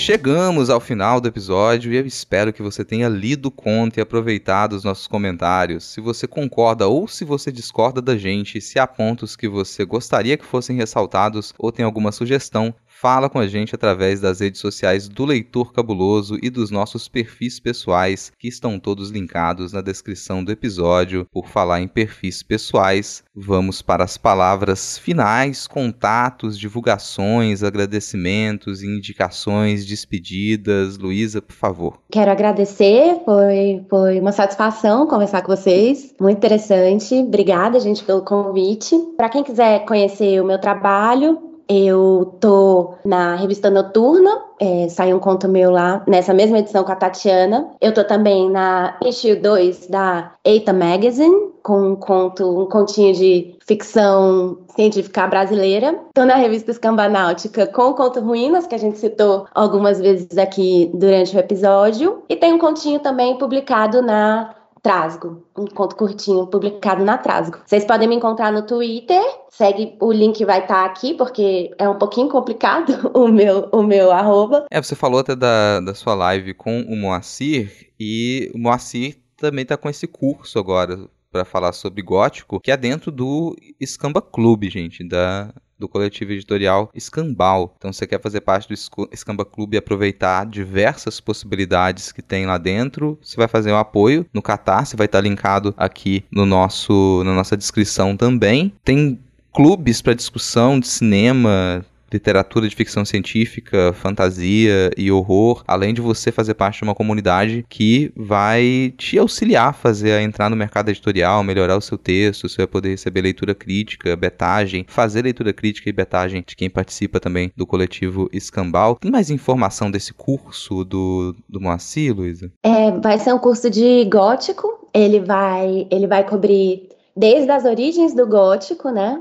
Chegamos 0.00 0.70
ao 0.70 0.80
final 0.80 1.20
do 1.20 1.26
episódio 1.26 1.92
e 1.92 1.96
eu 1.96 2.06
espero 2.06 2.52
que 2.52 2.62
você 2.62 2.84
tenha 2.84 3.08
lido 3.08 3.46
o 3.46 3.50
conto 3.50 3.98
e 3.98 4.00
aproveitado 4.00 4.72
os 4.72 4.84
nossos 4.84 5.08
comentários. 5.08 5.84
Se 5.84 6.00
você 6.00 6.26
concorda 6.26 6.86
ou 6.86 7.08
se 7.08 7.24
você 7.24 7.50
discorda 7.50 8.00
da 8.00 8.16
gente, 8.16 8.60
se 8.60 8.78
há 8.78 8.86
pontos 8.86 9.34
que 9.34 9.48
você 9.48 9.84
gostaria 9.84 10.38
que 10.38 10.46
fossem 10.46 10.76
ressaltados 10.76 11.52
ou 11.58 11.72
tem 11.72 11.84
alguma 11.84 12.12
sugestão, 12.12 12.72
fala 13.00 13.28
com 13.28 13.38
a 13.38 13.46
gente 13.46 13.74
através 13.74 14.20
das 14.20 14.40
redes 14.40 14.60
sociais 14.60 15.08
do 15.08 15.24
Leitor 15.24 15.72
Cabuloso 15.72 16.36
e 16.42 16.50
dos 16.50 16.70
nossos 16.70 17.06
perfis 17.06 17.60
pessoais, 17.60 18.32
que 18.36 18.48
estão 18.48 18.78
todos 18.78 19.10
linkados 19.10 19.72
na 19.72 19.80
descrição 19.80 20.42
do 20.42 20.50
episódio. 20.50 21.26
Por 21.30 21.46
falar 21.46 21.80
em 21.80 21.86
perfis 21.86 22.42
pessoais, 22.42 23.22
vamos 23.34 23.80
para 23.82 24.02
as 24.02 24.16
palavras 24.16 24.98
finais, 24.98 25.68
contatos, 25.68 26.58
divulgações, 26.58 27.62
agradecimentos, 27.62 28.82
indicações, 28.82 29.86
despedidas. 29.86 30.98
Luísa, 30.98 31.40
por 31.40 31.54
favor. 31.54 31.98
Quero 32.10 32.32
agradecer, 32.32 33.20
foi, 33.24 33.84
foi 33.88 34.18
uma 34.18 34.32
satisfação 34.32 35.06
conversar 35.06 35.42
com 35.42 35.54
vocês, 35.54 36.14
muito 36.20 36.38
interessante. 36.38 37.14
Obrigada, 37.14 37.78
gente, 37.78 38.02
pelo 38.02 38.22
convite. 38.22 38.96
Para 39.16 39.28
quem 39.28 39.44
quiser 39.44 39.84
conhecer 39.84 40.40
o 40.42 40.44
meu 40.44 40.60
trabalho, 40.60 41.47
eu 41.68 42.36
tô 42.40 42.94
na 43.04 43.34
revista 43.34 43.70
Noturna, 43.70 44.30
é, 44.60 44.88
saiu 44.88 45.16
um 45.16 45.20
conto 45.20 45.48
meu 45.48 45.70
lá, 45.70 46.02
nessa 46.06 46.32
mesma 46.32 46.58
edição 46.58 46.82
com 46.82 46.92
a 46.92 46.96
Tatiana. 46.96 47.70
Eu 47.80 47.92
tô 47.92 48.02
também 48.02 48.50
na 48.50 48.96
issue 49.04 49.36
2 49.36 49.86
da 49.88 50.32
Eita 50.44 50.72
Magazine, 50.72 51.48
com 51.62 51.92
um 51.92 51.96
conto, 51.96 52.62
um 52.62 52.66
continho 52.66 53.14
de 53.14 53.54
ficção 53.66 54.58
científica 54.74 55.26
brasileira. 55.26 55.98
Tô 56.14 56.24
na 56.24 56.36
revista 56.36 56.70
Escambanáutica 56.70 57.66
com 57.66 57.90
o 57.90 57.94
conto 57.94 58.20
Ruínas, 58.20 58.66
que 58.66 58.74
a 58.74 58.78
gente 58.78 58.98
citou 58.98 59.46
algumas 59.54 60.00
vezes 60.00 60.38
aqui 60.38 60.90
durante 60.94 61.36
o 61.36 61.38
episódio. 61.38 62.22
E 62.28 62.34
tem 62.34 62.54
um 62.54 62.58
continho 62.58 63.00
também 63.00 63.36
publicado 63.36 64.00
na 64.00 64.54
Trasgo, 64.82 65.44
um 65.56 65.66
conto 65.66 65.96
curtinho 65.96 66.46
publicado 66.46 67.04
na 67.04 67.18
Trasgo. 67.18 67.58
Vocês 67.66 67.84
podem 67.84 68.08
me 68.08 68.16
encontrar 68.16 68.52
no 68.52 68.66
Twitter, 68.66 69.22
segue 69.50 69.96
o 70.00 70.12
link 70.12 70.44
vai 70.44 70.60
estar 70.60 70.74
tá 70.74 70.84
aqui, 70.84 71.14
porque 71.14 71.74
é 71.78 71.88
um 71.88 71.98
pouquinho 71.98 72.28
complicado 72.28 72.92
o 73.14 73.28
meu, 73.28 73.68
o 73.72 73.82
meu 73.82 74.10
arroba. 74.10 74.66
É, 74.70 74.80
você 74.80 74.94
falou 74.94 75.20
até 75.20 75.34
da, 75.34 75.80
da 75.80 75.94
sua 75.94 76.14
live 76.14 76.54
com 76.54 76.80
o 76.82 76.96
Moacir, 76.96 77.90
e 77.98 78.50
o 78.54 78.58
Moacir 78.58 79.18
também 79.36 79.64
tá 79.64 79.76
com 79.76 79.88
esse 79.88 80.06
curso 80.06 80.58
agora 80.58 80.98
para 81.30 81.44
falar 81.44 81.72
sobre 81.72 82.02
gótico, 82.02 82.60
que 82.60 82.70
é 82.70 82.76
dentro 82.76 83.10
do 83.10 83.54
Escamba 83.78 84.22
Clube, 84.22 84.70
gente, 84.70 85.06
da 85.06 85.52
do 85.78 85.88
coletivo 85.88 86.32
editorial 86.32 86.90
Escambal. 86.94 87.74
Então, 87.78 87.92
você 87.92 88.06
quer 88.06 88.20
fazer 88.20 88.40
parte 88.40 88.68
do 88.68 89.08
Escamba 89.12 89.44
Clube 89.44 89.76
e 89.76 89.78
aproveitar 89.78 90.46
diversas 90.46 91.20
possibilidades 91.20 92.12
que 92.12 92.22
tem 92.22 92.46
lá 92.46 92.58
dentro, 92.58 93.18
você 93.22 93.36
vai 93.36 93.48
fazer 93.48 93.72
um 93.72 93.78
apoio 93.78 94.26
no 94.32 94.42
Catarse, 94.42 94.96
vai 94.96 95.06
estar 95.06 95.20
linkado 95.20 95.74
aqui 95.76 96.24
no 96.30 96.44
nosso, 96.44 97.22
na 97.24 97.34
nossa 97.34 97.56
descrição 97.56 98.16
também. 98.16 98.72
Tem 98.84 99.18
clubes 99.52 100.00
para 100.02 100.14
discussão 100.14 100.78
de 100.78 100.86
cinema, 100.86 101.84
literatura 102.12 102.68
de 102.68 102.74
ficção 102.74 103.04
científica, 103.04 103.92
fantasia 103.92 104.90
e 104.96 105.10
horror, 105.10 105.62
além 105.66 105.94
de 105.94 106.00
você 106.00 106.32
fazer 106.32 106.54
parte 106.54 106.78
de 106.78 106.84
uma 106.84 106.94
comunidade 106.94 107.64
que 107.68 108.12
vai 108.16 108.92
te 108.96 109.18
auxiliar 109.18 109.68
a 109.68 109.72
fazer 109.72 110.12
a 110.12 110.22
entrar 110.22 110.48
no 110.48 110.56
mercado 110.56 110.88
editorial, 110.88 111.42
melhorar 111.42 111.76
o 111.76 111.80
seu 111.80 111.98
texto, 111.98 112.48
você 112.48 112.58
vai 112.58 112.66
poder 112.66 112.90
receber 112.90 113.22
leitura 113.22 113.54
crítica, 113.54 114.16
betagem, 114.16 114.84
fazer 114.88 115.22
leitura 115.22 115.52
crítica 115.52 115.88
e 115.88 115.92
betagem 115.92 116.44
de 116.46 116.56
quem 116.56 116.70
participa 116.70 117.20
também 117.20 117.52
do 117.56 117.66
coletivo 117.66 118.28
Escambal. 118.32 118.96
Tem 118.96 119.10
mais 119.10 119.30
informação 119.30 119.90
desse 119.90 120.12
curso 120.12 120.84
do, 120.84 121.34
do 121.48 121.60
Moacir, 121.60 122.14
Luísa? 122.14 122.50
É, 122.62 122.90
vai 122.92 123.18
ser 123.18 123.34
um 123.34 123.38
curso 123.38 123.70
de 123.70 124.04
gótico, 124.04 124.88
ele 124.94 125.20
vai, 125.20 125.86
ele 125.90 126.06
vai 126.06 126.24
cobrir 126.24 126.88
desde 127.16 127.50
as 127.50 127.64
origens 127.64 128.14
do 128.14 128.26
gótico, 128.26 128.90
né? 128.90 129.20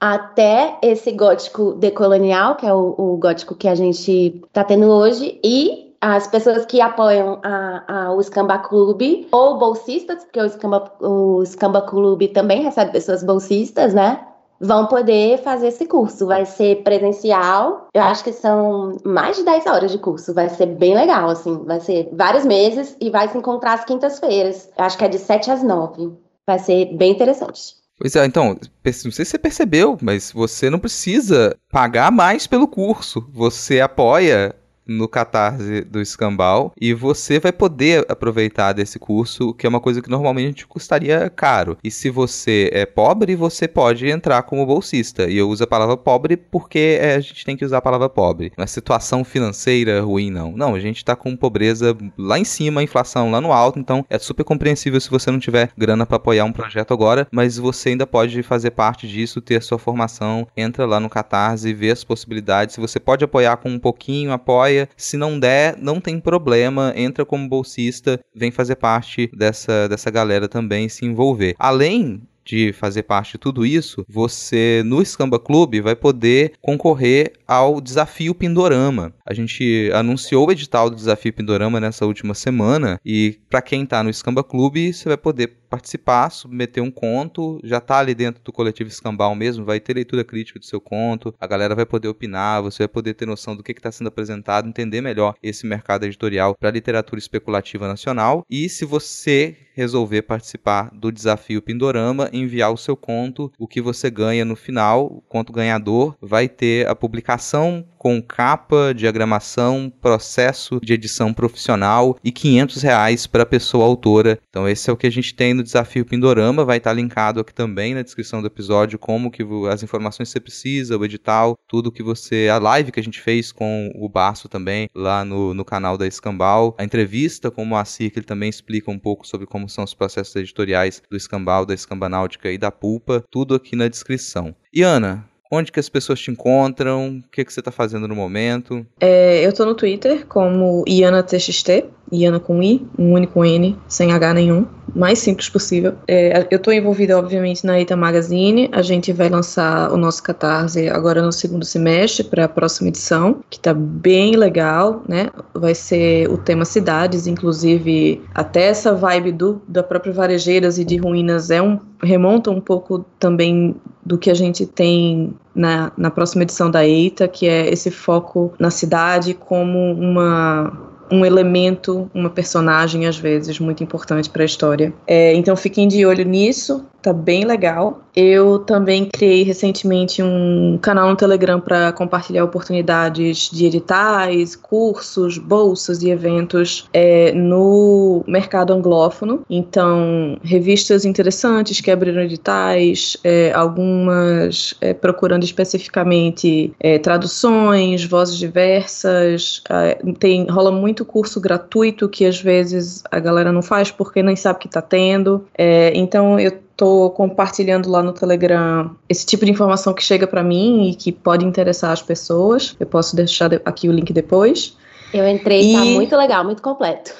Até 0.00 0.78
esse 0.82 1.10
gótico 1.12 1.72
decolonial, 1.72 2.56
que 2.56 2.66
é 2.66 2.72
o, 2.72 2.94
o 2.96 3.16
gótico 3.16 3.54
que 3.54 3.68
a 3.68 3.74
gente 3.74 4.42
está 4.46 4.62
tendo 4.62 4.86
hoje, 4.86 5.40
e 5.42 5.94
as 6.00 6.26
pessoas 6.26 6.66
que 6.66 6.80
apoiam 6.80 7.40
a, 7.42 7.84
a, 7.88 8.12
o 8.12 8.22
Scamba 8.22 8.58
Clube, 8.58 9.26
ou 9.32 9.58
bolsistas, 9.58 10.24
porque 10.24 10.40
o 10.40 10.48
Scamba, 10.48 10.92
o 11.00 11.44
Scamba 11.44 11.82
Clube 11.82 12.28
também 12.28 12.62
recebe 12.62 12.92
pessoas 12.92 13.24
bolsistas, 13.24 13.94
né? 13.94 14.26
Vão 14.58 14.86
poder 14.86 15.38
fazer 15.42 15.68
esse 15.68 15.84
curso. 15.86 16.26
Vai 16.26 16.46
ser 16.46 16.82
presencial. 16.82 17.88
Eu 17.92 18.02
acho 18.02 18.24
que 18.24 18.32
são 18.32 18.96
mais 19.04 19.36
de 19.36 19.44
10 19.44 19.66
horas 19.66 19.90
de 19.90 19.98
curso. 19.98 20.32
Vai 20.32 20.48
ser 20.48 20.66
bem 20.66 20.94
legal, 20.94 21.28
assim. 21.28 21.62
Vai 21.64 21.78
ser 21.80 22.08
vários 22.12 22.46
meses 22.46 22.96
e 22.98 23.10
vai 23.10 23.28
se 23.28 23.36
encontrar 23.36 23.74
às 23.74 23.84
quintas-feiras. 23.84 24.70
Eu 24.76 24.84
acho 24.84 24.96
que 24.96 25.04
é 25.04 25.08
de 25.08 25.18
7 25.18 25.50
às 25.50 25.62
9. 25.62 26.10
Vai 26.46 26.58
ser 26.58 26.86
bem 26.96 27.12
interessante. 27.12 27.74
Pois 27.98 28.14
é, 28.14 28.24
então, 28.26 28.58
não 28.84 28.92
sei 29.10 29.24
se 29.24 29.24
você 29.24 29.38
percebeu, 29.38 29.96
mas 30.02 30.30
você 30.30 30.68
não 30.68 30.78
precisa 30.78 31.56
pagar 31.70 32.12
mais 32.12 32.46
pelo 32.46 32.68
curso. 32.68 33.26
Você 33.32 33.80
apoia 33.80 34.54
no 34.86 35.08
Catarse 35.08 35.82
do 35.82 36.00
Escambau 36.00 36.72
e 36.80 36.94
você 36.94 37.38
vai 37.38 37.52
poder 37.52 38.04
aproveitar 38.08 38.72
desse 38.72 38.98
curso, 38.98 39.52
que 39.54 39.66
é 39.66 39.68
uma 39.68 39.80
coisa 39.80 40.00
que 40.00 40.10
normalmente 40.10 40.66
custaria 40.66 41.28
caro. 41.30 41.76
E 41.82 41.90
se 41.90 42.10
você 42.10 42.70
é 42.72 42.86
pobre, 42.86 43.34
você 43.34 43.66
pode 43.66 44.08
entrar 44.08 44.42
como 44.42 44.66
bolsista. 44.66 45.28
E 45.28 45.36
eu 45.36 45.48
uso 45.48 45.64
a 45.64 45.66
palavra 45.66 45.96
pobre 45.96 46.36
porque 46.36 46.98
é, 47.00 47.14
a 47.14 47.20
gente 47.20 47.44
tem 47.44 47.56
que 47.56 47.64
usar 47.64 47.78
a 47.78 47.82
palavra 47.82 48.08
pobre. 48.08 48.52
Não 48.56 48.64
é 48.64 48.66
situação 48.66 49.24
financeira 49.24 50.00
ruim, 50.00 50.30
não. 50.30 50.52
Não, 50.52 50.74
a 50.74 50.80
gente 50.80 51.04
tá 51.04 51.16
com 51.16 51.36
pobreza 51.36 51.96
lá 52.16 52.38
em 52.38 52.44
cima, 52.44 52.82
inflação 52.82 53.30
lá 53.30 53.40
no 53.40 53.52
alto, 53.52 53.78
então 53.78 54.04
é 54.08 54.18
super 54.18 54.44
compreensível 54.44 55.00
se 55.00 55.10
você 55.10 55.30
não 55.30 55.38
tiver 55.38 55.70
grana 55.76 56.06
para 56.06 56.16
apoiar 56.16 56.44
um 56.44 56.52
projeto 56.52 56.92
agora, 56.92 57.26
mas 57.30 57.58
você 57.58 57.90
ainda 57.90 58.06
pode 58.06 58.42
fazer 58.42 58.70
parte 58.70 59.08
disso, 59.08 59.40
ter 59.40 59.62
sua 59.62 59.78
formação, 59.78 60.46
entra 60.56 60.86
lá 60.86 61.00
no 61.00 61.08
Catarse, 61.08 61.72
vê 61.72 61.90
as 61.90 62.04
possibilidades. 62.04 62.74
Se 62.74 62.80
você 62.80 63.00
pode 63.00 63.24
apoiar 63.24 63.56
com 63.56 63.70
um 63.70 63.78
pouquinho, 63.78 64.32
apoia 64.32 64.75
se 64.96 65.16
não 65.16 65.38
der, 65.38 65.76
não 65.78 66.00
tem 66.00 66.18
problema, 66.20 66.92
entra 66.96 67.24
como 67.24 67.48
bolsista, 67.48 68.20
vem 68.34 68.50
fazer 68.50 68.76
parte 68.76 69.30
dessa, 69.34 69.88
dessa 69.88 70.10
galera 70.10 70.48
também 70.48 70.88
se 70.88 71.04
envolver. 71.04 71.54
Além 71.58 72.22
de 72.46 72.72
fazer 72.72 73.02
parte 73.02 73.32
de 73.32 73.38
tudo 73.38 73.66
isso, 73.66 74.06
você 74.08 74.82
no 74.86 75.04
Scamba 75.04 75.38
Club 75.38 75.80
vai 75.80 75.96
poder 75.96 76.52
concorrer 76.62 77.32
ao 77.46 77.80
desafio 77.80 78.34
Pindorama. 78.34 79.12
A 79.26 79.34
gente 79.34 79.90
anunciou 79.92 80.46
o 80.46 80.52
edital 80.52 80.88
do 80.88 80.96
desafio 80.96 81.32
Pindorama 81.32 81.80
nessa 81.80 82.06
última 82.06 82.34
semana 82.34 83.00
e 83.04 83.38
para 83.50 83.60
quem 83.60 83.82
está 83.82 84.02
no 84.02 84.12
Scamba 84.12 84.44
Club, 84.44 84.92
você 84.92 85.08
vai 85.08 85.18
poder 85.18 85.56
participar, 85.68 86.30
submeter 86.30 86.82
um 86.82 86.90
conto, 86.90 87.60
já 87.64 87.80
tá 87.80 87.98
ali 87.98 88.14
dentro 88.14 88.42
do 88.42 88.52
coletivo 88.52 88.88
Escambau 88.88 89.34
mesmo, 89.34 89.64
vai 89.64 89.80
ter 89.80 89.94
leitura 89.94 90.24
crítica 90.24 90.58
do 90.58 90.64
seu 90.64 90.80
conto, 90.80 91.34
a 91.40 91.46
galera 91.46 91.74
vai 91.74 91.84
poder 91.84 92.08
opinar, 92.08 92.62
você 92.62 92.84
vai 92.84 92.88
poder 92.88 93.14
ter 93.14 93.26
noção 93.26 93.56
do 93.56 93.62
que 93.62 93.72
está 93.72 93.90
sendo 93.90 94.06
apresentado, 94.06 94.68
entender 94.68 95.00
melhor 95.00 95.34
esse 95.42 95.66
mercado 95.66 96.04
editorial 96.04 96.54
para 96.54 96.70
literatura 96.70 97.18
especulativa 97.18 97.88
nacional. 97.88 98.44
E 98.48 98.68
se 98.68 98.84
você 98.84 99.56
resolver 99.74 100.22
participar 100.22 100.90
do 100.90 101.12
desafio 101.12 101.60
Pindorama, 101.60 102.30
enviar 102.36 102.72
o 102.72 102.76
seu 102.76 102.96
conto, 102.96 103.52
o 103.58 103.66
que 103.66 103.80
você 103.80 104.10
ganha 104.10 104.44
no 104.44 104.56
final, 104.56 105.06
o 105.06 105.20
conto 105.22 105.52
ganhador, 105.52 106.16
vai 106.20 106.48
ter 106.48 106.86
a 106.88 106.94
publicação 106.94 107.84
com 108.06 108.22
capa, 108.22 108.94
diagramação, 108.94 109.92
processo 110.00 110.78
de 110.80 110.94
edição 110.94 111.34
profissional 111.34 112.16
e 112.22 112.30
500 112.30 112.80
reais 112.80 113.26
para 113.26 113.42
a 113.42 113.46
pessoa 113.46 113.84
autora. 113.84 114.38
Então 114.48 114.68
esse 114.68 114.88
é 114.88 114.92
o 114.92 114.96
que 114.96 115.08
a 115.08 115.10
gente 115.10 115.34
tem 115.34 115.52
no 115.52 115.64
desafio 115.64 116.04
Pindorama, 116.04 116.64
vai 116.64 116.76
estar 116.76 116.90
tá 116.90 116.94
linkado 116.94 117.40
aqui 117.40 117.52
também 117.52 117.96
na 117.96 118.02
descrição 118.02 118.40
do 118.40 118.46
episódio 118.46 118.96
como 118.96 119.28
que 119.28 119.44
as 119.68 119.82
informações 119.82 120.28
que 120.28 120.34
você 120.34 120.38
precisa, 120.38 120.96
o 120.96 121.04
edital, 121.04 121.58
tudo 121.66 121.90
que 121.90 122.00
você, 122.00 122.48
a 122.48 122.58
live 122.58 122.92
que 122.92 123.00
a 123.00 123.02
gente 123.02 123.20
fez 123.20 123.50
com 123.50 123.90
o 123.96 124.08
Baço 124.08 124.48
também 124.48 124.86
lá 124.94 125.24
no, 125.24 125.52
no 125.52 125.64
canal 125.64 125.98
da 125.98 126.06
Escambau, 126.06 126.76
a 126.78 126.84
entrevista 126.84 127.50
com 127.50 127.64
o 127.64 127.66
Moacir 127.66 128.12
que 128.12 128.20
ele 128.20 128.26
também 128.26 128.48
explica 128.48 128.88
um 128.88 129.00
pouco 129.00 129.26
sobre 129.26 129.48
como 129.48 129.68
são 129.68 129.82
os 129.82 129.94
processos 129.94 130.36
editoriais 130.36 131.02
do 131.10 131.16
Escambau, 131.16 131.66
da 131.66 131.74
Escambanáutica 131.74 132.52
e 132.52 132.56
da 132.56 132.70
Pulpa, 132.70 133.24
tudo 133.32 133.56
aqui 133.56 133.74
na 133.74 133.88
descrição. 133.88 134.54
E 134.72 134.82
Ana, 134.82 135.28
Onde 135.50 135.70
que 135.70 135.78
as 135.78 135.88
pessoas 135.88 136.20
te 136.20 136.30
encontram? 136.30 137.22
O 137.24 137.30
que, 137.30 137.44
que 137.44 137.52
você 137.52 137.60
está 137.60 137.70
fazendo 137.70 138.08
no 138.08 138.14
momento? 138.16 138.86
É, 139.00 139.44
eu 139.44 139.50
estou 139.50 139.64
no 139.64 139.74
Twitter 139.74 140.26
como 140.26 140.84
IanaTXT, 140.88 141.84
Iana 142.12 142.40
com 142.40 142.62
I, 142.62 142.86
um 142.98 143.12
único 143.12 143.44
N, 143.44 143.76
sem 143.88 144.12
H 144.12 144.34
nenhum, 144.34 144.66
mais 144.96 145.18
simples 145.18 145.48
possível. 145.48 145.94
É, 146.08 146.46
eu 146.50 146.56
estou 146.56 146.72
envolvida, 146.72 147.18
obviamente, 147.18 147.66
na 147.66 147.78
Eita 147.78 147.94
Magazine. 147.94 148.68
A 148.72 148.80
gente 148.80 149.12
vai 149.12 149.28
lançar 149.28 149.92
o 149.92 149.96
nosso 149.96 150.22
Catarse 150.22 150.88
agora 150.88 151.22
no 151.22 151.30
segundo 151.30 151.64
semestre 151.64 152.24
para 152.24 152.46
a 152.46 152.48
próxima 152.48 152.88
edição, 152.88 153.40
que 153.50 153.58
está 153.58 153.74
bem 153.74 154.36
legal, 154.36 155.02
né? 155.06 155.28
Vai 155.54 155.74
ser 155.74 156.30
o 156.30 156.38
tema 156.38 156.64
cidades, 156.64 157.26
inclusive 157.26 158.22
até 158.34 158.68
essa 158.68 158.94
vibe 158.94 159.32
do, 159.32 159.62
da 159.68 159.82
própria 159.82 160.12
Varejeiras 160.12 160.78
e 160.78 160.84
de 160.84 160.96
Ruínas 160.96 161.50
é 161.50 161.60
um 161.60 161.78
remonta 162.02 162.50
um 162.50 162.60
pouco 162.60 163.04
também 163.18 163.74
do 164.04 164.18
que 164.18 164.30
a 164.30 164.34
gente 164.34 164.66
tem 164.66 165.34
na, 165.54 165.90
na 165.96 166.10
próxima 166.10 166.42
edição 166.42 166.70
da 166.70 166.86
EITA, 166.86 167.26
que 167.26 167.48
é 167.48 167.68
esse 167.68 167.90
foco 167.90 168.52
na 168.58 168.70
cidade 168.70 169.34
como 169.34 169.92
uma 169.92 170.85
um 171.10 171.24
elemento, 171.24 172.10
uma 172.14 172.30
personagem, 172.30 173.06
às 173.06 173.16
vezes, 173.16 173.58
muito 173.58 173.82
importante 173.82 174.28
para 174.28 174.42
a 174.42 174.46
história. 174.46 174.92
É, 175.06 175.34
então 175.34 175.56
fiquem 175.56 175.88
de 175.88 176.04
olho 176.04 176.24
nisso 176.24 176.84
tá 177.06 177.12
bem 177.12 177.44
legal. 177.44 178.00
Eu 178.16 178.58
também 178.58 179.04
criei 179.04 179.44
recentemente 179.44 180.22
um 180.22 180.76
canal 180.82 181.08
no 181.08 181.14
Telegram 181.14 181.60
para 181.60 181.92
compartilhar 181.92 182.42
oportunidades 182.42 183.48
de 183.48 183.66
editais, 183.66 184.56
cursos, 184.56 185.38
bolsas 185.38 186.02
e 186.02 186.10
eventos 186.10 186.88
é, 186.92 187.30
no 187.32 188.24
mercado 188.26 188.72
anglófono. 188.72 189.44
Então, 189.48 190.36
revistas 190.42 191.04
interessantes 191.04 191.80
que 191.80 191.90
abriram 191.90 192.22
editais, 192.22 193.16
é, 193.22 193.52
algumas 193.52 194.74
é, 194.80 194.92
procurando 194.92 195.44
especificamente 195.44 196.72
é, 196.80 196.98
traduções, 196.98 198.04
vozes 198.04 198.36
diversas. 198.36 199.62
É, 199.68 199.98
tem 200.18 200.46
rola 200.46 200.72
muito 200.72 200.95
curso 201.04 201.40
gratuito 201.40 202.08
que 202.08 202.24
às 202.24 202.40
vezes 202.40 203.02
a 203.10 203.18
galera 203.18 203.52
não 203.52 203.62
faz 203.62 203.90
porque 203.90 204.22
nem 204.22 204.36
sabe 204.36 204.58
que 204.58 204.66
está 204.66 204.82
tendo. 204.82 205.46
É, 205.56 205.92
então, 205.94 206.38
eu 206.38 206.50
estou 206.50 207.10
compartilhando 207.10 207.90
lá 207.90 208.02
no 208.02 208.12
Telegram 208.12 208.94
esse 209.08 209.24
tipo 209.24 209.44
de 209.44 209.50
informação 209.50 209.94
que 209.94 210.02
chega 210.02 210.26
para 210.26 210.42
mim 210.42 210.88
e 210.90 210.94
que 210.94 211.10
pode 211.10 211.44
interessar 211.44 211.92
as 211.92 212.02
pessoas. 212.02 212.76
Eu 212.78 212.86
posso 212.86 213.16
deixar 213.16 213.50
aqui 213.64 213.88
o 213.88 213.92
link 213.92 214.12
depois. 214.12 214.76
Eu 215.12 215.26
entrei, 215.26 215.60
tá 215.60 215.68
e... 215.68 215.72
tá 215.72 215.84
muito 215.84 216.16
legal, 216.16 216.44
muito 216.44 216.62
completo. 216.62 217.12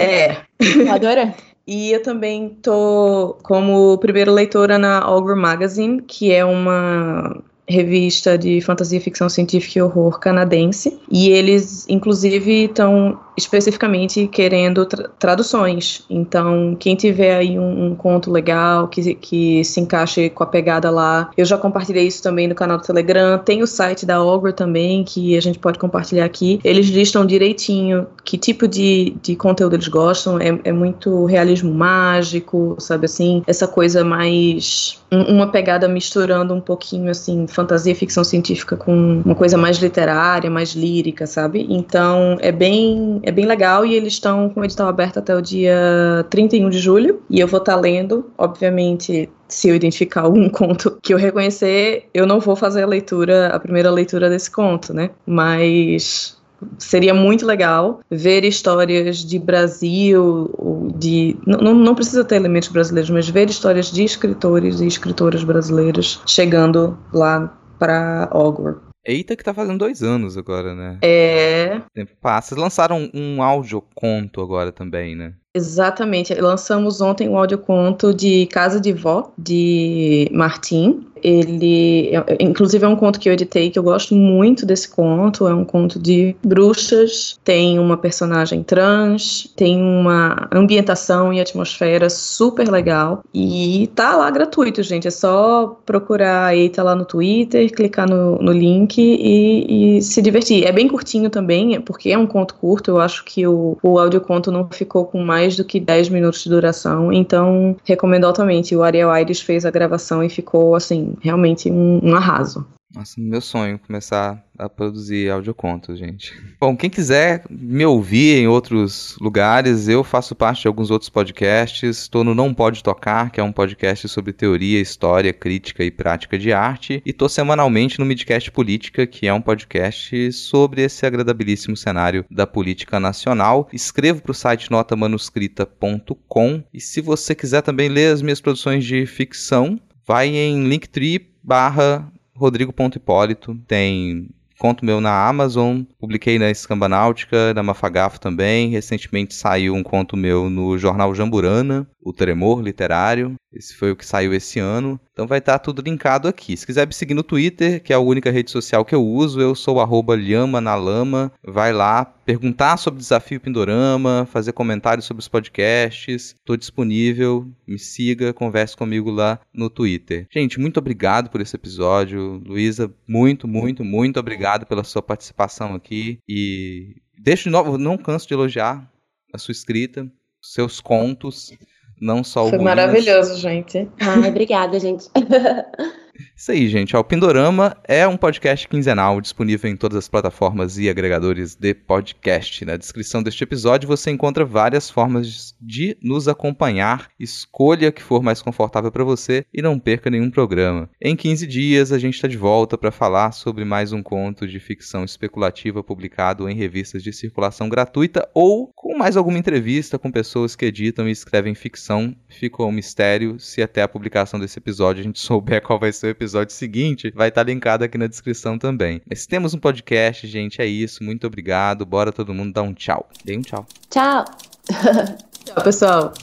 É. 0.00 0.38
Adorando. 0.90 1.34
E 1.66 1.92
eu 1.92 2.02
também 2.02 2.50
tô 2.60 3.38
como 3.42 3.96
primeira 3.98 4.30
leitora 4.30 4.78
na 4.78 5.08
Ogre 5.08 5.34
Magazine, 5.34 6.02
que 6.02 6.30
é 6.30 6.44
uma 6.44 7.42
revista 7.66 8.36
de 8.36 8.60
fantasia, 8.60 9.00
ficção 9.00 9.28
científica 9.28 9.78
e 9.78 9.82
horror 9.82 10.18
canadense. 10.18 11.00
E 11.10 11.30
eles, 11.30 11.88
inclusive, 11.88 12.64
estão 12.64 13.18
especificamente 13.36 14.26
querendo 14.26 14.86
tra 14.86 15.08
traduções. 15.18 16.04
Então, 16.08 16.76
quem 16.78 16.94
tiver 16.94 17.36
aí 17.36 17.58
um, 17.58 17.86
um, 17.86 17.94
conto 17.94 18.30
legal 18.30 18.88
que, 18.88 19.14
que 19.14 19.64
se 19.64 19.80
encaixe 19.80 20.30
com 20.30 20.44
a 20.44 20.46
pegada 20.46 20.90
lá, 20.90 21.30
eu 21.36 21.44
já 21.44 21.56
compartilhei 21.56 22.06
isso 22.06 22.22
também 22.22 22.46
no 22.46 22.54
canal 22.54 22.78
do 22.78 22.84
Telegram. 22.84 23.38
Tem 23.38 23.62
o 23.62 23.66
site 23.66 24.06
da 24.06 24.22
Ogre 24.22 24.52
também, 24.52 25.02
que 25.02 25.36
a 25.36 25.40
gente 25.40 25.58
pode 25.58 25.78
compartilhar 25.78 26.24
aqui. 26.24 26.60
Eles 26.62 26.86
listam 26.86 27.24
direitinho 27.26 28.06
que 28.24 28.38
tipo 28.38 28.68
de, 28.68 29.16
de 29.22 29.34
conteúdo 29.36 29.74
eles 29.74 29.88
gostam. 29.88 30.38
É, 30.38 30.58
é 30.64 30.72
muito 30.72 31.24
realismo 31.24 31.72
mágico, 31.72 32.76
sabe 32.78 33.06
assim? 33.06 33.42
Essa 33.46 33.66
coisa 33.66 34.04
mais. 34.04 35.00
Um, 35.10 35.36
uma 35.36 35.48
pegada 35.48 35.88
misturando 35.88 36.54
um 36.54 36.60
pouquinho, 36.60 37.10
assim, 37.10 37.46
fantasia 37.46 37.94
ficção 37.94 38.24
científica 38.24 38.76
com 38.76 39.22
uma 39.24 39.34
coisa 39.34 39.56
mais 39.56 39.78
literária, 39.78 40.50
mais 40.50 40.70
lírica, 40.74 41.26
sabe? 41.26 41.66
Então, 41.68 42.36
é 42.40 42.50
bem 42.52 43.20
é 43.24 43.32
bem 43.32 43.46
legal 43.46 43.84
e 43.84 43.94
eles 43.94 44.14
estão 44.14 44.48
com 44.50 44.60
o 44.60 44.64
edital 44.64 44.88
aberto 44.88 45.18
até 45.18 45.34
o 45.34 45.40
dia 45.40 46.26
31 46.30 46.68
de 46.68 46.78
julho. 46.78 47.22
E 47.28 47.40
eu 47.40 47.48
vou 47.48 47.58
estar 47.58 47.74
tá 47.74 47.80
lendo, 47.80 48.30
obviamente, 48.36 49.28
se 49.48 49.68
eu 49.68 49.74
identificar 49.74 50.22
algum 50.22 50.48
conto 50.48 50.98
que 51.02 51.12
eu 51.12 51.18
reconhecer, 51.18 52.08
eu 52.12 52.26
não 52.26 52.40
vou 52.40 52.56
fazer 52.56 52.82
a 52.82 52.86
leitura, 52.86 53.48
a 53.48 53.58
primeira 53.58 53.90
leitura 53.90 54.28
desse 54.28 54.50
conto, 54.50 54.92
né? 54.92 55.10
Mas 55.26 56.36
seria 56.78 57.14
muito 57.14 57.44
legal 57.44 58.00
ver 58.10 58.44
histórias 58.44 59.18
de 59.18 59.38
Brasil, 59.38 60.92
de 60.96 61.36
não, 61.46 61.74
não 61.74 61.94
precisa 61.94 62.24
ter 62.24 62.36
elementos 62.36 62.68
brasileiros, 62.68 63.10
mas 63.10 63.28
ver 63.28 63.48
histórias 63.50 63.90
de 63.90 64.04
escritores 64.04 64.80
e 64.80 64.86
escritoras 64.86 65.44
brasileiras 65.44 66.20
chegando 66.26 66.96
lá 67.12 67.52
para 67.78 68.28
Hogwarts. 68.32 68.93
Eita, 69.06 69.36
que 69.36 69.44
tá 69.44 69.52
fazendo 69.52 69.78
dois 69.78 70.02
anos 70.02 70.36
agora, 70.36 70.74
né? 70.74 70.98
É. 71.02 71.76
O 71.76 71.90
tempo 71.90 72.16
passa. 72.20 72.58
Lançaram 72.58 73.10
um, 73.14 73.36
um 73.36 73.42
áudio 73.42 73.82
conto 73.94 74.40
agora 74.40 74.72
também, 74.72 75.14
né? 75.14 75.34
Exatamente. 75.54 76.34
Lançamos 76.34 77.00
ontem 77.00 77.28
um 77.28 77.38
audioconto 77.38 78.12
de 78.12 78.46
Casa 78.46 78.80
de 78.80 78.92
Vó, 78.92 79.32
de 79.38 80.28
Martim, 80.32 81.06
ele, 81.24 82.14
é, 82.14 82.36
inclusive, 82.38 82.84
é 82.84 82.88
um 82.88 82.94
conto 82.94 83.18
que 83.18 83.30
eu 83.30 83.32
editei 83.32 83.70
que 83.70 83.78
eu 83.78 83.82
gosto 83.82 84.14
muito 84.14 84.66
desse 84.66 84.86
conto. 84.86 85.48
É 85.48 85.54
um 85.54 85.64
conto 85.64 85.98
de 85.98 86.36
bruxas, 86.44 87.40
tem 87.42 87.78
uma 87.78 87.96
personagem 87.96 88.62
trans, 88.62 89.50
tem 89.56 89.80
uma 89.80 90.46
ambientação 90.52 91.32
e 91.32 91.40
atmosfera 91.40 92.10
super 92.10 92.68
legal 92.68 93.24
e 93.32 93.90
tá 93.94 94.14
lá 94.16 94.30
gratuito, 94.30 94.82
gente. 94.82 95.08
É 95.08 95.10
só 95.10 95.78
procurar 95.86 96.48
a 96.48 96.56
Eita 96.56 96.82
lá 96.82 96.94
no 96.94 97.06
Twitter, 97.06 97.72
clicar 97.72 98.06
no, 98.08 98.36
no 98.36 98.52
link 98.52 98.98
e, 98.98 99.96
e, 99.96 100.02
se 100.02 100.20
divertir. 100.20 100.66
É 100.66 100.72
bem 100.72 100.86
curtinho 100.86 101.30
também, 101.30 101.80
porque 101.80 102.10
é 102.10 102.18
um 102.18 102.26
conto 102.26 102.54
curto. 102.56 102.90
Eu 102.90 103.00
acho 103.00 103.24
que 103.24 103.46
o, 103.46 103.78
o 103.82 103.98
audioconto 103.98 104.52
não 104.52 104.68
ficou 104.68 105.06
com 105.06 105.22
mais 105.24 105.43
do 105.56 105.64
que 105.64 105.78
10 105.78 106.08
minutos 106.08 106.42
de 106.42 106.50
duração, 106.50 107.12
então 107.12 107.76
recomendo 107.84 108.24
altamente. 108.24 108.74
O 108.74 108.82
Ariel 108.82 109.10
Aires 109.10 109.40
fez 109.40 109.64
a 109.64 109.70
gravação 109.70 110.22
e 110.22 110.28
ficou 110.28 110.74
assim 110.74 111.14
realmente 111.20 111.70
um, 111.70 112.00
um 112.02 112.14
arraso. 112.16 112.66
Nossa, 112.94 113.20
meu 113.20 113.40
sonho 113.40 113.76
começar 113.76 114.40
a 114.56 114.68
produzir 114.68 115.28
audiocontos, 115.28 115.98
gente. 115.98 116.32
Bom, 116.60 116.76
quem 116.76 116.88
quiser 116.88 117.44
me 117.50 117.84
ouvir 117.84 118.36
em 118.36 118.46
outros 118.46 119.16
lugares, 119.20 119.88
eu 119.88 120.04
faço 120.04 120.34
parte 120.34 120.62
de 120.62 120.68
alguns 120.68 120.92
outros 120.92 121.10
podcasts. 121.10 121.98
Estou 121.98 122.22
no 122.22 122.36
Não 122.36 122.54
Pode 122.54 122.84
Tocar, 122.84 123.32
que 123.32 123.40
é 123.40 123.42
um 123.42 123.50
podcast 123.50 124.08
sobre 124.08 124.32
teoria, 124.32 124.80
história, 124.80 125.32
crítica 125.32 125.82
e 125.82 125.90
prática 125.90 126.38
de 126.38 126.52
arte. 126.52 127.02
E 127.04 127.10
estou 127.10 127.28
semanalmente 127.28 127.98
no 127.98 128.06
Midcast 128.06 128.52
Política, 128.52 129.08
que 129.08 129.26
é 129.26 129.34
um 129.34 129.40
podcast 129.40 130.32
sobre 130.32 130.82
esse 130.82 131.04
agradabilíssimo 131.04 131.76
cenário 131.76 132.24
da 132.30 132.46
política 132.46 133.00
nacional. 133.00 133.68
Escrevo 133.72 134.22
para 134.22 134.30
o 134.30 134.34
site 134.34 134.70
notamanuscrita.com. 134.70 136.62
E 136.72 136.80
se 136.80 137.00
você 137.00 137.34
quiser 137.34 137.62
também 137.62 137.88
ler 137.88 138.12
as 138.12 138.22
minhas 138.22 138.40
produções 138.40 138.84
de 138.84 139.04
ficção, 139.04 139.80
vai 140.06 140.28
em 140.28 140.68
linktree 140.68 141.34
barra 141.42 142.10
rodrigo.hipólito, 142.34 143.54
tem 143.66 144.28
conto 144.58 144.84
meu 144.84 145.00
na 145.00 145.28
Amazon, 145.28 145.82
publiquei 145.98 146.38
na 146.38 146.50
Escambanáutica, 146.50 147.52
na 147.54 147.62
Mafagafo 147.62 148.20
também, 148.20 148.68
recentemente 148.68 149.34
saiu 149.34 149.74
um 149.74 149.82
conto 149.82 150.16
meu 150.16 150.48
no 150.48 150.78
jornal 150.78 151.14
Jamburana. 151.14 151.86
O 152.04 152.12
Tremor 152.12 152.60
Literário. 152.60 153.34
Esse 153.52 153.74
foi 153.74 153.92
o 153.92 153.96
que 153.96 154.04
saiu 154.04 154.34
esse 154.34 154.58
ano. 154.58 155.00
Então 155.12 155.26
vai 155.26 155.38
estar 155.38 155.58
tudo 155.58 155.80
linkado 155.80 156.28
aqui. 156.28 156.56
Se 156.56 156.66
quiser 156.66 156.86
me 156.86 156.92
seguir 156.92 157.14
no 157.14 157.22
Twitter, 157.22 157.82
que 157.82 157.92
é 157.92 157.96
a 157.96 158.00
única 158.00 158.30
rede 158.30 158.50
social 158.50 158.84
que 158.84 158.94
eu 158.94 159.04
uso, 159.04 159.40
eu 159.40 159.54
sou 159.54 159.80
arroba 159.80 160.16
Lhama 160.16 160.60
na 160.60 160.74
Lama. 160.74 161.32
Vai 161.42 161.72
lá 161.72 162.04
perguntar 162.04 162.76
sobre 162.76 162.98
o 162.98 163.00
desafio 163.00 163.40
Pindorama, 163.40 164.28
fazer 164.30 164.52
comentários 164.52 165.06
sobre 165.06 165.20
os 165.20 165.28
podcasts. 165.28 166.34
Estou 166.34 166.56
disponível. 166.56 167.48
Me 167.66 167.78
siga, 167.78 168.32
converse 168.32 168.76
comigo 168.76 169.10
lá 169.10 169.40
no 169.52 169.70
Twitter. 169.70 170.26
Gente, 170.30 170.60
muito 170.60 170.78
obrigado 170.78 171.30
por 171.30 171.40
esse 171.40 171.56
episódio. 171.56 172.42
Luísa, 172.44 172.92
muito, 173.06 173.46
muito, 173.46 173.84
muito 173.84 174.18
obrigado 174.20 174.66
pela 174.66 174.84
sua 174.84 175.02
participação 175.02 175.74
aqui. 175.74 176.18
E 176.28 176.96
deixo 177.18 177.44
de 177.44 177.50
novo, 177.50 177.78
não 177.78 177.96
canso 177.96 178.26
de 178.26 178.34
elogiar 178.34 178.90
a 179.32 179.38
sua 179.38 179.52
escrita, 179.52 180.10
seus 180.40 180.80
contos, 180.80 181.52
não 182.00 182.22
só 182.24 182.46
o 182.46 182.50
Foi 182.50 182.58
maravilhoso, 182.58 183.36
gente. 183.38 183.88
Ai, 184.00 184.28
obrigada, 184.28 184.78
gente. 184.78 185.08
Isso 186.36 186.52
aí, 186.52 186.68
gente. 186.68 186.96
O 186.96 187.02
Pindorama 187.02 187.76
é 187.84 188.06
um 188.06 188.16
podcast 188.16 188.68
quinzenal 188.68 189.20
disponível 189.20 189.70
em 189.70 189.76
todas 189.76 189.98
as 189.98 190.08
plataformas 190.08 190.78
e 190.78 190.88
agregadores 190.88 191.54
de 191.54 191.74
podcast. 191.74 192.64
Na 192.64 192.76
descrição 192.76 193.22
deste 193.22 193.42
episódio 193.42 193.88
você 193.88 194.10
encontra 194.10 194.44
várias 194.44 194.88
formas 194.88 195.54
de 195.60 195.96
nos 196.02 196.28
acompanhar. 196.28 197.08
Escolha 197.18 197.90
que 197.90 198.02
for 198.02 198.22
mais 198.22 198.40
confortável 198.40 198.92
para 198.92 199.04
você 199.04 199.44
e 199.52 199.60
não 199.60 199.78
perca 199.78 200.10
nenhum 200.10 200.30
programa. 200.30 200.88
Em 201.00 201.16
15 201.16 201.46
dias 201.46 201.92
a 201.92 201.98
gente 201.98 202.14
está 202.14 202.28
de 202.28 202.36
volta 202.36 202.78
para 202.78 202.90
falar 202.90 203.32
sobre 203.32 203.64
mais 203.64 203.92
um 203.92 204.02
conto 204.02 204.46
de 204.46 204.60
ficção 204.60 205.04
especulativa 205.04 205.82
publicado 205.82 206.48
em 206.48 206.54
revistas 206.54 207.02
de 207.02 207.12
circulação 207.12 207.68
gratuita 207.68 208.28
ou 208.34 208.70
com 208.74 208.96
mais 208.96 209.16
alguma 209.16 209.38
entrevista 209.38 209.98
com 209.98 210.10
pessoas 210.10 210.54
que 210.54 210.66
editam 210.66 211.08
e 211.08 211.12
escrevem 211.12 211.54
ficção. 211.54 212.14
Fica 212.28 212.62
um 212.62 212.72
mistério. 212.72 213.38
Se 213.40 213.62
até 213.62 213.82
a 213.82 213.88
publicação 213.88 214.38
desse 214.38 214.58
episódio 214.58 215.00
a 215.00 215.04
gente 215.04 215.18
souber 215.18 215.62
qual 215.62 215.78
vai 215.78 215.92
ser 215.92 216.03
o 216.06 216.10
episódio 216.10 216.54
seguinte, 216.54 217.12
vai 217.14 217.28
estar 217.28 217.42
linkado 217.42 217.84
aqui 217.84 217.98
na 217.98 218.06
descrição 218.06 218.58
também. 218.58 219.00
Mas 219.08 219.26
temos 219.26 219.54
um 219.54 219.58
podcast, 219.58 220.26
gente, 220.26 220.60
é 220.60 220.66
isso. 220.66 221.02
Muito 221.02 221.26
obrigado. 221.26 221.84
Bora 221.84 222.12
todo 222.12 222.34
mundo 222.34 222.52
dar 222.52 222.62
um 222.62 222.74
tchau. 222.74 223.08
Dê 223.24 223.36
um 223.36 223.42
tchau. 223.42 223.66
Tchau. 223.90 224.24
Tchau, 225.44 225.62
pessoal. 225.62 226.14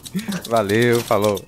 Valeu, 0.50 1.00
falou. 1.02 1.46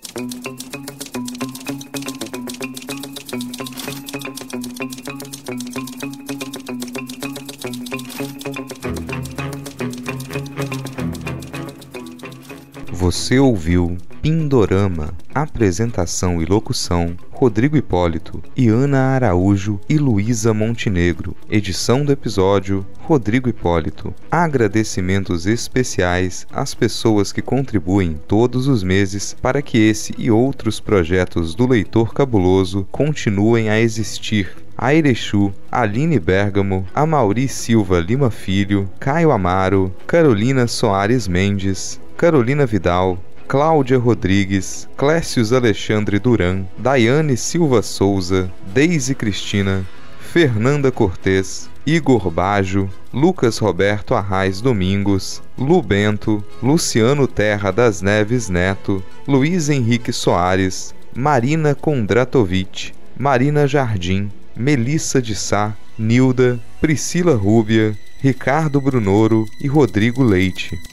Você 13.04 13.38
ouviu 13.38 13.97
Pindorama. 14.22 15.14
Apresentação 15.36 16.41
e 16.41 16.45
locução: 16.45 17.18
Rodrigo 17.34 17.76
Hipólito, 17.76 18.41
Iana 18.56 18.97
Araújo 18.97 19.78
e 19.89 19.97
Luísa 19.97 20.54
Montenegro. 20.54 21.36
Edição 21.49 22.06
do 22.06 22.14
episódio: 22.14 22.86
Rodrigo 23.01 23.49
Hipólito. 23.49 24.14
Agradecimentos 24.32 25.45
especiais 25.45 26.47
às 26.49 26.74
pessoas 26.74 27.34
que 27.34 27.41
contribuem 27.41 28.18
todos 28.26 28.70
os 28.70 28.84
meses 28.84 29.36
para 29.41 29.62
que 29.62 29.78
esse 29.78 30.16
e 30.18 30.32
outros 30.32 30.80
projetos 30.80 31.54
do 31.54 31.68
Leitor 31.68 32.14
Cabuloso 32.14 32.88
continuem 32.89 33.70
a 33.70 33.82
existir. 33.82 34.49
A 34.78 34.95
Erechu, 34.95 35.54
Aline 35.70 36.20
Bergamo, 36.22 36.88
Amauri 36.95 37.49
Silva 37.49 37.99
Lima 37.99 38.32
Filho, 38.32 38.89
Caio 38.97 39.32
Amaro, 39.32 39.93
Carolina 40.08 40.68
Soares 40.68 41.28
Mendes, 41.28 41.99
Carolina 42.24 42.65
Vidal, 42.65 43.19
Cláudia 43.49 43.99
Rodrigues, 43.99 44.88
Clécius 44.95 45.51
Alexandre 45.51 46.17
Duran, 46.19 46.65
Daiane 46.78 47.36
Silva 47.36 47.82
Souza, 47.82 48.49
Deise 48.74 49.13
Cristina, 49.13 49.86
Fernanda 50.21 50.89
Cortês, 50.89 51.69
Igor 51.86 52.32
Bajo, 52.32 52.89
Lucas 53.13 53.57
Roberto 53.57 54.15
Arraes 54.15 54.61
Domingos, 54.61 55.43
Lu 55.57 55.82
Bento, 55.82 56.41
Luciano 56.61 57.28
Terra 57.28 57.71
das 57.71 58.01
Neves 58.01 58.47
Neto, 58.47 59.03
Luiz 59.28 59.67
Henrique 59.67 60.13
Soares, 60.13 60.95
Marina 61.13 61.76
Kondratovic, 61.76 62.93
Marina 63.19 63.67
Jardim, 63.67 64.32
Melissa 64.55 65.21
de 65.21 65.36
Sá, 65.36 65.76
Nilda, 65.99 66.57
Priscila 66.80 67.36
Rúbia, 67.36 67.93
Ricardo 68.24 68.80
Brunoro 68.80 69.43
e 69.61 69.67
Rodrigo 69.67 70.24
Leite. 70.24 70.93